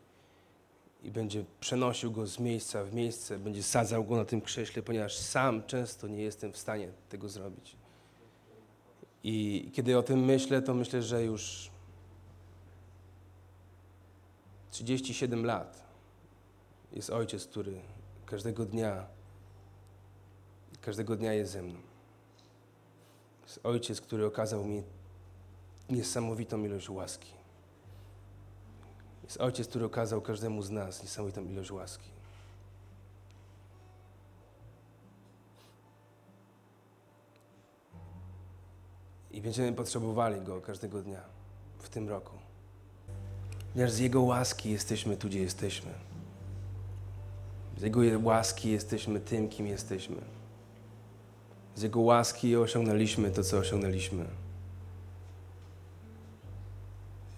i 1.03 1.11
będzie 1.11 1.43
przenosił 1.59 2.11
go 2.11 2.27
z 2.27 2.39
miejsca 2.39 2.83
w 2.83 2.93
miejsce, 2.93 3.39
będzie 3.39 3.63
sadzał 3.63 4.03
go 4.03 4.15
na 4.15 4.25
tym 4.25 4.41
krześle, 4.41 4.81
ponieważ 4.81 5.17
sam 5.17 5.63
często 5.63 6.07
nie 6.07 6.23
jestem 6.23 6.51
w 6.51 6.57
stanie 6.57 6.91
tego 7.09 7.29
zrobić. 7.29 7.80
I 9.23 9.69
kiedy 9.73 9.97
o 9.97 10.03
tym 10.03 10.25
myślę, 10.25 10.61
to 10.61 10.73
myślę, 10.73 11.03
że 11.03 11.23
już 11.23 11.71
37 14.71 15.45
lat 15.45 15.83
jest 16.91 17.09
ojciec, 17.09 17.47
który 17.47 17.81
każdego 18.25 18.65
dnia, 18.65 19.07
każdego 20.81 21.15
dnia 21.15 21.33
jest 21.33 21.51
ze 21.51 21.61
mną. 21.61 21.79
Jest 23.43 23.59
ojciec, 23.63 24.01
który 24.01 24.25
okazał 24.25 24.65
mi 24.65 24.83
niesamowitą 25.89 26.63
ilość 26.63 26.89
łaski. 26.89 27.31
Jest 29.23 29.41
ojciec, 29.41 29.67
który 29.67 29.85
okazał 29.85 30.21
każdemu 30.21 30.61
z 30.63 30.69
nas 30.69 31.03
niesamowitą 31.03 31.45
ilość 31.45 31.71
łaski. 31.71 32.20
Będziemy 39.43 39.73
potrzebowali 39.73 40.41
Go 40.41 40.61
każdego 40.61 41.01
dnia 41.01 41.21
w 41.79 41.89
tym 41.89 42.09
roku. 42.09 42.37
Ponieważ 43.73 43.91
z 43.91 43.99
Jego 43.99 44.21
łaski 44.21 44.71
jesteśmy 44.71 45.17
tu, 45.17 45.27
gdzie 45.27 45.39
jesteśmy. 45.39 45.91
Z 47.77 47.81
Jego 47.81 48.01
łaski 48.23 48.71
jesteśmy 48.71 49.19
tym, 49.19 49.49
kim 49.49 49.67
jesteśmy. 49.67 50.21
Z 51.75 51.81
Jego 51.81 51.99
łaski 51.99 52.55
osiągnęliśmy 52.55 53.31
to, 53.31 53.43
co 53.43 53.57
osiągnęliśmy. 53.57 54.25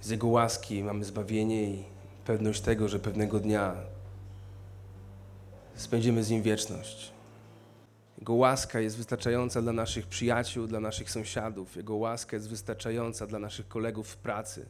Z 0.02 0.10
Jego 0.10 0.28
łaski 0.28 0.84
mamy 0.84 1.06
zbawienie 1.06 1.64
i 1.64 1.84
pewność 2.26 2.62
tego, 2.62 2.88
że 2.90 3.00
pewnego 3.00 3.40
dnia 3.40 3.76
spędzimy 5.76 6.24
z 6.24 6.30
Nim 6.30 6.42
wieczność. 6.42 7.13
Jego 8.24 8.34
łaska 8.34 8.80
jest 8.80 8.98
wystarczająca 8.98 9.62
dla 9.62 9.74
naszych 9.74 10.08
przyjaciół, 10.08 10.68
dla 10.68 10.80
naszych 10.80 11.12
sąsiadów. 11.12 11.76
Jego 11.76 11.96
łaska 11.96 12.36
jest 12.36 12.50
wystarczająca 12.50 13.28
dla 13.28 13.40
naszych 13.40 13.68
kolegów 13.68 14.08
w 14.08 14.18
pracy. 14.18 14.66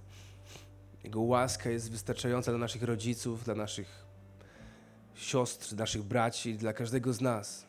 Jego 1.04 1.22
łaska 1.22 1.70
jest 1.70 1.92
wystarczająca 1.92 2.52
dla 2.52 2.60
naszych 2.60 2.84
rodziców, 2.84 3.44
dla 3.44 3.56
naszych 3.56 4.06
siostr, 5.16 5.76
naszych 5.76 6.04
braci, 6.04 6.58
dla 6.58 6.74
każdego 6.74 7.14
z 7.14 7.22
nas. 7.22 7.66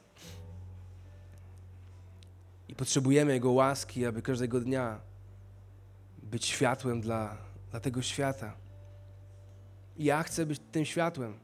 I 2.69 2.75
potrzebujemy 2.75 3.33
Jego 3.33 3.53
łaski, 3.53 4.07
aby 4.07 4.23
każdego 4.23 4.61
dnia 4.61 5.01
być 6.23 6.45
światłem 6.45 7.01
dla, 7.01 7.37
dla 7.71 7.81
tego 7.81 8.03
świata. 8.03 8.57
Ja 9.99 10.23
chcę 10.23 10.47
być 10.47 10.61
tym 10.73 10.85
światłem. 10.85 11.39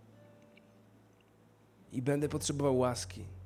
I 1.92 2.02
będę 2.02 2.28
potrzebował 2.28 2.78
łaski. 2.78 3.39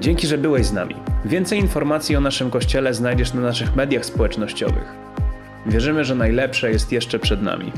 Dzięki, 0.00 0.26
że 0.26 0.38
byłeś 0.38 0.66
z 0.66 0.72
nami. 0.72 0.94
Więcej 1.24 1.58
informacji 1.58 2.16
o 2.16 2.20
naszym 2.20 2.50
kościele 2.50 2.94
znajdziesz 2.94 3.34
na 3.34 3.40
naszych 3.40 3.76
mediach 3.76 4.04
społecznościowych. 4.04 4.94
Wierzymy, 5.66 6.04
że 6.04 6.14
najlepsze 6.14 6.70
jest 6.70 6.92
jeszcze 6.92 7.18
przed 7.18 7.42
nami. 7.42 7.72